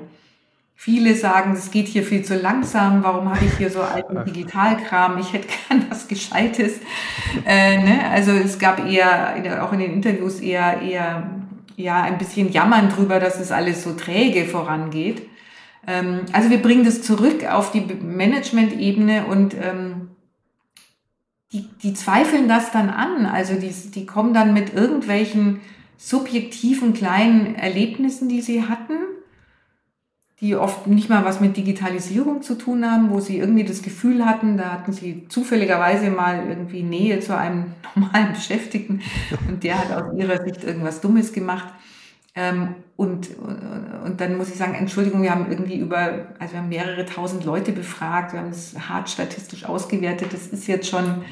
Viele 0.76 1.16
sagen, 1.16 1.54
es 1.54 1.72
geht 1.72 1.88
hier 1.88 2.04
viel 2.04 2.26
zu 2.26 2.36
langsam, 2.36 3.04
warum 3.04 3.30
habe 3.30 3.46
ich 3.46 3.58
hier 3.58 3.70
so 3.70 3.82
alten 3.82 4.26
Digitalkram, 4.26 5.18
ich 5.18 5.34
hätte 5.34 5.48
gern 5.70 5.86
was 5.90 6.08
Gescheites. 6.08 6.74
Äh, 7.46 7.78
ne? 7.78 8.10
Also 8.12 8.32
es 8.32 8.60
gab 8.60 8.86
eher, 8.86 9.64
auch 9.64 9.72
in 9.74 9.80
den 9.80 9.94
Interviews 9.94 10.40
eher, 10.40 10.82
eher 10.82 11.30
ja, 11.76 12.02
ein 12.04 12.18
bisschen 12.18 12.52
jammern 12.52 12.90
drüber, 12.90 13.20
dass 13.20 13.40
es 13.40 13.52
alles 13.52 13.84
so 13.84 13.94
träge 13.94 14.46
vorangeht. 14.46 15.28
Ähm, 15.88 16.22
also 16.32 16.50
wir 16.50 16.62
bringen 16.62 16.86
das 16.86 17.02
zurück 17.02 17.46
auf 17.46 17.72
die 17.72 17.82
Management-Ebene 17.82 19.26
und 19.26 19.56
ähm, 19.56 20.10
die, 21.52 21.68
die 21.82 21.94
zweifeln 21.94 22.48
das 22.48 22.72
dann 22.72 22.90
an. 22.90 23.26
Also 23.26 23.56
die, 23.56 23.72
die 23.92 24.06
kommen 24.06 24.34
dann 24.34 24.54
mit 24.54 24.74
irgendwelchen 24.74 25.62
subjektiven 25.98 26.94
kleinen 26.94 27.56
Erlebnissen, 27.56 28.28
die 28.28 28.42
sie 28.42 28.64
hatten 28.64 28.98
die 30.44 30.58
oft 30.58 30.88
nicht 30.88 31.10
mal 31.10 31.24
was 31.24 31.40
mit 31.40 31.56
Digitalisierung 31.56 32.42
zu 32.42 32.56
tun 32.56 32.86
haben, 32.86 33.12
wo 33.12 33.22
sie 33.22 33.38
irgendwie 33.38 33.64
das 33.64 33.82
Gefühl 33.82 34.26
hatten, 34.26 34.58
da 34.58 34.74
hatten 34.74 34.92
sie 34.92 35.26
zufälligerweise 35.30 36.10
mal 36.10 36.46
irgendwie 36.50 36.84
Nähe 36.84 37.22
zu 37.22 37.36
einem 37.36 37.68
normalen 37.96 38.34
Beschäftigten 38.34 39.02
und 39.48 39.64
der 39.64 39.80
hat 39.80 39.92
aus 39.94 40.14
ihrer 40.18 40.44
Sicht 40.44 40.66
irgendwas 40.66 41.00
Dummes 41.00 41.32
gemacht. 41.32 41.74
Ähm, 42.36 42.76
und, 42.98 43.30
und 44.04 44.20
dann 44.20 44.38
muss 44.38 44.50
ich 44.50 44.56
sagen, 44.56 44.76
Entschuldigung, 44.76 45.22
wir 45.22 45.32
haben 45.32 45.50
irgendwie 45.50 45.78
über, 45.78 46.28
also 46.40 46.54
wir 46.54 46.60
haben 46.60 46.70
mehrere 46.70 47.06
tausend 47.06 47.46
Leute 47.46 47.72
befragt, 47.72 48.34
wir 48.34 48.42
haben 48.42 48.50
es 48.50 48.76
hart 48.90 49.10
statistisch 49.10 49.64
ausgewertet, 49.64 50.34
das 50.34 50.48
ist 50.48 50.68
jetzt 50.68 50.90
schon 50.90 51.24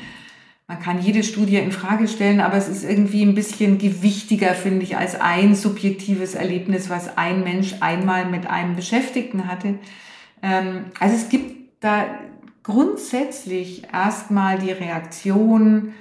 man 0.71 0.79
kann 0.79 1.01
jede 1.01 1.21
Studie 1.21 1.57
in 1.57 1.73
Frage 1.73 2.07
stellen, 2.07 2.39
aber 2.39 2.55
es 2.55 2.69
ist 2.69 2.85
irgendwie 2.85 3.23
ein 3.23 3.35
bisschen 3.35 3.77
gewichtiger, 3.77 4.53
finde 4.53 4.83
ich, 4.83 4.95
als 4.95 5.19
ein 5.19 5.53
subjektives 5.53 6.33
Erlebnis, 6.33 6.89
was 6.89 7.17
ein 7.17 7.43
Mensch 7.43 7.75
einmal 7.81 8.25
mit 8.25 8.47
einem 8.47 8.77
Beschäftigten 8.77 9.49
hatte. 9.49 9.79
Ähm, 10.41 10.85
also 10.97 11.13
es 11.13 11.27
gibt 11.27 11.83
da 11.83 12.05
grundsätzlich 12.63 13.83
erstmal 13.91 14.59
die 14.59 14.71
Reaktion, 14.71 15.93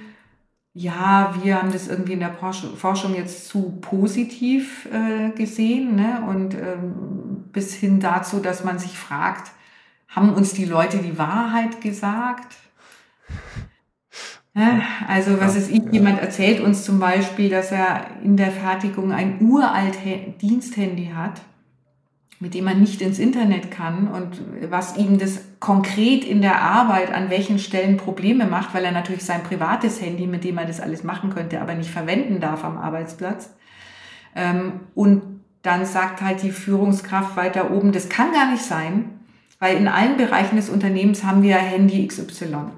ja, 0.73 1.35
wir 1.43 1.61
haben 1.61 1.73
das 1.73 1.89
irgendwie 1.89 2.13
in 2.13 2.21
der 2.21 2.33
Forschung 2.33 3.13
jetzt 3.13 3.49
zu 3.49 3.77
positiv 3.81 4.87
äh, 4.89 5.31
gesehen 5.31 5.97
ne? 5.97 6.23
und 6.29 6.53
ähm, 6.53 7.43
bis 7.51 7.73
hin 7.73 7.99
dazu, 7.99 8.39
dass 8.39 8.63
man 8.63 8.79
sich 8.79 8.97
fragt, 8.97 9.51
haben 10.07 10.33
uns 10.33 10.53
die 10.53 10.63
Leute 10.63 10.99
die 10.99 11.17
Wahrheit 11.17 11.81
gesagt? 11.81 12.55
Also 14.53 15.39
was 15.39 15.55
ist 15.55 15.71
ich, 15.71 15.81
jemand 15.91 16.19
erzählt 16.19 16.59
uns 16.59 16.83
zum 16.83 16.99
Beispiel, 16.99 17.49
dass 17.49 17.71
er 17.71 18.07
in 18.21 18.35
der 18.35 18.51
Fertigung 18.51 19.13
ein 19.13 19.37
uralt 19.41 19.97
Diensthandy 20.41 21.11
hat, 21.15 21.41
mit 22.41 22.53
dem 22.53 22.65
man 22.65 22.81
nicht 22.81 23.01
ins 23.01 23.17
Internet 23.17 23.71
kann 23.71 24.09
und 24.09 24.41
was 24.69 24.97
ihm 24.97 25.17
das 25.19 25.39
konkret 25.59 26.25
in 26.25 26.41
der 26.41 26.61
Arbeit 26.61 27.13
an 27.13 27.29
welchen 27.29 27.59
Stellen 27.59 27.95
Probleme 27.95 28.45
macht, 28.45 28.73
weil 28.73 28.83
er 28.83 28.91
natürlich 28.91 29.23
sein 29.23 29.43
privates 29.43 30.01
Handy, 30.01 30.27
mit 30.27 30.43
dem 30.43 30.57
er 30.57 30.65
das 30.65 30.81
alles 30.81 31.03
machen 31.03 31.29
könnte, 31.29 31.61
aber 31.61 31.75
nicht 31.75 31.91
verwenden 31.91 32.41
darf 32.41 32.65
am 32.65 32.77
Arbeitsplatz. 32.77 33.53
Ähm, 34.35 34.81
und 34.95 35.21
dann 35.61 35.85
sagt 35.85 36.21
halt 36.21 36.43
die 36.43 36.51
Führungskraft 36.51 37.37
weiter 37.37 37.71
oben, 37.71 37.91
das 37.91 38.09
kann 38.09 38.33
gar 38.33 38.51
nicht 38.51 38.63
sein, 38.63 39.19
weil 39.59 39.77
in 39.77 39.87
allen 39.87 40.17
Bereichen 40.17 40.55
des 40.55 40.69
Unternehmens 40.69 41.23
haben 41.23 41.43
wir 41.43 41.55
Handy 41.55 42.05
XY. 42.05 42.71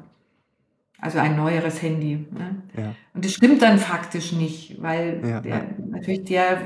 Also 1.04 1.20
ein 1.20 1.36
neueres 1.36 1.82
Handy. 1.82 2.26
Ne? 2.32 2.56
Ja. 2.78 2.96
Und 3.14 3.26
das 3.26 3.34
stimmt 3.34 3.62
dann 3.62 3.78
faktisch 3.78 4.32
nicht, 4.32 4.82
weil 4.82 5.20
ja, 5.22 5.42
der, 5.42 5.56
ja. 5.56 5.62
natürlich 5.90 6.24
der 6.24 6.58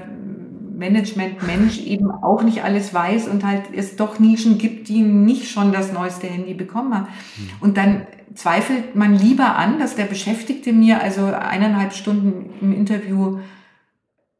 Management-Mensch 0.76 1.80
eben 1.80 2.12
auch 2.12 2.44
nicht 2.44 2.64
alles 2.64 2.94
weiß 2.94 3.28
und 3.28 3.44
halt 3.44 3.64
es 3.76 3.96
doch 3.96 4.20
Nischen 4.20 4.60
gibt, 4.60 4.90
die 4.90 5.02
nicht 5.02 5.50
schon 5.50 5.74
das 5.74 5.92
neueste 5.92 6.28
Handy 6.28 6.54
bekommen 6.54 6.94
haben. 6.94 7.08
Hm. 7.08 7.50
Und 7.62 7.78
dann 7.78 8.06
zweifelt 8.36 8.96
man 8.96 9.16
lieber 9.16 9.56
an, 9.56 9.80
dass 9.80 9.96
der 9.96 10.06
Beschäftigte 10.06 10.72
mir 10.72 11.02
also 11.02 11.26
eineinhalb 11.26 11.94
Stunden 11.94 12.54
im 12.62 12.74
Interview 12.74 13.40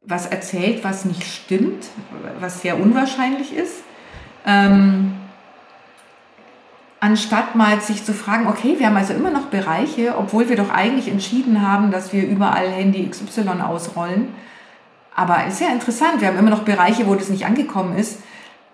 was 0.02 0.26
erzählt, 0.26 0.84
was 0.84 1.04
nicht 1.04 1.24
stimmt, 1.24 1.88
was 2.38 2.62
sehr 2.62 2.80
unwahrscheinlich 2.80 3.52
ist. 3.52 3.82
Ähm, 4.46 5.12
anstatt 7.00 7.54
mal 7.54 7.80
sich 7.80 8.04
zu 8.04 8.12
fragen, 8.12 8.48
okay, 8.48 8.76
wir 8.78 8.86
haben 8.86 8.96
also 8.96 9.12
immer 9.12 9.30
noch 9.30 9.46
Bereiche, 9.46 10.16
obwohl 10.18 10.48
wir 10.48 10.56
doch 10.56 10.70
eigentlich 10.70 11.08
entschieden 11.08 11.66
haben, 11.66 11.90
dass 11.90 12.12
wir 12.12 12.26
überall 12.26 12.68
Handy 12.68 13.08
XY 13.08 13.60
ausrollen. 13.62 14.28
Aber 15.14 15.46
ist 15.46 15.60
ja 15.60 15.68
interessant, 15.68 16.20
wir 16.20 16.28
haben 16.28 16.38
immer 16.38 16.50
noch 16.50 16.62
Bereiche, 16.62 17.06
wo 17.06 17.14
das 17.14 17.28
nicht 17.28 17.46
angekommen 17.46 17.96
ist. 17.96 18.20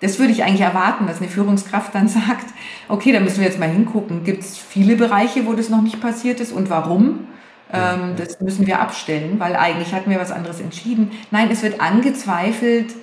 Das 0.00 0.18
würde 0.18 0.32
ich 0.32 0.44
eigentlich 0.44 0.60
erwarten, 0.60 1.06
dass 1.06 1.18
eine 1.18 1.28
Führungskraft 1.28 1.94
dann 1.94 2.08
sagt, 2.08 2.46
okay, 2.88 3.12
da 3.12 3.20
müssen 3.20 3.38
wir 3.38 3.46
jetzt 3.46 3.58
mal 3.58 3.68
hingucken. 3.68 4.24
Gibt 4.24 4.42
es 4.42 4.58
viele 4.58 4.96
Bereiche, 4.96 5.46
wo 5.46 5.52
das 5.54 5.68
noch 5.68 5.82
nicht 5.82 6.00
passiert 6.00 6.40
ist 6.40 6.52
und 6.52 6.70
warum? 6.70 7.26
Ähm, 7.72 8.14
das 8.16 8.40
müssen 8.40 8.66
wir 8.66 8.80
abstellen, 8.80 9.40
weil 9.40 9.56
eigentlich 9.56 9.94
hatten 9.94 10.10
wir 10.10 10.20
was 10.20 10.30
anderes 10.30 10.60
entschieden. 10.60 11.10
Nein, 11.30 11.48
es 11.50 11.62
wird 11.62 11.80
angezweifelt, 11.80 12.94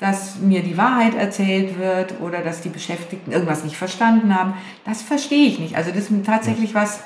dass 0.00 0.38
mir 0.38 0.62
die 0.62 0.78
Wahrheit 0.78 1.14
erzählt 1.14 1.78
wird 1.78 2.20
oder 2.20 2.40
dass 2.40 2.62
die 2.62 2.70
Beschäftigten 2.70 3.32
irgendwas 3.32 3.64
nicht 3.64 3.76
verstanden 3.76 4.34
haben. 4.34 4.54
Das 4.86 5.02
verstehe 5.02 5.46
ich 5.46 5.58
nicht. 5.58 5.76
Also 5.76 5.90
das 5.90 6.10
ist 6.10 6.24
tatsächlich 6.24 6.74
was, 6.74 7.00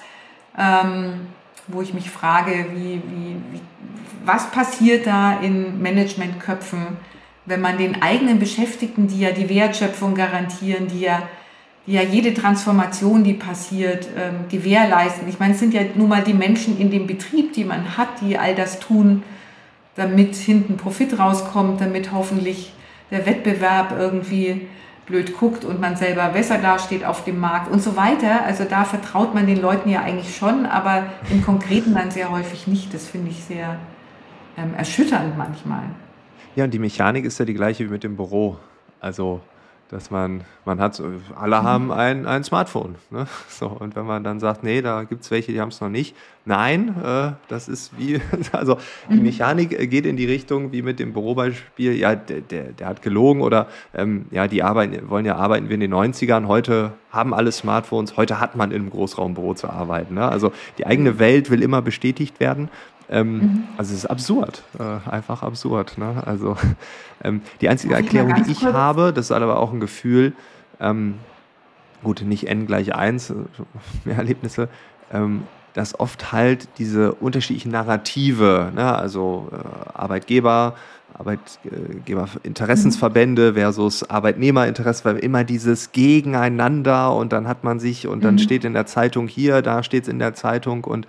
ähm, 0.56 1.26
wo 1.66 1.82
ich 1.82 1.92
mich 1.92 2.08
frage, 2.08 2.66
wie, 2.72 3.02
wie, 3.10 3.36
wie, 3.50 3.60
was 4.24 4.48
passiert 4.52 5.08
da 5.08 5.40
in 5.40 5.82
Managementköpfen, 5.82 6.96
wenn 7.46 7.60
man 7.60 7.78
den 7.78 8.00
eigenen 8.00 8.38
Beschäftigten, 8.38 9.08
die 9.08 9.20
ja 9.20 9.32
die 9.32 9.48
Wertschöpfung 9.48 10.14
garantieren, 10.14 10.86
die 10.86 11.00
ja, 11.00 11.28
die 11.88 11.94
ja 11.94 12.02
jede 12.02 12.32
Transformation, 12.32 13.24
die 13.24 13.34
passiert, 13.34 14.08
ähm, 14.16 14.44
gewährleisten. 14.48 15.28
Ich 15.28 15.40
meine, 15.40 15.54
es 15.54 15.60
sind 15.60 15.74
ja 15.74 15.82
nun 15.96 16.08
mal 16.08 16.22
die 16.22 16.32
Menschen 16.32 16.78
in 16.78 16.92
dem 16.92 17.08
Betrieb, 17.08 17.54
die 17.54 17.64
man 17.64 17.98
hat, 17.98 18.20
die 18.20 18.38
all 18.38 18.54
das 18.54 18.78
tun, 18.78 19.24
damit 19.96 20.36
hinten 20.36 20.76
Profit 20.76 21.18
rauskommt, 21.18 21.80
damit 21.80 22.12
hoffentlich 22.12 22.73
der 23.10 23.26
Wettbewerb 23.26 23.94
irgendwie 23.98 24.68
blöd 25.06 25.36
guckt 25.36 25.64
und 25.64 25.80
man 25.80 25.96
selber 25.96 26.28
besser 26.28 26.58
dasteht 26.58 27.04
auf 27.04 27.24
dem 27.24 27.38
Markt 27.38 27.70
und 27.70 27.82
so 27.82 27.96
weiter. 27.96 28.44
Also 28.44 28.64
da 28.64 28.84
vertraut 28.84 29.34
man 29.34 29.46
den 29.46 29.60
Leuten 29.60 29.90
ja 29.90 30.02
eigentlich 30.02 30.36
schon, 30.36 30.66
aber 30.66 31.04
im 31.30 31.44
Konkreten 31.44 31.94
dann 31.94 32.10
sehr 32.10 32.30
häufig 32.30 32.66
nicht. 32.66 32.94
Das 32.94 33.06
finde 33.06 33.30
ich 33.30 33.44
sehr 33.44 33.76
ähm, 34.56 34.74
erschütternd 34.76 35.36
manchmal. 35.36 35.82
Ja, 36.56 36.64
und 36.64 36.72
die 36.72 36.78
Mechanik 36.78 37.24
ist 37.24 37.38
ja 37.38 37.44
die 37.44 37.54
gleiche 37.54 37.84
wie 37.84 37.90
mit 37.90 38.04
dem 38.04 38.16
Büro. 38.16 38.56
Also 39.00 39.40
dass 39.90 40.10
man, 40.10 40.42
man 40.64 40.80
hat, 40.80 41.00
alle 41.36 41.62
haben 41.62 41.92
ein, 41.92 42.26
ein 42.26 42.44
Smartphone. 42.44 42.96
Ne? 43.10 43.26
So, 43.48 43.68
und 43.68 43.94
wenn 43.94 44.06
man 44.06 44.24
dann 44.24 44.40
sagt, 44.40 44.64
nee, 44.64 44.82
da 44.82 45.04
gibt 45.04 45.22
es 45.22 45.30
welche, 45.30 45.52
die 45.52 45.60
haben 45.60 45.68
es 45.68 45.80
noch 45.80 45.88
nicht. 45.88 46.16
Nein, 46.44 46.94
äh, 47.02 47.32
das 47.48 47.68
ist 47.68 47.96
wie, 47.96 48.20
also 48.52 48.78
die 49.08 49.16
mhm. 49.16 49.22
Mechanik 49.22 49.90
geht 49.90 50.06
in 50.06 50.16
die 50.16 50.26
Richtung 50.26 50.72
wie 50.72 50.82
mit 50.82 50.98
dem 50.98 51.12
Bürobeispiel, 51.12 51.92
ja, 51.92 52.14
der, 52.14 52.40
der, 52.40 52.72
der 52.72 52.86
hat 52.86 53.02
gelogen 53.02 53.40
oder 53.40 53.68
ähm, 53.94 54.26
ja, 54.30 54.48
die 54.48 54.62
arbeiten, 54.62 55.08
wollen 55.08 55.24
ja 55.24 55.36
arbeiten 55.36 55.68
wie 55.68 55.74
in 55.74 55.80
den 55.80 55.94
90ern. 55.94 56.46
Heute 56.48 56.92
haben 57.10 57.32
alle 57.32 57.52
Smartphones, 57.52 58.16
heute 58.16 58.40
hat 58.40 58.56
man 58.56 58.72
in 58.72 58.82
einem 58.82 58.90
Großraumbüro 58.90 59.54
zu 59.54 59.70
arbeiten. 59.70 60.14
Ne? 60.14 60.28
Also 60.28 60.52
die 60.78 60.86
eigene 60.86 61.12
mhm. 61.12 61.18
Welt 61.18 61.50
will 61.50 61.62
immer 61.62 61.80
bestätigt 61.80 62.40
werden. 62.40 62.68
Ähm, 63.08 63.38
mhm. 63.38 63.64
Also 63.76 63.92
es 63.92 64.04
ist 64.04 64.06
absurd, 64.06 64.62
äh, 64.78 65.10
einfach 65.10 65.42
absurd. 65.42 65.98
Ne? 65.98 66.22
Also 66.24 66.56
ähm, 67.24 67.42
die 67.60 67.68
einzige 67.68 67.94
Erklärung, 67.94 68.34
die 68.44 68.50
ich 68.50 68.64
habe, 68.64 69.12
das 69.12 69.26
ist 69.26 69.32
aber 69.32 69.58
auch 69.58 69.72
ein 69.72 69.80
Gefühl, 69.80 70.32
ähm, 70.80 71.14
gut, 72.02 72.22
nicht 72.22 72.48
n 72.48 72.66
gleich 72.66 72.94
1, 72.94 73.30
äh, 73.30 73.34
mehr 74.04 74.16
Erlebnisse, 74.16 74.68
ähm, 75.12 75.42
dass 75.74 75.98
oft 75.98 76.32
halt 76.32 76.68
diese 76.78 77.14
unterschiedlichen 77.14 77.72
Narrative, 77.72 78.70
ne? 78.74 78.96
also 78.96 79.48
äh, 79.52 79.56
Arbeitgeber, 79.94 80.74
Arbeitgeberinteressensverbände 81.14 83.52
mhm. 83.52 83.56
versus 83.56 84.08
Arbeitnehmerinteresse, 84.08 85.04
weil 85.04 85.18
immer 85.18 85.44
dieses 85.44 85.92
Gegeneinander 85.92 87.14
und 87.14 87.32
dann 87.32 87.46
hat 87.48 87.64
man 87.64 87.78
sich 87.78 88.08
und 88.08 88.24
dann 88.24 88.34
mhm. 88.34 88.38
steht 88.38 88.64
in 88.64 88.74
der 88.74 88.86
Zeitung 88.86 89.28
hier, 89.28 89.62
da 89.62 89.82
steht 89.82 90.04
es 90.04 90.08
in 90.08 90.18
der 90.18 90.34
Zeitung 90.34 90.84
und 90.84 91.06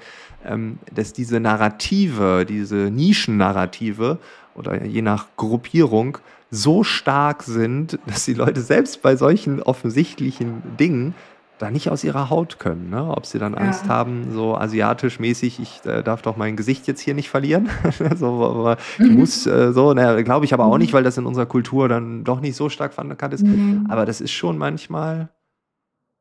dass 0.93 1.13
diese 1.13 1.39
Narrative, 1.39 2.45
diese 2.47 2.91
Nischennarrative 2.91 4.19
oder 4.55 4.83
je 4.85 5.01
nach 5.01 5.27
Gruppierung 5.37 6.17
so 6.51 6.83
stark 6.83 7.43
sind, 7.43 7.99
dass 8.07 8.25
die 8.25 8.33
Leute 8.33 8.61
selbst 8.61 9.01
bei 9.01 9.15
solchen 9.15 9.61
offensichtlichen 9.61 10.61
Dingen 10.79 11.13
da 11.57 11.71
nicht 11.71 11.89
aus 11.89 12.03
ihrer 12.03 12.29
Haut 12.29 12.59
können. 12.59 12.89
Ne? 12.89 13.09
Ob 13.15 13.25
sie 13.25 13.39
dann 13.39 13.55
Angst 13.55 13.83
ja. 13.85 13.89
haben, 13.89 14.31
so 14.33 14.55
asiatisch 14.57 15.19
mäßig, 15.19 15.59
ich 15.59 15.85
äh, 15.85 16.03
darf 16.03 16.21
doch 16.21 16.35
mein 16.35 16.55
Gesicht 16.55 16.87
jetzt 16.87 16.99
hier 16.99 17.13
nicht 17.13 17.29
verlieren. 17.29 17.69
so, 18.15 18.75
ich 18.99 19.05
mhm. 19.05 19.15
muss 19.15 19.47
äh, 19.47 19.71
so, 19.71 19.93
ne, 19.93 20.23
glaube 20.23 20.45
ich 20.45 20.53
aber 20.53 20.65
auch 20.65 20.77
nicht, 20.77 20.91
mhm. 20.91 20.97
weil 20.97 21.03
das 21.03 21.17
in 21.17 21.25
unserer 21.25 21.45
Kultur 21.45 21.87
dann 21.87 22.23
doch 22.23 22.41
nicht 22.41 22.55
so 22.55 22.69
stark 22.69 22.93
verankert 22.93 23.33
ist. 23.33 23.45
Mhm. 23.45 23.87
Aber 23.89 24.05
das 24.05 24.21
ist 24.21 24.31
schon 24.31 24.57
manchmal 24.57 25.29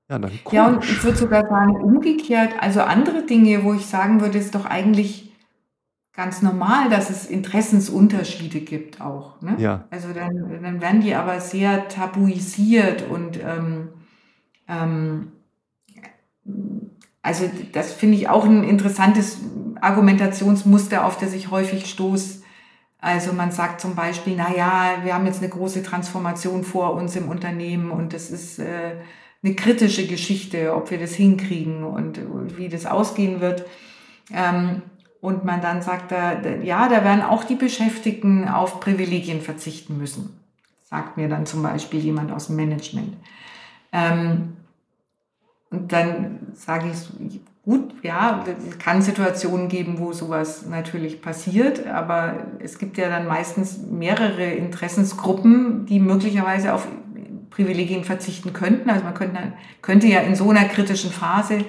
ja, 0.09 0.19
dann 0.19 0.31
komisch. 0.45 0.53
Ja, 0.53 0.67
und 0.67 0.85
ich 0.85 1.03
würde 1.03 1.17
sogar 1.17 1.49
sagen, 1.49 1.77
umgekehrt, 1.77 2.55
also 2.61 2.81
andere 2.83 3.25
Dinge, 3.25 3.65
wo 3.65 3.75
ich 3.75 3.87
sagen 3.87 4.21
würde, 4.21 4.39
ist 4.39 4.55
doch 4.55 4.67
eigentlich 4.67 5.33
ganz 6.15 6.43
normal, 6.43 6.91
dass 6.91 7.11
es 7.11 7.27
Interessensunterschiede 7.27 8.61
gibt 8.61 9.01
auch. 9.01 9.41
Ne? 9.41 9.57
Ja. 9.59 9.85
Also 9.91 10.13
dann, 10.13 10.63
dann 10.63 10.81
werden 10.81 11.01
die 11.01 11.15
aber 11.15 11.41
sehr 11.41 11.89
tabuisiert 11.89 13.09
und 13.09 13.39
ähm, 13.43 13.89
ähm, 14.69 15.33
also 17.23 17.51
das 17.73 17.93
finde 17.93 18.17
ich 18.17 18.29
auch 18.29 18.45
ein 18.45 18.65
interessantes 18.65 19.39
Argumentationsmuster, 19.81 21.05
auf 21.05 21.19
das 21.19 21.33
ich 21.33 21.51
häufig 21.51 21.87
stoße. 21.87 22.43
Also 22.99 23.33
man 23.33 23.51
sagt 23.51 23.81
zum 23.81 23.95
Beispiel, 23.95 24.35
na 24.37 24.55
ja, 24.55 24.99
wir 25.03 25.15
haben 25.15 25.27
jetzt 25.27 25.41
eine 25.43 25.51
große 25.51 25.83
Transformation 25.83 26.65
vor 26.65 26.95
uns 26.95 27.17
im 27.17 27.29
Unternehmen 27.29 27.91
und 27.91 28.13
das 28.13 28.31
ist 28.31 28.59
äh, 28.59 28.97
eine 29.45 29.55
kritische 29.55 30.07
Geschichte, 30.07 30.75
ob 30.75 30.91
wir 30.91 30.99
das 30.99 31.13
hinkriegen 31.15 31.85
und 31.85 32.19
wie 32.57 32.69
das 32.69 32.87
ausgehen 32.87 33.41
wird. 33.41 33.65
Ähm, 34.33 34.83
und 35.21 35.45
man 35.45 35.63
dann 35.63 35.81
sagt, 35.81 36.13
da, 36.13 36.39
ja, 36.63 36.89
da 36.89 37.05
werden 37.05 37.23
auch 37.23 37.45
die 37.45 37.55
Beschäftigten 37.55 38.47
auf 38.47 38.81
Privilegien 38.81 39.41
verzichten 39.41 39.97
müssen, 39.97 40.39
sagt 40.83 41.17
mir 41.17 41.29
dann 41.29 41.47
zum 41.47 41.63
Beispiel 41.63 42.01
jemand 42.01 42.31
aus 42.31 42.49
dem 42.49 42.57
Management. 42.57 43.17
Ähm, 43.93 44.57
und 45.71 45.93
dann 45.93 46.41
sage 46.55 46.91
ich, 46.91 47.41
gut, 47.65 47.95
ja, 48.03 48.45
es 48.69 48.79
kann 48.79 49.01
Situationen 49.01 49.69
geben, 49.69 49.99
wo 49.99 50.13
sowas 50.13 50.67
natürlich 50.67 51.23
passiert, 51.23 51.87
aber 51.87 52.47
es 52.59 52.79
gibt 52.79 52.99
ja 52.99 53.09
dann 53.09 53.27
meistens 53.27 53.79
mehrere 53.79 54.45
Interessensgruppen, 54.45 55.87
die 55.87 56.01
möglicherweise 56.01 56.75
auf 56.75 56.87
Privilegien 57.55 58.05
verzichten 58.05 58.53
könnten. 58.53 58.91
Also 58.91 59.05
man 59.05 59.15
könnte, 59.15 59.39
könnte 59.81 60.07
ja 60.07 60.21
in 60.21 60.35
so 60.35 60.51
einer 60.51 60.65
kritischen 60.65 61.13
Phase 61.13 61.65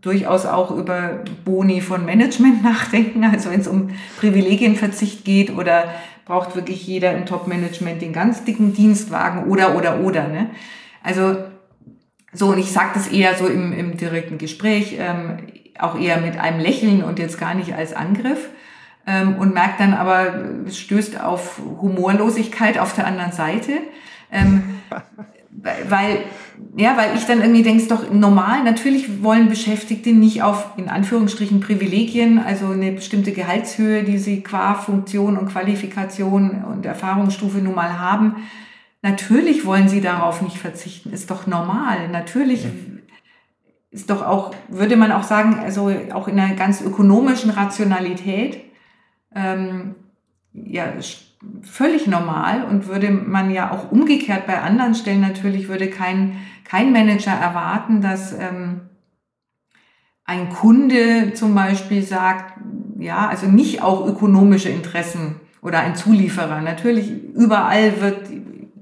durchaus 0.00 0.46
auch 0.46 0.70
über 0.70 1.24
Boni 1.44 1.80
von 1.80 2.04
Management 2.04 2.62
nachdenken. 2.64 3.24
Also 3.24 3.50
wenn 3.50 3.60
es 3.60 3.68
um 3.68 3.90
Privilegienverzicht 4.18 5.24
geht 5.24 5.50
oder 5.56 5.84
braucht 6.24 6.54
wirklich 6.54 6.86
jeder 6.86 7.12
im 7.16 7.24
Top-Management 7.24 8.02
den 8.02 8.12
ganz 8.12 8.44
dicken 8.44 8.74
Dienstwagen 8.74 9.44
oder, 9.44 9.76
oder, 9.76 10.00
oder. 10.00 10.28
Ne? 10.28 10.50
Also 11.02 11.38
so, 12.34 12.48
und 12.48 12.58
ich 12.58 12.70
sage 12.70 12.90
das 12.94 13.08
eher 13.08 13.34
so 13.34 13.46
im, 13.46 13.72
im 13.72 13.96
direkten 13.96 14.36
Gespräch, 14.36 14.96
ähm, 14.98 15.38
auch 15.78 15.98
eher 15.98 16.18
mit 16.18 16.38
einem 16.38 16.60
Lächeln 16.60 17.02
und 17.02 17.18
jetzt 17.18 17.40
gar 17.40 17.54
nicht 17.54 17.74
als 17.74 17.94
Angriff. 17.94 18.50
Ähm, 19.06 19.36
und 19.36 19.54
merkt 19.54 19.80
dann 19.80 19.94
aber, 19.94 20.34
es 20.66 20.78
stößt 20.78 21.18
auf 21.18 21.62
Humorlosigkeit 21.80 22.78
auf 22.78 22.94
der 22.94 23.06
anderen 23.06 23.32
Seite. 23.32 23.72
Ähm, 24.30 24.62
weil, 25.88 26.24
ja, 26.76 26.96
weil 26.96 27.16
ich 27.16 27.24
dann 27.24 27.40
irgendwie 27.40 27.62
denke, 27.62 27.86
doch 27.86 28.10
normal, 28.12 28.62
natürlich 28.62 29.22
wollen 29.22 29.48
Beschäftigte 29.48 30.10
nicht 30.10 30.42
auf, 30.42 30.72
in 30.76 30.88
Anführungsstrichen, 30.88 31.60
Privilegien, 31.60 32.38
also 32.38 32.68
eine 32.68 32.92
bestimmte 32.92 33.32
Gehaltshöhe, 33.32 34.04
die 34.04 34.18
sie 34.18 34.42
qua 34.42 34.74
Funktion 34.74 35.36
und 35.36 35.48
Qualifikation 35.50 36.64
und 36.64 36.86
Erfahrungsstufe 36.86 37.58
nun 37.58 37.74
mal 37.74 37.98
haben. 37.98 38.36
Natürlich 39.02 39.64
wollen 39.64 39.88
sie 39.88 40.00
darauf 40.00 40.42
nicht 40.42 40.58
verzichten, 40.58 41.12
ist 41.12 41.30
doch 41.30 41.46
normal. 41.46 42.08
Natürlich 42.08 42.66
ist 43.90 44.10
doch 44.10 44.22
auch, 44.22 44.54
würde 44.68 44.96
man 44.96 45.12
auch 45.12 45.22
sagen, 45.22 45.58
also 45.60 45.90
auch 46.12 46.28
in 46.28 46.38
einer 46.38 46.54
ganz 46.54 46.80
ökonomischen 46.80 47.50
Rationalität, 47.50 48.60
ähm, 49.34 49.94
ja, 50.52 50.92
völlig 51.62 52.06
normal 52.06 52.64
und 52.64 52.88
würde 52.88 53.10
man 53.10 53.50
ja 53.50 53.70
auch 53.70 53.92
umgekehrt 53.92 54.46
bei 54.46 54.60
anderen 54.60 54.94
Stellen 54.94 55.20
natürlich, 55.20 55.68
würde 55.68 55.88
kein, 55.88 56.36
kein 56.64 56.92
Manager 56.92 57.32
erwarten, 57.32 58.00
dass 58.00 58.32
ähm, 58.32 58.80
ein 60.24 60.50
Kunde 60.50 61.32
zum 61.34 61.54
Beispiel 61.54 62.02
sagt, 62.02 62.60
ja, 62.98 63.28
also 63.28 63.46
nicht 63.46 63.82
auch 63.82 64.06
ökonomische 64.06 64.68
Interessen 64.68 65.36
oder 65.62 65.80
ein 65.80 65.96
Zulieferer. 65.96 66.60
Natürlich, 66.60 67.10
überall 67.34 68.00
wird 68.00 68.28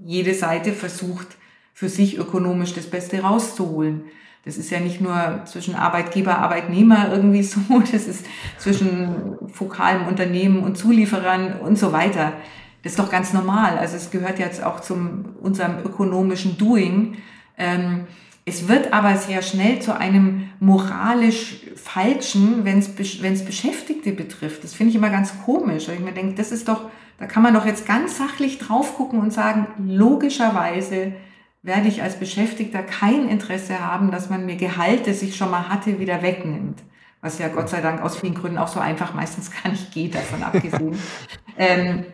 jede 0.05 0.35
Seite 0.35 0.73
versucht, 0.73 1.37
für 1.73 1.89
sich 1.89 2.19
ökonomisch 2.19 2.73
das 2.73 2.89
Beste 2.89 3.21
rauszuholen. 3.21 4.05
Das 4.47 4.59
ist 4.59 4.71
ja 4.71 4.79
nicht 4.79 5.01
nur 5.01 5.43
zwischen 5.45 5.75
Arbeitgeber, 5.75 6.39
Arbeitnehmer 6.39 7.11
irgendwie 7.11 7.43
so, 7.43 7.61
das 7.93 8.07
ist 8.07 8.25
zwischen 8.59 9.37
fokalem 9.53 10.07
Unternehmen 10.07 10.61
und 10.63 10.79
Zulieferern 10.79 11.61
und 11.61 11.77
so 11.77 11.93
weiter. 11.93 12.33
Das 12.85 12.93
ist 12.93 12.99
doch 13.01 13.11
ganz 13.11 13.33
normal. 13.33 13.77
Also 13.77 13.97
es 13.97 14.13
gehört 14.13 14.39
jetzt 14.39 14.63
auch 14.63 14.79
zum 14.79 15.25
unserem 15.43 15.81
ökonomischen 15.85 16.57
Doing. 16.59 17.17
Ähm, 17.59 18.07
es 18.45 18.69
wird 18.69 18.93
aber 18.93 19.17
sehr 19.17 19.43
schnell 19.43 19.81
zu 19.81 19.99
einem 19.99 20.51
moralisch 20.61 21.57
falschen, 21.75 22.65
wenn 22.65 22.79
es 22.79 22.91
wenn 23.21 23.33
es 23.33 23.45
Beschäftigte 23.45 24.13
betrifft. 24.13 24.63
Das 24.63 24.75
finde 24.75 24.91
ich 24.91 24.97
immer 24.97 25.11
ganz 25.11 25.33
komisch. 25.45 25.89
Weil 25.89 25.97
ich 25.97 26.03
mir 26.03 26.13
denke, 26.13 26.37
das 26.37 26.53
ist 26.53 26.69
doch, 26.69 26.83
da 27.19 27.27
kann 27.27 27.43
man 27.43 27.53
doch 27.53 27.67
jetzt 27.67 27.85
ganz 27.85 28.17
sachlich 28.17 28.59
drauf 28.59 28.95
gucken 28.95 29.19
und 29.19 29.33
sagen, 29.33 29.67
logischerweise 29.89 31.15
werde 31.67 31.89
ich 31.89 32.03
als 32.03 32.19
Beschäftigter 32.19 32.83
kein 32.83 33.29
Interesse 33.29 33.81
haben, 33.81 34.11
dass 34.11 34.31
man 34.31 34.47
mir 34.47 34.57
Gehalt, 34.57 35.07
das 35.07 35.23
ich 35.23 35.37
schon 35.37 35.51
mal 35.51 35.69
hatte, 35.69 35.99
wieder 35.99 36.23
wegnimmt. 36.23 36.83
Was 37.21 37.39
ja 37.39 37.49
Gott 37.49 37.69
sei 37.69 37.81
Dank 37.81 38.01
aus 38.03 38.17
vielen 38.17 38.35
Gründen 38.35 38.59
auch 38.59 38.69
so 38.69 38.79
einfach 38.79 39.15
meistens 39.15 39.51
gar 39.63 39.71
nicht 39.71 39.93
geht, 39.93 40.15
davon 40.15 40.43
abgesehen. 40.43 40.97
ähm, 41.59 42.05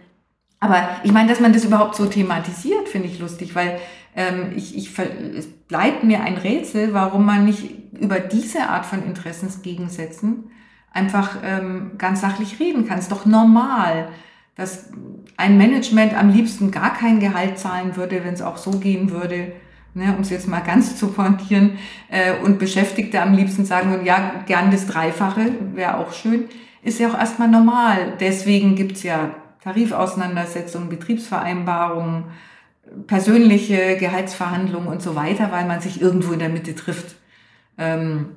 Aber 0.58 0.88
ich 1.04 1.12
meine, 1.12 1.28
dass 1.28 1.40
man 1.40 1.52
das 1.52 1.64
überhaupt 1.64 1.96
so 1.96 2.06
thematisiert, 2.06 2.88
finde 2.88 3.08
ich 3.08 3.18
lustig, 3.18 3.54
weil 3.54 3.78
ähm, 4.16 4.52
ich, 4.56 4.76
ich, 4.76 4.98
es 4.98 5.46
bleibt 5.46 6.02
mir 6.02 6.22
ein 6.22 6.38
Rätsel, 6.38 6.94
warum 6.94 7.26
man 7.26 7.44
nicht 7.44 7.92
über 7.92 8.20
diese 8.20 8.68
Art 8.68 8.86
von 8.86 9.04
Interessensgegensätzen 9.04 10.50
einfach 10.90 11.36
ähm, 11.42 11.92
ganz 11.98 12.20
sachlich 12.20 12.58
reden 12.58 12.86
kann. 12.86 12.98
Es 12.98 13.04
ist 13.04 13.12
doch 13.12 13.26
normal, 13.26 14.08
dass 14.56 14.90
ein 15.36 15.56
Management 15.56 16.14
am 16.14 16.30
liebsten 16.30 16.70
gar 16.70 16.94
kein 16.94 17.20
Gehalt 17.20 17.58
zahlen 17.58 17.96
würde, 17.96 18.24
wenn 18.24 18.34
es 18.34 18.42
auch 18.42 18.58
so 18.58 18.72
gehen 18.72 19.10
würde, 19.10 19.52
ne, 19.94 20.14
um 20.14 20.22
es 20.22 20.30
jetzt 20.30 20.48
mal 20.48 20.60
ganz 20.60 20.96
zu 20.96 21.08
pointieren, 21.08 21.78
äh, 22.08 22.34
und 22.42 22.58
Beschäftigte 22.58 23.20
am 23.20 23.34
liebsten 23.34 23.64
sagen 23.64 23.90
würden, 23.90 24.06
ja, 24.06 24.42
gern 24.46 24.70
das 24.70 24.86
Dreifache, 24.86 25.52
wäre 25.74 25.98
auch 25.98 26.12
schön, 26.12 26.44
ist 26.82 26.98
ja 26.98 27.08
auch 27.08 27.18
erstmal 27.18 27.48
normal. 27.48 28.16
Deswegen 28.20 28.74
gibt's 28.74 29.02
ja 29.02 29.34
Tarifauseinandersetzungen, 29.62 30.88
Betriebsvereinbarungen, 30.88 32.24
persönliche 33.06 33.96
Gehaltsverhandlungen 33.96 34.88
und 34.88 35.00
so 35.00 35.14
weiter, 35.14 35.52
weil 35.52 35.66
man 35.66 35.80
sich 35.80 36.02
irgendwo 36.02 36.32
in 36.32 36.40
der 36.40 36.48
Mitte 36.48 36.74
trifft. 36.74 37.16
Ähm, 37.78 38.30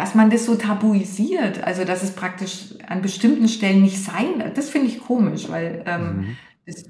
dass 0.00 0.14
man 0.14 0.30
das 0.30 0.46
so 0.46 0.54
tabuisiert, 0.54 1.62
also 1.62 1.84
dass 1.84 2.02
es 2.02 2.12
praktisch 2.12 2.68
an 2.88 3.02
bestimmten 3.02 3.48
Stellen 3.48 3.82
nicht 3.82 4.02
sein, 4.02 4.50
das 4.54 4.70
finde 4.70 4.86
ich 4.86 4.98
komisch, 4.98 5.50
weil 5.50 5.84
ähm, 5.84 6.16
mhm. 6.16 6.36
das 6.64 6.86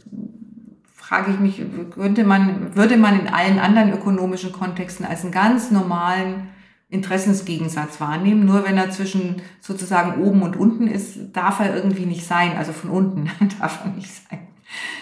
frage 0.95 1.33
ich 1.33 1.41
mich, 1.41 1.61
könnte 1.91 2.23
man, 2.23 2.77
würde 2.77 2.97
man 2.97 3.19
in 3.19 3.27
allen 3.27 3.59
anderen 3.59 3.93
ökonomischen 3.93 4.53
Kontexten 4.53 5.05
als 5.05 5.25
einen 5.25 5.33
ganz 5.33 5.73
normalen 5.73 6.51
Interessensgegensatz 6.89 8.01
wahrnehmen. 8.01 8.45
Nur 8.47 8.65
wenn 8.65 8.77
er 8.77 8.93
zwischen 8.93 9.43
sozusagen 9.61 10.23
oben 10.23 10.43
und 10.43 10.55
unten 10.55 10.87
ist, 10.87 11.33
darf 11.33 11.59
er 11.59 11.75
irgendwie 11.75 12.07
nicht 12.07 12.25
sein. 12.25 12.57
Also 12.57 12.71
von 12.73 12.91
unten 12.91 13.29
darf 13.59 13.81
er 13.85 13.91
nicht 13.91 14.13
sein. 14.31 14.39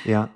Ja. 0.07 0.31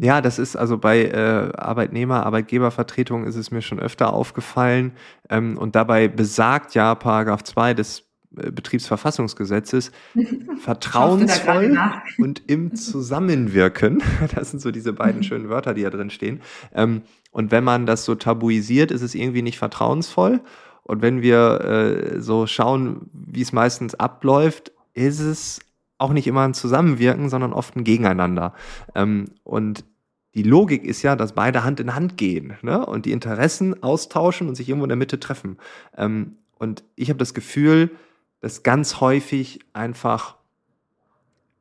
Ja, 0.00 0.20
das 0.20 0.38
ist 0.38 0.56
also 0.56 0.78
bei 0.78 1.04
äh, 1.04 1.52
Arbeitnehmer, 1.56 2.26
Arbeitgebervertretung 2.26 3.24
ist 3.24 3.36
es 3.36 3.50
mir 3.50 3.62
schon 3.62 3.78
öfter 3.78 4.12
aufgefallen. 4.12 4.92
Ähm, 5.28 5.56
und 5.58 5.76
dabei 5.76 6.08
besagt 6.08 6.74
ja 6.74 6.94
Paragraph 6.94 7.42
2 7.44 7.74
des 7.74 8.04
äh, 8.36 8.50
Betriebsverfassungsgesetzes 8.50 9.92
vertrauensvoll 10.60 11.76
und 12.18 12.42
im 12.46 12.74
Zusammenwirken. 12.74 14.02
Das 14.34 14.50
sind 14.50 14.60
so 14.60 14.70
diese 14.70 14.92
beiden 14.92 15.22
schönen 15.22 15.48
Wörter, 15.48 15.74
die 15.74 15.82
da 15.82 15.90
drin 15.90 16.10
stehen. 16.10 16.40
Ähm, 16.74 17.02
und 17.30 17.50
wenn 17.50 17.64
man 17.64 17.86
das 17.86 18.04
so 18.04 18.14
tabuisiert, 18.14 18.90
ist 18.90 19.02
es 19.02 19.14
irgendwie 19.14 19.42
nicht 19.42 19.58
vertrauensvoll. 19.58 20.40
Und 20.82 21.02
wenn 21.02 21.22
wir 21.22 21.60
äh, 21.60 22.20
so 22.20 22.46
schauen, 22.46 23.10
wie 23.12 23.42
es 23.42 23.52
meistens 23.52 23.94
abläuft, 23.94 24.72
ist 24.92 25.20
es 25.20 25.60
auch 26.04 26.12
nicht 26.12 26.26
immer 26.26 26.42
ein 26.42 26.54
Zusammenwirken, 26.54 27.28
sondern 27.28 27.52
oft 27.52 27.76
ein 27.76 27.84
Gegeneinander. 27.84 28.54
Ähm, 28.94 29.26
und 29.42 29.84
die 30.34 30.42
Logik 30.42 30.84
ist 30.84 31.02
ja, 31.02 31.16
dass 31.16 31.32
beide 31.32 31.64
Hand 31.64 31.80
in 31.80 31.94
Hand 31.94 32.16
gehen 32.16 32.54
ne? 32.62 32.84
und 32.84 33.06
die 33.06 33.12
Interessen 33.12 33.82
austauschen 33.82 34.48
und 34.48 34.54
sich 34.54 34.68
irgendwo 34.68 34.84
in 34.84 34.90
der 34.90 34.96
Mitte 34.96 35.20
treffen. 35.20 35.58
Ähm, 35.96 36.36
und 36.58 36.84
ich 36.96 37.08
habe 37.08 37.18
das 37.18 37.34
Gefühl, 37.34 37.90
dass 38.40 38.62
ganz 38.62 39.00
häufig 39.00 39.60
einfach, 39.72 40.36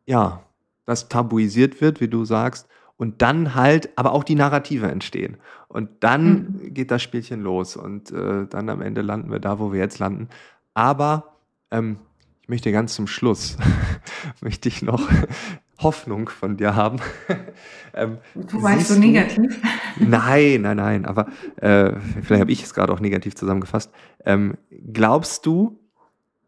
ja, 0.05 0.43
das 0.85 1.07
tabuisiert 1.07 1.81
wird, 1.81 2.01
wie 2.01 2.07
du 2.07 2.25
sagst, 2.25 2.67
und 2.97 3.21
dann 3.21 3.55
halt 3.55 3.89
aber 3.97 4.11
auch 4.11 4.23
die 4.23 4.35
Narrative 4.35 4.87
entstehen. 4.87 5.37
Und 5.67 5.89
dann 6.01 6.59
mhm. 6.61 6.73
geht 6.73 6.91
das 6.91 7.01
Spielchen 7.01 7.41
los 7.41 7.75
und 7.75 8.11
äh, 8.11 8.47
dann 8.47 8.69
am 8.69 8.81
Ende 8.81 9.01
landen 9.01 9.31
wir 9.31 9.39
da, 9.39 9.59
wo 9.59 9.71
wir 9.71 9.79
jetzt 9.79 9.99
landen. 9.99 10.29
Aber 10.73 11.35
ähm, 11.71 11.97
ich 12.43 12.49
möchte 12.49 12.73
ganz 12.73 12.93
zum 12.93 13.07
Schluss, 13.07 13.57
möchte 14.41 14.67
ich 14.67 14.81
noch 14.81 15.09
Hoffnung 15.79 16.27
von 16.27 16.57
dir 16.57 16.75
haben. 16.75 16.99
ähm, 17.93 18.17
du 18.35 18.59
meinst 18.59 18.89
so 18.89 18.99
negativ? 18.99 19.57
Nein, 19.97 20.61
nein, 20.61 20.77
nein, 20.77 21.05
aber 21.05 21.27
äh, 21.55 21.93
vielleicht 22.21 22.41
habe 22.41 22.51
ich 22.51 22.61
es 22.63 22.73
gerade 22.73 22.91
auch 22.91 22.99
negativ 22.99 23.35
zusammengefasst. 23.35 23.91
Ähm, 24.25 24.57
glaubst 24.91 25.45
du, 25.45 25.79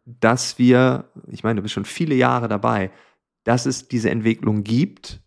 dass 0.05 0.59
wir, 0.59 1.05
ich 1.27 1.45
meine, 1.45 1.57
du 1.57 1.61
bist 1.61 1.73
schon 1.73 1.85
viele 1.85 2.13
Jahre 2.13 2.49
dabei, 2.49 2.91
dass 3.45 3.65
es 3.65 3.87
diese 3.87 4.09
Entwicklung 4.09 4.65
gibt 4.65 5.21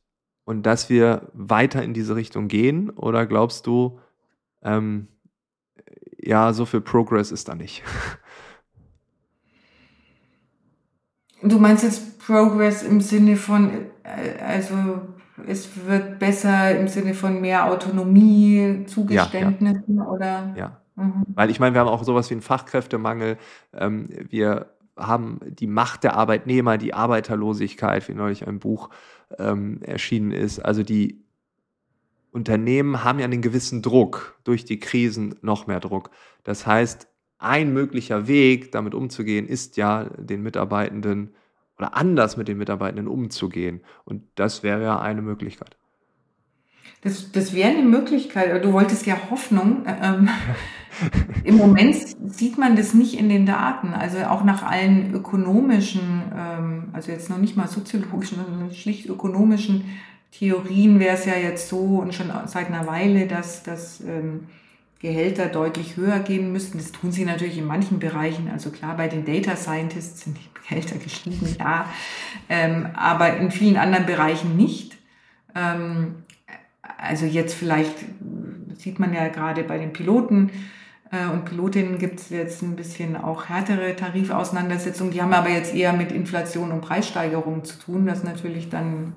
und 0.44 0.64
dass 0.64 0.90
wir 0.90 1.30
weiter 1.32 1.82
in 1.82 1.94
diese 1.94 2.14
Richtung 2.14 2.48
gehen? 2.48 2.90
Oder 2.90 3.26
glaubst 3.26 3.66
du, 3.66 4.00
ähm, 4.62 5.08
ja, 6.18 6.52
so 6.52 6.66
viel 6.66 6.82
Progress 6.82 7.32
ist 7.32 7.48
da 7.48 7.54
nicht? 7.54 7.82
Du 11.42 11.58
meinst 11.58 11.84
jetzt 11.84 12.18
Progress 12.18 12.82
im 12.82 13.00
Sinne 13.00 13.36
von, 13.36 13.70
äh, 14.02 14.42
also 14.42 14.74
es 15.46 15.68
wird 15.86 16.18
besser 16.18 16.78
im 16.78 16.88
Sinne 16.88 17.14
von 17.14 17.40
mehr 17.40 17.70
Autonomie, 17.70 18.84
Zugeständnissen 18.86 19.96
ja, 19.96 20.04
ja. 20.04 20.10
oder? 20.10 20.54
Ja. 20.56 20.80
Mhm. 20.96 21.24
Weil 21.34 21.50
ich 21.50 21.60
meine, 21.60 21.74
wir 21.74 21.80
haben 21.80 21.88
auch 21.88 22.04
sowas 22.04 22.28
wie 22.30 22.34
einen 22.34 22.42
Fachkräftemangel. 22.42 23.38
Ähm, 23.72 24.08
wir 24.28 24.66
haben 24.96 25.38
die 25.46 25.68
Macht 25.68 26.04
der 26.04 26.16
Arbeitnehmer, 26.16 26.76
die 26.76 26.92
Arbeiterlosigkeit, 26.92 28.08
wie 28.08 28.14
neulich 28.14 28.46
ein 28.46 28.58
Buch 28.58 28.90
ähm, 29.38 29.80
erschienen 29.82 30.32
ist. 30.32 30.58
Also 30.58 30.82
die 30.82 31.24
Unternehmen 32.32 33.04
haben 33.04 33.18
ja 33.20 33.24
einen 33.24 33.42
gewissen 33.42 33.80
Druck, 33.80 34.38
durch 34.44 34.64
die 34.64 34.80
Krisen 34.80 35.36
noch 35.40 35.66
mehr 35.66 35.80
Druck. 35.80 36.10
Das 36.44 36.66
heißt, 36.66 37.07
ein 37.38 37.72
möglicher 37.72 38.26
Weg, 38.26 38.72
damit 38.72 38.94
umzugehen, 38.94 39.46
ist 39.46 39.76
ja, 39.76 40.04
den 40.04 40.42
Mitarbeitenden 40.42 41.34
oder 41.78 41.96
anders 41.96 42.36
mit 42.36 42.48
den 42.48 42.58
Mitarbeitenden 42.58 43.06
umzugehen. 43.06 43.80
Und 44.04 44.22
das 44.34 44.62
wäre 44.62 44.82
ja 44.82 45.00
eine 45.00 45.22
Möglichkeit. 45.22 45.76
Das, 47.02 47.30
das 47.30 47.54
wäre 47.54 47.70
eine 47.70 47.84
Möglichkeit. 47.84 48.64
Du 48.64 48.72
wolltest 48.72 49.06
ja 49.06 49.30
Hoffnung. 49.30 49.84
Ähm, 49.86 50.28
Im 51.44 51.56
Moment 51.56 51.94
sieht 52.26 52.58
man 52.58 52.74
das 52.74 52.92
nicht 52.92 53.16
in 53.16 53.28
den 53.28 53.46
Daten. 53.46 53.94
Also 53.94 54.18
auch 54.24 54.42
nach 54.42 54.64
allen 54.64 55.14
ökonomischen, 55.14 56.22
ähm, 56.36 56.88
also 56.92 57.12
jetzt 57.12 57.30
noch 57.30 57.38
nicht 57.38 57.56
mal 57.56 57.68
soziologischen, 57.68 58.38
sondern 58.44 58.72
schlicht 58.72 59.06
ökonomischen 59.06 59.84
Theorien 60.32 60.98
wäre 60.98 61.14
es 61.14 61.24
ja 61.24 61.36
jetzt 61.36 61.68
so 61.68 61.78
und 61.78 62.14
schon 62.14 62.30
seit 62.46 62.66
einer 62.66 62.86
Weile, 62.86 63.26
dass, 63.26 63.62
dass 63.62 64.00
ähm, 64.00 64.48
Gehälter 65.00 65.46
deutlich 65.46 65.96
höher 65.96 66.18
gehen 66.18 66.52
müssten. 66.52 66.78
Das 66.78 66.92
tun 66.92 67.12
sie 67.12 67.24
natürlich 67.24 67.58
in 67.58 67.66
manchen 67.66 67.98
Bereichen. 67.98 68.50
Also 68.50 68.70
klar, 68.70 68.96
bei 68.96 69.08
den 69.08 69.24
Data 69.24 69.56
Scientists 69.56 70.22
sind 70.22 70.36
die 70.36 70.60
Gehälter 70.68 70.96
gestiegen, 70.96 71.56
ja. 71.58 71.88
Ähm, 72.48 72.88
aber 72.94 73.36
in 73.36 73.50
vielen 73.50 73.76
anderen 73.76 74.06
Bereichen 74.06 74.56
nicht. 74.56 74.96
Ähm, 75.54 76.24
also 76.98 77.26
jetzt 77.26 77.54
vielleicht 77.54 77.94
sieht 78.76 78.98
man 78.98 79.14
ja 79.14 79.28
gerade 79.28 79.64
bei 79.64 79.78
den 79.78 79.92
Piloten 79.92 80.50
äh, 81.10 81.30
und 81.32 81.44
Pilotinnen 81.44 81.98
gibt 81.98 82.20
es 82.20 82.30
jetzt 82.30 82.62
ein 82.62 82.76
bisschen 82.76 83.16
auch 83.16 83.48
härtere 83.48 83.94
Tarifauseinandersetzungen. 83.96 85.12
Die 85.12 85.22
haben 85.22 85.32
aber 85.32 85.50
jetzt 85.50 85.74
eher 85.74 85.92
mit 85.92 86.12
Inflation 86.12 86.72
und 86.72 86.80
Preissteigerungen 86.80 87.64
zu 87.64 87.78
tun, 87.78 88.06
dass 88.06 88.24
natürlich 88.24 88.68
dann 88.68 89.12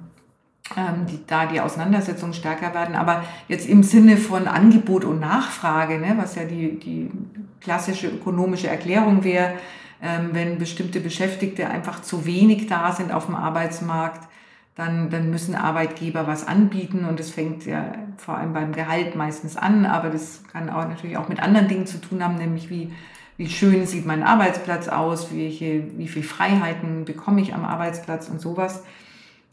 ähm, 0.77 1.05
die, 1.05 1.19
da 1.25 1.45
die 1.45 1.61
Auseinandersetzungen 1.61 2.33
stärker 2.33 2.73
werden. 2.73 2.95
Aber 2.95 3.23
jetzt 3.47 3.67
im 3.67 3.83
Sinne 3.83 4.17
von 4.17 4.47
Angebot 4.47 5.05
und 5.05 5.19
Nachfrage, 5.19 5.99
ne, 5.99 6.15
was 6.17 6.35
ja 6.35 6.45
die, 6.45 6.79
die 6.79 7.11
klassische 7.59 8.07
ökonomische 8.07 8.67
Erklärung 8.67 9.23
wäre, 9.23 9.53
ähm, 10.01 10.29
wenn 10.33 10.57
bestimmte 10.57 10.99
Beschäftigte 10.99 11.69
einfach 11.69 12.01
zu 12.01 12.25
wenig 12.25 12.67
da 12.67 12.91
sind 12.91 13.11
auf 13.11 13.27
dem 13.27 13.35
Arbeitsmarkt, 13.35 14.27
dann, 14.75 15.09
dann 15.09 15.29
müssen 15.29 15.53
Arbeitgeber 15.53 16.27
was 16.27 16.47
anbieten 16.47 17.05
und 17.05 17.19
das 17.19 17.29
fängt 17.29 17.65
ja 17.65 17.93
vor 18.17 18.37
allem 18.37 18.53
beim 18.53 18.71
Gehalt 18.71 19.15
meistens 19.15 19.57
an, 19.57 19.85
aber 19.85 20.09
das 20.09 20.43
kann 20.51 20.69
auch 20.69 20.87
natürlich 20.87 21.17
auch 21.17 21.27
mit 21.27 21.41
anderen 21.41 21.67
Dingen 21.67 21.85
zu 21.85 21.99
tun 21.99 22.23
haben, 22.23 22.35
nämlich 22.35 22.69
wie, 22.69 22.91
wie 23.37 23.49
schön 23.49 23.85
sieht 23.85 24.05
mein 24.05 24.23
Arbeitsplatz 24.23 24.87
aus, 24.87 25.33
welche, 25.35 25.97
wie 25.97 26.07
viel 26.07 26.23
Freiheiten 26.23 27.05
bekomme 27.05 27.41
ich 27.41 27.53
am 27.53 27.65
Arbeitsplatz 27.65 28.29
und 28.29 28.39
sowas. 28.39 28.83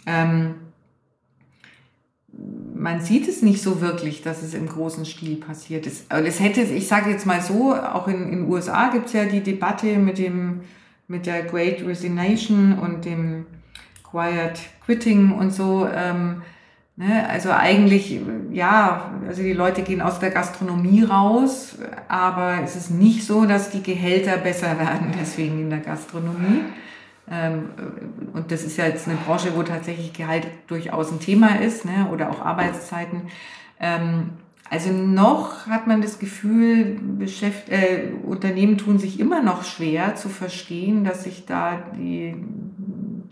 Ähm, 0.06 0.54
man 2.74 3.00
sieht 3.00 3.28
es 3.28 3.42
nicht 3.42 3.60
so 3.60 3.80
wirklich, 3.80 4.22
dass 4.22 4.42
es 4.42 4.54
im 4.54 4.68
großen 4.68 5.04
Stil 5.04 5.36
passiert 5.36 5.86
ist. 5.86 6.04
Es 6.10 6.40
hätte, 6.40 6.60
ich 6.60 6.86
sage 6.86 7.10
jetzt 7.10 7.26
mal 7.26 7.40
so, 7.40 7.74
auch 7.74 8.06
in 8.06 8.30
den 8.30 8.48
USA 8.48 8.90
gibt 8.90 9.06
es 9.06 9.12
ja 9.12 9.24
die 9.24 9.42
Debatte 9.42 9.98
mit 9.98 10.18
dem, 10.18 10.60
mit 11.08 11.26
der 11.26 11.42
Great 11.42 11.84
Resignation 11.84 12.78
und 12.78 13.04
dem 13.04 13.46
Quiet 14.08 14.60
Quitting 14.84 15.32
und 15.32 15.52
so. 15.52 15.88
Ähm, 15.92 16.42
ne? 16.96 17.28
Also 17.28 17.50
eigentlich, 17.50 18.20
ja, 18.52 19.12
also 19.26 19.42
die 19.42 19.54
Leute 19.54 19.82
gehen 19.82 20.00
aus 20.00 20.20
der 20.20 20.30
Gastronomie 20.30 21.02
raus, 21.02 21.78
aber 22.06 22.58
es 22.62 22.76
ist 22.76 22.90
nicht 22.90 23.26
so, 23.26 23.44
dass 23.44 23.70
die 23.70 23.82
Gehälter 23.82 24.36
besser 24.36 24.78
werden 24.78 25.12
deswegen 25.20 25.60
in 25.60 25.70
der 25.70 25.80
Gastronomie. 25.80 26.62
Ähm, 27.30 27.70
und 28.32 28.50
das 28.50 28.64
ist 28.64 28.76
ja 28.76 28.86
jetzt 28.86 29.08
eine 29.08 29.16
Branche, 29.16 29.56
wo 29.56 29.62
tatsächlich 29.62 30.12
Gehalt 30.12 30.46
durchaus 30.66 31.12
ein 31.12 31.20
Thema 31.20 31.60
ist, 31.60 31.84
ne? 31.84 32.08
oder 32.12 32.30
auch 32.30 32.40
Arbeitszeiten. 32.40 33.22
Ähm, 33.80 34.30
also 34.70 34.92
noch 34.92 35.66
hat 35.66 35.86
man 35.86 36.02
das 36.02 36.18
Gefühl, 36.18 36.98
Beschäft 37.18 37.70
äh, 37.70 38.10
Unternehmen 38.24 38.76
tun 38.76 38.98
sich 38.98 39.18
immer 39.18 39.42
noch 39.42 39.64
schwer 39.64 40.14
zu 40.14 40.28
verstehen, 40.28 41.04
dass 41.04 41.24
sich 41.24 41.46
da 41.46 41.82
die 41.96 42.34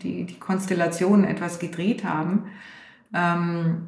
die, 0.03 0.25
die 0.25 0.39
Konstellationen 0.39 1.25
etwas 1.25 1.59
gedreht 1.59 2.03
haben. 2.03 2.43
Ähm, 3.13 3.87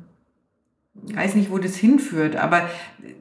ich 1.07 1.15
weiß 1.15 1.35
nicht, 1.35 1.49
wo 1.49 1.57
das 1.57 1.75
hinführt, 1.75 2.35
aber 2.35 2.69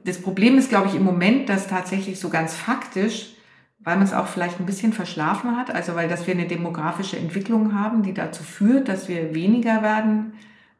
das 0.03 0.21
Problem 0.21 0.57
ist, 0.57 0.69
glaube 0.69 0.89
ich, 0.89 0.95
im 0.95 1.03
Moment, 1.03 1.47
dass 1.49 1.67
tatsächlich 1.67 2.19
so 2.19 2.29
ganz 2.29 2.53
faktisch, 2.53 3.35
weil 3.79 3.95
man 3.95 4.05
es 4.05 4.13
auch 4.13 4.27
vielleicht 4.27 4.59
ein 4.59 4.65
bisschen 4.65 4.93
verschlafen 4.93 5.57
hat, 5.57 5.73
also 5.73 5.95
weil 5.95 6.09
dass 6.09 6.27
wir 6.27 6.33
eine 6.33 6.47
demografische 6.47 7.17
Entwicklung 7.17 7.73
haben, 7.73 8.03
die 8.03 8.13
dazu 8.13 8.43
führt, 8.43 8.89
dass 8.89 9.07
wir 9.07 9.33
weniger 9.33 9.81
werden 9.81 10.33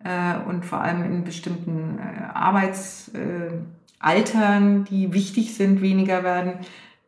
äh, 0.04 0.38
und 0.48 0.66
vor 0.66 0.82
allem 0.82 1.04
in 1.04 1.24
bestimmten 1.24 2.00
äh, 2.00 2.24
Arbeitsaltern, 2.34 4.82
äh, 4.82 4.90
die 4.90 5.14
wichtig 5.14 5.56
sind, 5.56 5.82
weniger 5.82 6.24
werden. 6.24 6.54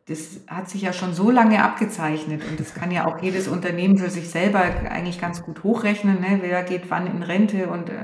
Das 0.06 0.40
hat 0.48 0.68
sich 0.68 0.82
ja 0.82 0.92
schon 0.92 1.14
so 1.14 1.30
lange 1.30 1.62
abgezeichnet 1.62 2.42
und 2.48 2.58
das 2.58 2.74
kann 2.74 2.90
ja 2.90 3.06
auch 3.06 3.22
jedes 3.22 3.46
Unternehmen 3.46 3.98
für 3.98 4.10
sich 4.10 4.30
selber 4.30 4.64
eigentlich 4.90 5.20
ganz 5.20 5.42
gut 5.42 5.62
hochrechnen, 5.62 6.20
ne? 6.20 6.38
wer 6.40 6.64
geht 6.64 6.90
wann 6.90 7.06
in 7.06 7.22
Rente 7.22 7.68
und 7.68 7.88
äh, 7.88 8.02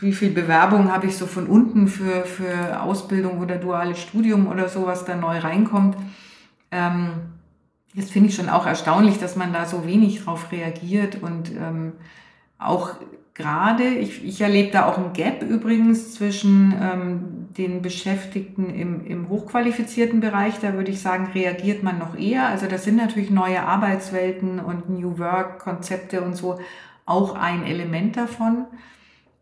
wie 0.00 0.12
viel 0.12 0.30
Bewerbung 0.30 0.92
habe 0.92 1.06
ich 1.06 1.16
so 1.16 1.26
von 1.26 1.46
unten 1.46 1.88
für, 1.88 2.24
für 2.24 2.82
Ausbildung 2.82 3.40
oder 3.40 3.56
duales 3.56 4.00
Studium 4.00 4.48
oder 4.48 4.68
so, 4.68 4.86
was 4.86 5.04
da 5.04 5.16
neu 5.16 5.38
reinkommt. 5.38 5.96
Ähm, 6.70 7.10
das 7.94 8.10
finde 8.10 8.28
ich 8.28 8.34
schon 8.34 8.48
auch 8.48 8.66
erstaunlich, 8.66 9.18
dass 9.18 9.36
man 9.36 9.52
da 9.52 9.66
so 9.66 9.86
wenig 9.86 10.24
drauf 10.24 10.50
reagiert 10.50 11.22
und 11.22 11.52
ähm, 11.52 11.92
auch 12.58 12.90
gerade, 13.34 13.84
ich, 13.84 14.24
ich 14.24 14.40
erlebe 14.40 14.72
da 14.72 14.86
auch 14.86 14.98
ein 14.98 15.12
Gap 15.12 15.42
übrigens 15.42 16.14
zwischen 16.14 16.74
ähm, 16.80 17.48
den 17.56 17.82
Beschäftigten 17.82 18.70
im, 18.74 19.06
im 19.06 19.28
hochqualifizierten 19.28 20.20
Bereich. 20.20 20.58
Da 20.60 20.74
würde 20.74 20.90
ich 20.90 21.00
sagen, 21.00 21.30
reagiert 21.34 21.82
man 21.82 21.98
noch 21.98 22.16
eher. 22.16 22.48
Also 22.48 22.66
das 22.66 22.84
sind 22.84 22.96
natürlich 22.96 23.30
neue 23.30 23.62
Arbeitswelten 23.62 24.60
und 24.60 24.88
New 24.88 25.18
Work-Konzepte 25.18 26.20
und 26.22 26.36
so 26.36 26.58
auch 27.06 27.34
ein 27.34 27.64
Element 27.64 28.16
davon 28.16 28.66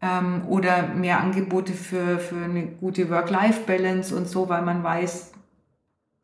ähm, 0.02 0.42
oder 0.48 0.88
mehr 0.88 1.20
Angebote 1.20 1.72
für, 1.72 2.18
für 2.18 2.44
eine 2.44 2.66
gute 2.66 3.08
Work-Life-Balance 3.08 4.14
und 4.14 4.28
so, 4.28 4.48
weil 4.48 4.62
man 4.62 4.82
weiß, 4.82 5.32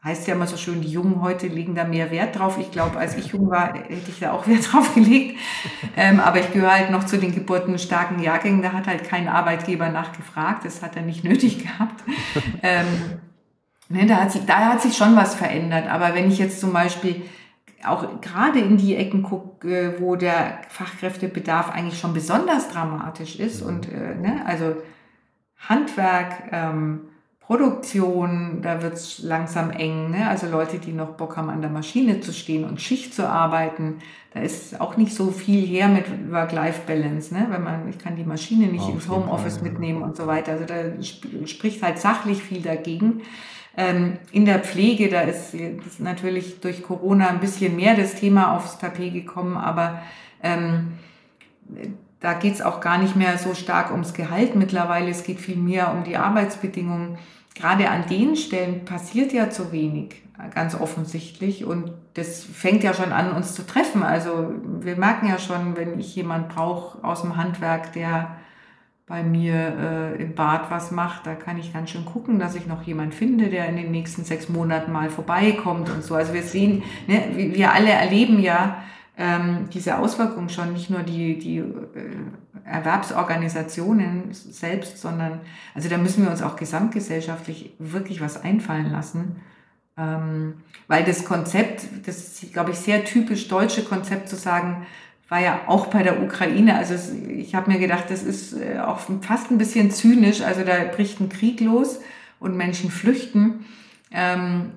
heißt 0.02 0.26
ja 0.26 0.34
immer 0.34 0.48
so 0.48 0.56
schön, 0.56 0.80
die 0.80 0.90
Jungen 0.90 1.22
heute 1.22 1.46
legen 1.46 1.76
da 1.76 1.84
mehr 1.84 2.10
Wert 2.10 2.38
drauf. 2.38 2.58
Ich 2.58 2.72
glaube, 2.72 2.98
als 2.98 3.16
ich 3.16 3.28
jung 3.28 3.48
war, 3.50 3.74
hätte 3.74 4.10
ich 4.10 4.18
da 4.18 4.32
auch 4.32 4.46
Wert 4.48 4.72
drauf 4.72 4.94
gelegt. 4.94 5.38
Ähm, 5.96 6.18
aber 6.18 6.40
ich 6.40 6.52
gehöre 6.52 6.74
halt 6.74 6.90
noch 6.90 7.04
zu 7.04 7.18
den 7.18 7.34
geburtenstarken 7.34 8.20
Jahrgängen. 8.20 8.62
Da 8.62 8.72
hat 8.72 8.88
halt 8.88 9.04
kein 9.04 9.28
Arbeitgeber 9.28 9.88
nachgefragt. 9.88 10.64
Das 10.64 10.82
hat 10.82 10.96
er 10.96 11.02
nicht 11.02 11.22
nötig 11.24 11.62
gehabt. 11.62 12.02
Ähm, 12.62 12.86
ne, 13.88 14.06
da, 14.06 14.16
hat 14.16 14.32
sich, 14.32 14.44
da 14.44 14.66
hat 14.66 14.82
sich 14.82 14.96
schon 14.96 15.14
was 15.14 15.36
verändert. 15.36 15.88
Aber 15.88 16.14
wenn 16.14 16.28
ich 16.28 16.38
jetzt 16.38 16.60
zum 16.60 16.72
Beispiel 16.72 17.22
auch 17.86 18.20
gerade 18.20 18.58
in 18.58 18.76
die 18.76 18.96
Ecken 18.96 19.22
gucke, 19.22 19.96
wo 19.98 20.16
der 20.16 20.60
Fachkräftebedarf 20.68 21.70
eigentlich 21.70 21.98
schon 21.98 22.12
besonders 22.12 22.68
dramatisch 22.68 23.38
ist 23.38 23.62
mhm. 23.62 23.68
und 23.68 23.92
äh, 23.92 24.14
ne, 24.14 24.42
also 24.46 24.76
Handwerk, 25.58 26.50
ähm, 26.52 27.00
Produktion, 27.40 28.60
da 28.60 28.82
wird's 28.82 29.20
langsam 29.20 29.70
eng. 29.70 30.10
Ne? 30.10 30.28
Also 30.28 30.46
Leute, 30.50 30.78
die 30.78 30.92
noch 30.92 31.12
Bock 31.12 31.38
haben, 31.38 31.48
an 31.48 31.62
der 31.62 31.70
Maschine 31.70 32.20
zu 32.20 32.34
stehen 32.34 32.64
und 32.64 32.78
Schicht 32.78 33.14
zu 33.14 33.26
arbeiten, 33.26 34.00
da 34.34 34.40
ist 34.40 34.78
auch 34.82 34.98
nicht 34.98 35.14
so 35.14 35.30
viel 35.30 35.66
her 35.66 35.88
mit 35.88 36.30
Work-Life-Balance. 36.30 37.32
Ne? 37.32 37.46
Wenn 37.48 37.64
man, 37.64 37.88
ich 37.88 37.98
kann 37.98 38.16
die 38.16 38.24
Maschine 38.24 38.66
nicht 38.66 38.82
Auf 38.82 38.92
ins 38.92 39.08
Homeoffice 39.08 39.62
mitnehmen 39.62 40.02
und 40.02 40.14
so 40.14 40.26
weiter. 40.26 40.52
Also 40.52 40.66
da 40.66 41.02
spricht 41.46 41.82
halt 41.82 41.98
sachlich 41.98 42.42
viel 42.42 42.60
dagegen. 42.60 43.22
Ähm, 43.80 44.18
in 44.32 44.44
der 44.44 44.58
Pflege, 44.58 45.08
da 45.08 45.20
ist, 45.20 45.54
ist 45.54 46.00
natürlich 46.00 46.58
durch 46.58 46.82
Corona 46.82 47.28
ein 47.28 47.38
bisschen 47.38 47.76
mehr 47.76 47.94
das 47.94 48.16
Thema 48.16 48.56
aufs 48.56 48.76
Tapet 48.78 49.12
gekommen, 49.12 49.56
aber 49.56 50.02
ähm, 50.42 50.94
da 52.18 52.32
geht 52.32 52.54
es 52.54 52.60
auch 52.60 52.80
gar 52.80 52.98
nicht 52.98 53.14
mehr 53.14 53.38
so 53.38 53.54
stark 53.54 53.92
ums 53.92 54.14
Gehalt 54.14 54.56
mittlerweile. 54.56 55.10
Es 55.10 55.22
geht 55.22 55.38
viel 55.38 55.54
mehr 55.54 55.92
um 55.92 56.02
die 56.02 56.16
Arbeitsbedingungen. 56.16 57.18
Gerade 57.54 57.88
an 57.88 58.08
den 58.10 58.34
Stellen 58.34 58.84
passiert 58.84 59.32
ja 59.32 59.48
zu 59.48 59.70
wenig, 59.70 60.22
ganz 60.52 60.74
offensichtlich. 60.74 61.64
Und 61.64 61.92
das 62.14 62.42
fängt 62.42 62.82
ja 62.82 62.94
schon 62.94 63.12
an, 63.12 63.30
uns 63.30 63.54
zu 63.54 63.64
treffen. 63.64 64.02
Also 64.02 64.54
wir 64.80 64.96
merken 64.96 65.28
ja 65.28 65.38
schon, 65.38 65.76
wenn 65.76 66.00
ich 66.00 66.16
jemand 66.16 66.48
brauche 66.48 67.04
aus 67.04 67.22
dem 67.22 67.36
Handwerk, 67.36 67.92
der 67.92 68.38
bei 69.08 69.22
mir 69.22 69.54
äh, 70.18 70.22
im 70.22 70.34
Bad 70.34 70.70
was 70.70 70.90
macht, 70.90 71.26
da 71.26 71.34
kann 71.34 71.58
ich 71.58 71.72
ganz 71.72 71.90
schön 71.90 72.04
gucken, 72.04 72.38
dass 72.38 72.54
ich 72.54 72.66
noch 72.66 72.82
jemand 72.82 73.14
finde, 73.14 73.48
der 73.48 73.66
in 73.68 73.76
den 73.76 73.90
nächsten 73.90 74.22
sechs 74.24 74.50
Monaten 74.50 74.92
mal 74.92 75.08
vorbeikommt 75.08 75.88
und 75.88 76.04
so. 76.04 76.14
Also 76.14 76.34
wir 76.34 76.42
sehen, 76.42 76.82
ne, 77.06 77.24
wir 77.34 77.72
alle 77.72 77.90
erleben 77.90 78.38
ja 78.38 78.82
ähm, 79.16 79.68
diese 79.72 79.98
Auswirkungen 79.98 80.50
schon, 80.50 80.74
nicht 80.74 80.90
nur 80.90 81.02
die, 81.02 81.38
die 81.38 81.58
äh, 81.58 81.64
Erwerbsorganisationen 82.64 84.28
selbst, 84.32 84.98
sondern 84.98 85.40
also 85.74 85.88
da 85.88 85.96
müssen 85.96 86.24
wir 86.24 86.30
uns 86.30 86.42
auch 86.42 86.56
gesamtgesellschaftlich 86.56 87.74
wirklich 87.78 88.20
was 88.20 88.42
einfallen 88.42 88.92
lassen. 88.92 89.36
Ähm, 89.96 90.54
weil 90.86 91.02
das 91.04 91.24
Konzept, 91.24 91.86
das 92.06 92.42
ist, 92.42 92.52
glaube 92.52 92.70
ich, 92.70 92.78
sehr 92.78 93.04
typisch 93.04 93.48
deutsche 93.48 93.82
Konzept 93.82 94.28
zu 94.28 94.36
sagen, 94.36 94.86
war 95.28 95.40
ja 95.40 95.60
auch 95.66 95.86
bei 95.86 96.02
der 96.02 96.22
Ukraine. 96.22 96.76
Also 96.76 96.94
es, 96.94 97.12
ich 97.12 97.54
habe 97.54 97.70
mir 97.70 97.78
gedacht, 97.78 98.04
das 98.08 98.22
ist 98.22 98.54
äh, 98.54 98.78
auch 98.78 99.00
fast 99.20 99.50
ein 99.50 99.58
bisschen 99.58 99.90
zynisch. 99.90 100.40
Also 100.40 100.62
da 100.64 100.84
bricht 100.84 101.20
ein 101.20 101.28
Krieg 101.28 101.60
los 101.60 102.00
und 102.40 102.56
Menschen 102.56 102.90
flüchten. 102.90 103.66
Ähm, 104.10 104.72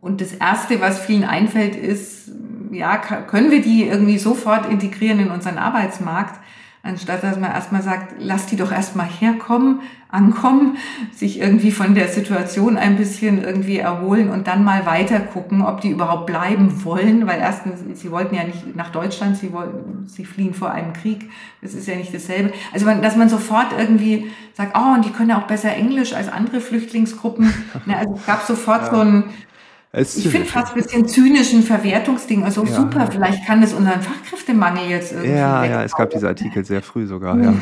und 0.00 0.20
das 0.20 0.32
Erste, 0.32 0.80
was 0.80 1.00
vielen 1.00 1.24
einfällt, 1.24 1.76
ist, 1.76 2.30
ja, 2.72 2.96
können 2.96 3.50
wir 3.50 3.62
die 3.62 3.84
irgendwie 3.84 4.18
sofort 4.18 4.70
integrieren 4.70 5.20
in 5.20 5.30
unseren 5.30 5.58
Arbeitsmarkt? 5.58 6.40
Anstatt 6.82 7.22
dass 7.22 7.38
man 7.38 7.50
erstmal 7.50 7.82
sagt, 7.82 8.14
lass 8.18 8.46
die 8.46 8.56
doch 8.56 8.72
erstmal 8.72 9.06
herkommen, 9.06 9.80
ankommen, 10.08 10.76
sich 11.14 11.38
irgendwie 11.38 11.70
von 11.70 11.94
der 11.94 12.08
Situation 12.08 12.76
ein 12.76 12.96
bisschen 12.96 13.42
irgendwie 13.42 13.78
erholen 13.78 14.30
und 14.30 14.46
dann 14.46 14.64
mal 14.64 14.86
weiter 14.86 15.20
gucken, 15.20 15.62
ob 15.62 15.80
die 15.82 15.90
überhaupt 15.90 16.26
bleiben 16.26 16.84
wollen, 16.84 17.26
weil 17.26 17.38
erstens, 17.38 17.80
sie 18.00 18.10
wollten 18.10 18.34
ja 18.34 18.44
nicht 18.44 18.74
nach 18.74 18.90
Deutschland, 18.90 19.36
sie 19.36 19.52
wollten, 19.52 20.08
sie 20.08 20.24
fliehen 20.24 20.54
vor 20.54 20.70
einem 20.70 20.92
Krieg, 20.94 21.30
das 21.62 21.74
ist 21.74 21.86
ja 21.86 21.96
nicht 21.96 22.14
dasselbe. 22.14 22.52
Also, 22.72 22.86
dass 22.86 23.16
man 23.16 23.28
sofort 23.28 23.68
irgendwie 23.78 24.30
sagt, 24.54 24.76
oh, 24.76 24.94
und 24.94 25.04
die 25.04 25.10
können 25.10 25.30
ja 25.30 25.38
auch 25.38 25.46
besser 25.46 25.74
Englisch 25.74 26.12
als 26.12 26.28
andere 26.28 26.60
Flüchtlingsgruppen. 26.60 27.52
also 27.86 28.14
es 28.14 28.26
gab 28.26 28.42
sofort 28.42 28.86
ja. 28.86 28.90
so 28.90 29.00
ein, 29.00 29.24
ich 29.92 30.28
finde 30.28 30.46
fast 30.46 30.74
ein 30.74 30.82
bisschen 30.82 31.08
zynischen 31.08 31.62
Verwertungsding. 31.62 32.44
Also 32.44 32.64
ja. 32.64 32.72
super, 32.72 33.08
vielleicht 33.10 33.44
kann 33.44 33.60
das 33.60 33.72
unseren 33.72 34.00
Fachkräftemangel 34.02 34.88
jetzt 34.88 35.12
irgendwie. 35.12 35.32
Ja, 35.32 35.64
ja, 35.64 35.82
es 35.82 35.96
gab 35.96 36.10
diese 36.10 36.28
Artikel 36.28 36.64
sehr 36.64 36.82
früh 36.82 37.06
sogar, 37.06 37.38
ja. 37.40 37.54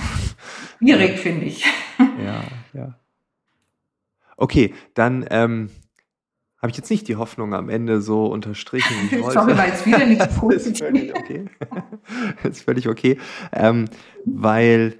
Schwierig, 0.78 1.18
finde 1.18 1.46
ich. 1.46 1.64
Ja, 1.98 2.42
ja. 2.74 2.94
Okay, 4.36 4.74
dann 4.94 5.26
ähm, 5.30 5.70
habe 6.60 6.70
ich 6.70 6.76
jetzt 6.76 6.90
nicht 6.90 7.08
die 7.08 7.16
Hoffnung 7.16 7.54
am 7.54 7.68
Ende 7.68 8.00
so 8.00 8.26
unterstrichen. 8.26 8.94
Wie 9.10 9.16
ich. 9.16 9.26
Sorry, 9.30 9.56
war 9.56 9.66
jetzt 9.66 9.86
wieder 9.86 10.04
nicht 10.04 10.36
positiv. 10.38 10.72
ist 10.72 10.78
völlig 10.78 11.14
okay. 11.16 11.44
ist 12.44 12.62
völlig 12.62 12.88
okay. 12.88 13.18
Ähm, 13.52 13.86
weil 14.24 14.98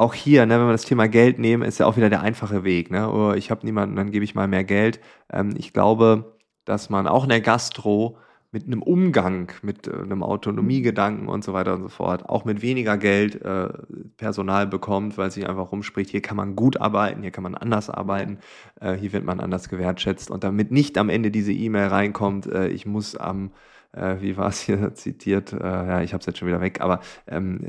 auch 0.00 0.14
hier, 0.14 0.46
ne, 0.46 0.58
wenn 0.58 0.66
wir 0.66 0.72
das 0.72 0.84
Thema 0.84 1.08
Geld 1.08 1.38
nehmen, 1.38 1.62
ist 1.62 1.78
ja 1.78 1.86
auch 1.86 1.96
wieder 1.96 2.10
der 2.10 2.22
einfache 2.22 2.64
Weg. 2.64 2.90
Ne? 2.90 3.10
Oh, 3.12 3.32
ich 3.32 3.50
habe 3.50 3.66
niemanden, 3.66 3.96
dann 3.96 4.10
gebe 4.10 4.24
ich 4.24 4.34
mal 4.34 4.48
mehr 4.48 4.64
Geld. 4.64 4.98
Ähm, 5.30 5.54
ich 5.56 5.72
glaube, 5.72 6.38
dass 6.64 6.90
man 6.90 7.06
auch 7.06 7.24
in 7.24 7.28
der 7.28 7.42
Gastro 7.42 8.16
mit 8.50 8.66
einem 8.66 8.82
Umgang, 8.82 9.52
mit 9.62 9.86
äh, 9.86 9.92
einem 9.92 10.22
Autonomiegedanken 10.22 11.28
und 11.28 11.44
so 11.44 11.52
weiter 11.52 11.74
und 11.74 11.82
so 11.82 11.88
fort, 11.88 12.28
auch 12.28 12.44
mit 12.44 12.62
weniger 12.62 12.96
Geld 12.96 13.42
äh, 13.42 13.68
Personal 14.16 14.66
bekommt, 14.66 15.18
weil 15.18 15.30
sich 15.30 15.46
einfach 15.46 15.70
rumspricht, 15.70 16.10
hier 16.10 16.22
kann 16.22 16.36
man 16.36 16.56
gut 16.56 16.80
arbeiten, 16.80 17.22
hier 17.22 17.30
kann 17.30 17.44
man 17.44 17.54
anders 17.54 17.90
arbeiten, 17.90 18.38
äh, 18.80 18.94
hier 18.94 19.12
wird 19.12 19.24
man 19.24 19.38
anders 19.38 19.68
gewertschätzt 19.68 20.30
und 20.30 20.42
damit 20.44 20.72
nicht 20.72 20.98
am 20.98 21.10
Ende 21.10 21.30
diese 21.30 21.52
E-Mail 21.52 21.88
reinkommt, 21.88 22.46
äh, 22.46 22.68
ich 22.68 22.86
muss 22.86 23.16
am 23.16 23.50
äh, 23.92 24.16
wie 24.20 24.36
war 24.36 24.48
es 24.48 24.60
hier 24.60 24.94
zitiert? 24.94 25.52
Äh, 25.52 25.58
ja, 25.58 26.02
ich 26.02 26.12
habe 26.12 26.20
es 26.20 26.26
jetzt 26.26 26.38
schon 26.38 26.48
wieder 26.48 26.60
weg, 26.60 26.80
aber 26.80 27.00
ähm, 27.26 27.60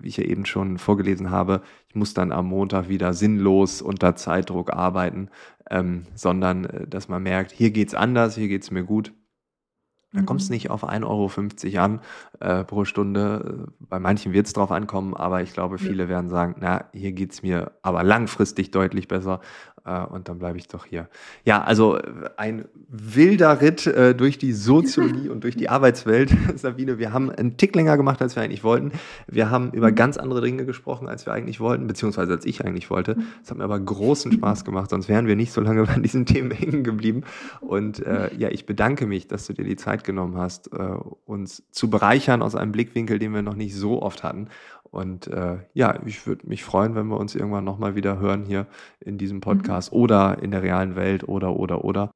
wie 0.00 0.08
ich 0.08 0.16
ja 0.16 0.24
eben 0.24 0.46
schon 0.46 0.78
vorgelesen 0.78 1.30
habe, 1.30 1.62
ich 1.88 1.94
muss 1.94 2.14
dann 2.14 2.32
am 2.32 2.46
Montag 2.46 2.88
wieder 2.88 3.14
sinnlos 3.14 3.82
unter 3.82 4.16
Zeitdruck 4.16 4.72
arbeiten, 4.72 5.28
ähm, 5.70 6.04
sondern 6.14 6.64
äh, 6.64 6.86
dass 6.86 7.08
man 7.08 7.22
merkt, 7.22 7.52
hier 7.52 7.70
geht's 7.70 7.94
anders, 7.94 8.36
hier 8.36 8.48
geht's 8.48 8.70
mir 8.70 8.84
gut. 8.84 9.12
Da 10.12 10.20
mhm. 10.20 10.26
kommt 10.26 10.42
es 10.42 10.50
nicht 10.50 10.70
auf 10.70 10.84
1,50 10.84 11.06
Euro 11.06 11.82
an 11.82 12.00
äh, 12.40 12.64
pro 12.64 12.84
Stunde. 12.84 13.72
Bei 13.78 13.98
manchen 13.98 14.32
wird 14.32 14.46
es 14.46 14.52
drauf 14.52 14.70
ankommen, 14.70 15.14
aber 15.14 15.42
ich 15.42 15.54
glaube, 15.54 15.78
viele 15.78 16.04
ja. 16.04 16.08
werden 16.08 16.28
sagen, 16.28 16.56
na, 16.60 16.84
hier 16.92 17.12
geht 17.12 17.32
es 17.32 17.42
mir 17.42 17.72
aber 17.82 18.02
langfristig 18.02 18.70
deutlich 18.70 19.08
besser. 19.08 19.40
Äh, 19.84 20.04
und 20.04 20.28
dann 20.28 20.38
bleibe 20.38 20.58
ich 20.58 20.68
doch 20.68 20.86
hier. 20.86 21.08
Ja, 21.44 21.62
also 21.62 21.96
äh, 21.96 22.30
ein 22.36 22.66
wilder 22.88 23.60
Ritt 23.60 23.86
äh, 23.86 24.14
durch 24.14 24.38
die 24.38 24.52
Soziologie 24.52 25.28
und 25.28 25.44
durch 25.44 25.56
die 25.56 25.68
Arbeitswelt, 25.70 26.32
Sabine. 26.56 26.98
Wir 26.98 27.12
haben 27.12 27.30
einen 27.30 27.56
Tick 27.56 27.74
länger 27.74 27.96
gemacht, 27.96 28.22
als 28.22 28.36
wir 28.36 28.42
eigentlich 28.42 28.64
wollten. 28.64 28.92
Wir 29.26 29.50
haben 29.50 29.72
über 29.72 29.90
ganz 29.90 30.16
andere 30.16 30.40
Dinge 30.40 30.64
gesprochen, 30.64 31.08
als 31.08 31.26
wir 31.26 31.32
eigentlich 31.32 31.58
wollten, 31.60 31.86
beziehungsweise 31.86 32.32
als 32.32 32.44
ich 32.44 32.64
eigentlich 32.64 32.90
wollte. 32.90 33.16
Es 33.42 33.50
hat 33.50 33.58
mir 33.58 33.64
aber 33.64 33.80
großen 33.80 34.32
Spaß 34.32 34.64
gemacht, 34.64 34.90
sonst 34.90 35.08
wären 35.08 35.26
wir 35.26 35.36
nicht 35.36 35.52
so 35.52 35.60
lange 35.60 35.84
bei 35.84 35.98
diesen 35.98 36.26
Themen 36.26 36.50
hängen 36.50 36.84
geblieben. 36.84 37.22
Und 37.60 38.04
äh, 38.04 38.34
ja, 38.36 38.48
ich 38.50 38.66
bedanke 38.66 39.06
mich, 39.06 39.26
dass 39.26 39.46
du 39.46 39.52
dir 39.52 39.64
die 39.64 39.76
Zeit 39.76 40.04
genommen 40.04 40.36
hast, 40.36 40.72
äh, 40.72 40.94
uns 41.26 41.64
zu 41.70 41.90
bereichern 41.90 42.42
aus 42.42 42.54
einem 42.54 42.72
Blickwinkel, 42.72 43.18
den 43.18 43.34
wir 43.34 43.42
noch 43.42 43.56
nicht 43.56 43.74
so 43.74 44.02
oft 44.02 44.22
hatten. 44.22 44.48
Und 44.92 45.26
äh, 45.28 45.58
ja, 45.72 45.98
ich 46.04 46.26
würde 46.26 46.46
mich 46.46 46.64
freuen, 46.64 46.94
wenn 46.94 47.06
wir 47.06 47.16
uns 47.16 47.34
irgendwann 47.34 47.64
nochmal 47.64 47.94
wieder 47.94 48.18
hören 48.18 48.44
hier 48.44 48.66
in 49.00 49.16
diesem 49.16 49.38
mhm. 49.38 49.42
Podcast 49.42 49.92
mhm. 49.92 49.98
oder 49.98 50.42
in 50.42 50.50
der 50.50 50.62
realen 50.62 50.96
Welt 50.96 51.26
oder, 51.26 51.56
oder, 51.56 51.84
oder. 51.84 52.12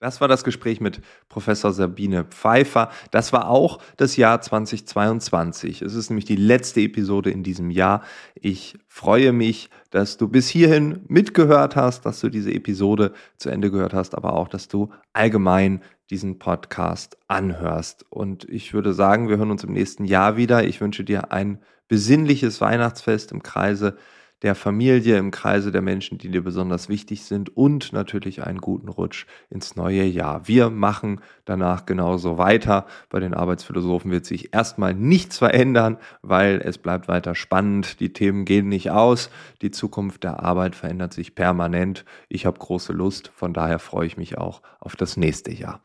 Das 0.00 0.22
war 0.22 0.28
das 0.28 0.44
Gespräch 0.44 0.80
mit 0.80 1.02
Professor 1.28 1.72
Sabine 1.72 2.24
Pfeiffer. 2.24 2.90
Das 3.10 3.34
war 3.34 3.50
auch 3.50 3.80
das 3.98 4.16
Jahr 4.16 4.40
2022. 4.40 5.82
Es 5.82 5.94
ist 5.94 6.08
nämlich 6.08 6.24
die 6.24 6.36
letzte 6.36 6.80
Episode 6.80 7.30
in 7.30 7.42
diesem 7.42 7.70
Jahr. 7.70 8.02
Ich 8.34 8.78
freue 8.88 9.32
mich, 9.32 9.68
dass 9.90 10.16
du 10.16 10.26
bis 10.26 10.48
hierhin 10.48 11.00
mitgehört 11.08 11.76
hast, 11.76 12.06
dass 12.06 12.18
du 12.20 12.30
diese 12.30 12.50
Episode 12.50 13.12
zu 13.36 13.50
Ende 13.50 13.70
gehört 13.70 13.92
hast, 13.92 14.14
aber 14.14 14.32
auch, 14.32 14.48
dass 14.48 14.68
du 14.68 14.90
allgemein 15.12 15.82
diesen 16.08 16.38
Podcast 16.38 17.18
anhörst. 17.28 18.06
Und 18.08 18.44
ich 18.48 18.72
würde 18.72 18.94
sagen, 18.94 19.28
wir 19.28 19.36
hören 19.36 19.50
uns 19.50 19.64
im 19.64 19.72
nächsten 19.74 20.06
Jahr 20.06 20.38
wieder. 20.38 20.64
Ich 20.64 20.80
wünsche 20.80 21.04
dir 21.04 21.30
ein 21.30 21.58
besinnliches 21.88 22.62
Weihnachtsfest 22.62 23.32
im 23.32 23.42
Kreise 23.42 23.98
der 24.42 24.54
Familie, 24.54 25.18
im 25.18 25.30
Kreise 25.30 25.70
der 25.70 25.82
Menschen, 25.82 26.18
die 26.18 26.30
dir 26.30 26.42
besonders 26.42 26.88
wichtig 26.88 27.24
sind 27.24 27.56
und 27.56 27.92
natürlich 27.92 28.42
einen 28.42 28.58
guten 28.58 28.88
Rutsch 28.88 29.26
ins 29.50 29.76
neue 29.76 30.04
Jahr. 30.04 30.48
Wir 30.48 30.70
machen 30.70 31.20
danach 31.44 31.86
genauso 31.86 32.38
weiter. 32.38 32.86
Bei 33.10 33.20
den 33.20 33.34
Arbeitsphilosophen 33.34 34.10
wird 34.10 34.24
sich 34.24 34.54
erstmal 34.54 34.94
nichts 34.94 35.38
verändern, 35.38 35.98
weil 36.22 36.60
es 36.64 36.78
bleibt 36.78 37.08
weiter 37.08 37.34
spannend. 37.34 38.00
Die 38.00 38.12
Themen 38.12 38.44
gehen 38.44 38.68
nicht 38.68 38.90
aus. 38.90 39.30
Die 39.62 39.70
Zukunft 39.70 40.24
der 40.24 40.42
Arbeit 40.42 40.74
verändert 40.74 41.12
sich 41.12 41.34
permanent. 41.34 42.04
Ich 42.28 42.46
habe 42.46 42.58
große 42.58 42.92
Lust. 42.92 43.30
Von 43.34 43.52
daher 43.52 43.78
freue 43.78 44.06
ich 44.06 44.16
mich 44.16 44.38
auch 44.38 44.62
auf 44.78 44.96
das 44.96 45.16
nächste 45.16 45.52
Jahr. 45.52 45.82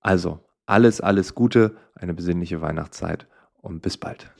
Also 0.00 0.40
alles, 0.66 1.00
alles 1.00 1.34
Gute, 1.34 1.76
eine 1.94 2.14
besinnliche 2.14 2.60
Weihnachtszeit 2.60 3.26
und 3.60 3.82
bis 3.82 3.96
bald. 3.96 4.30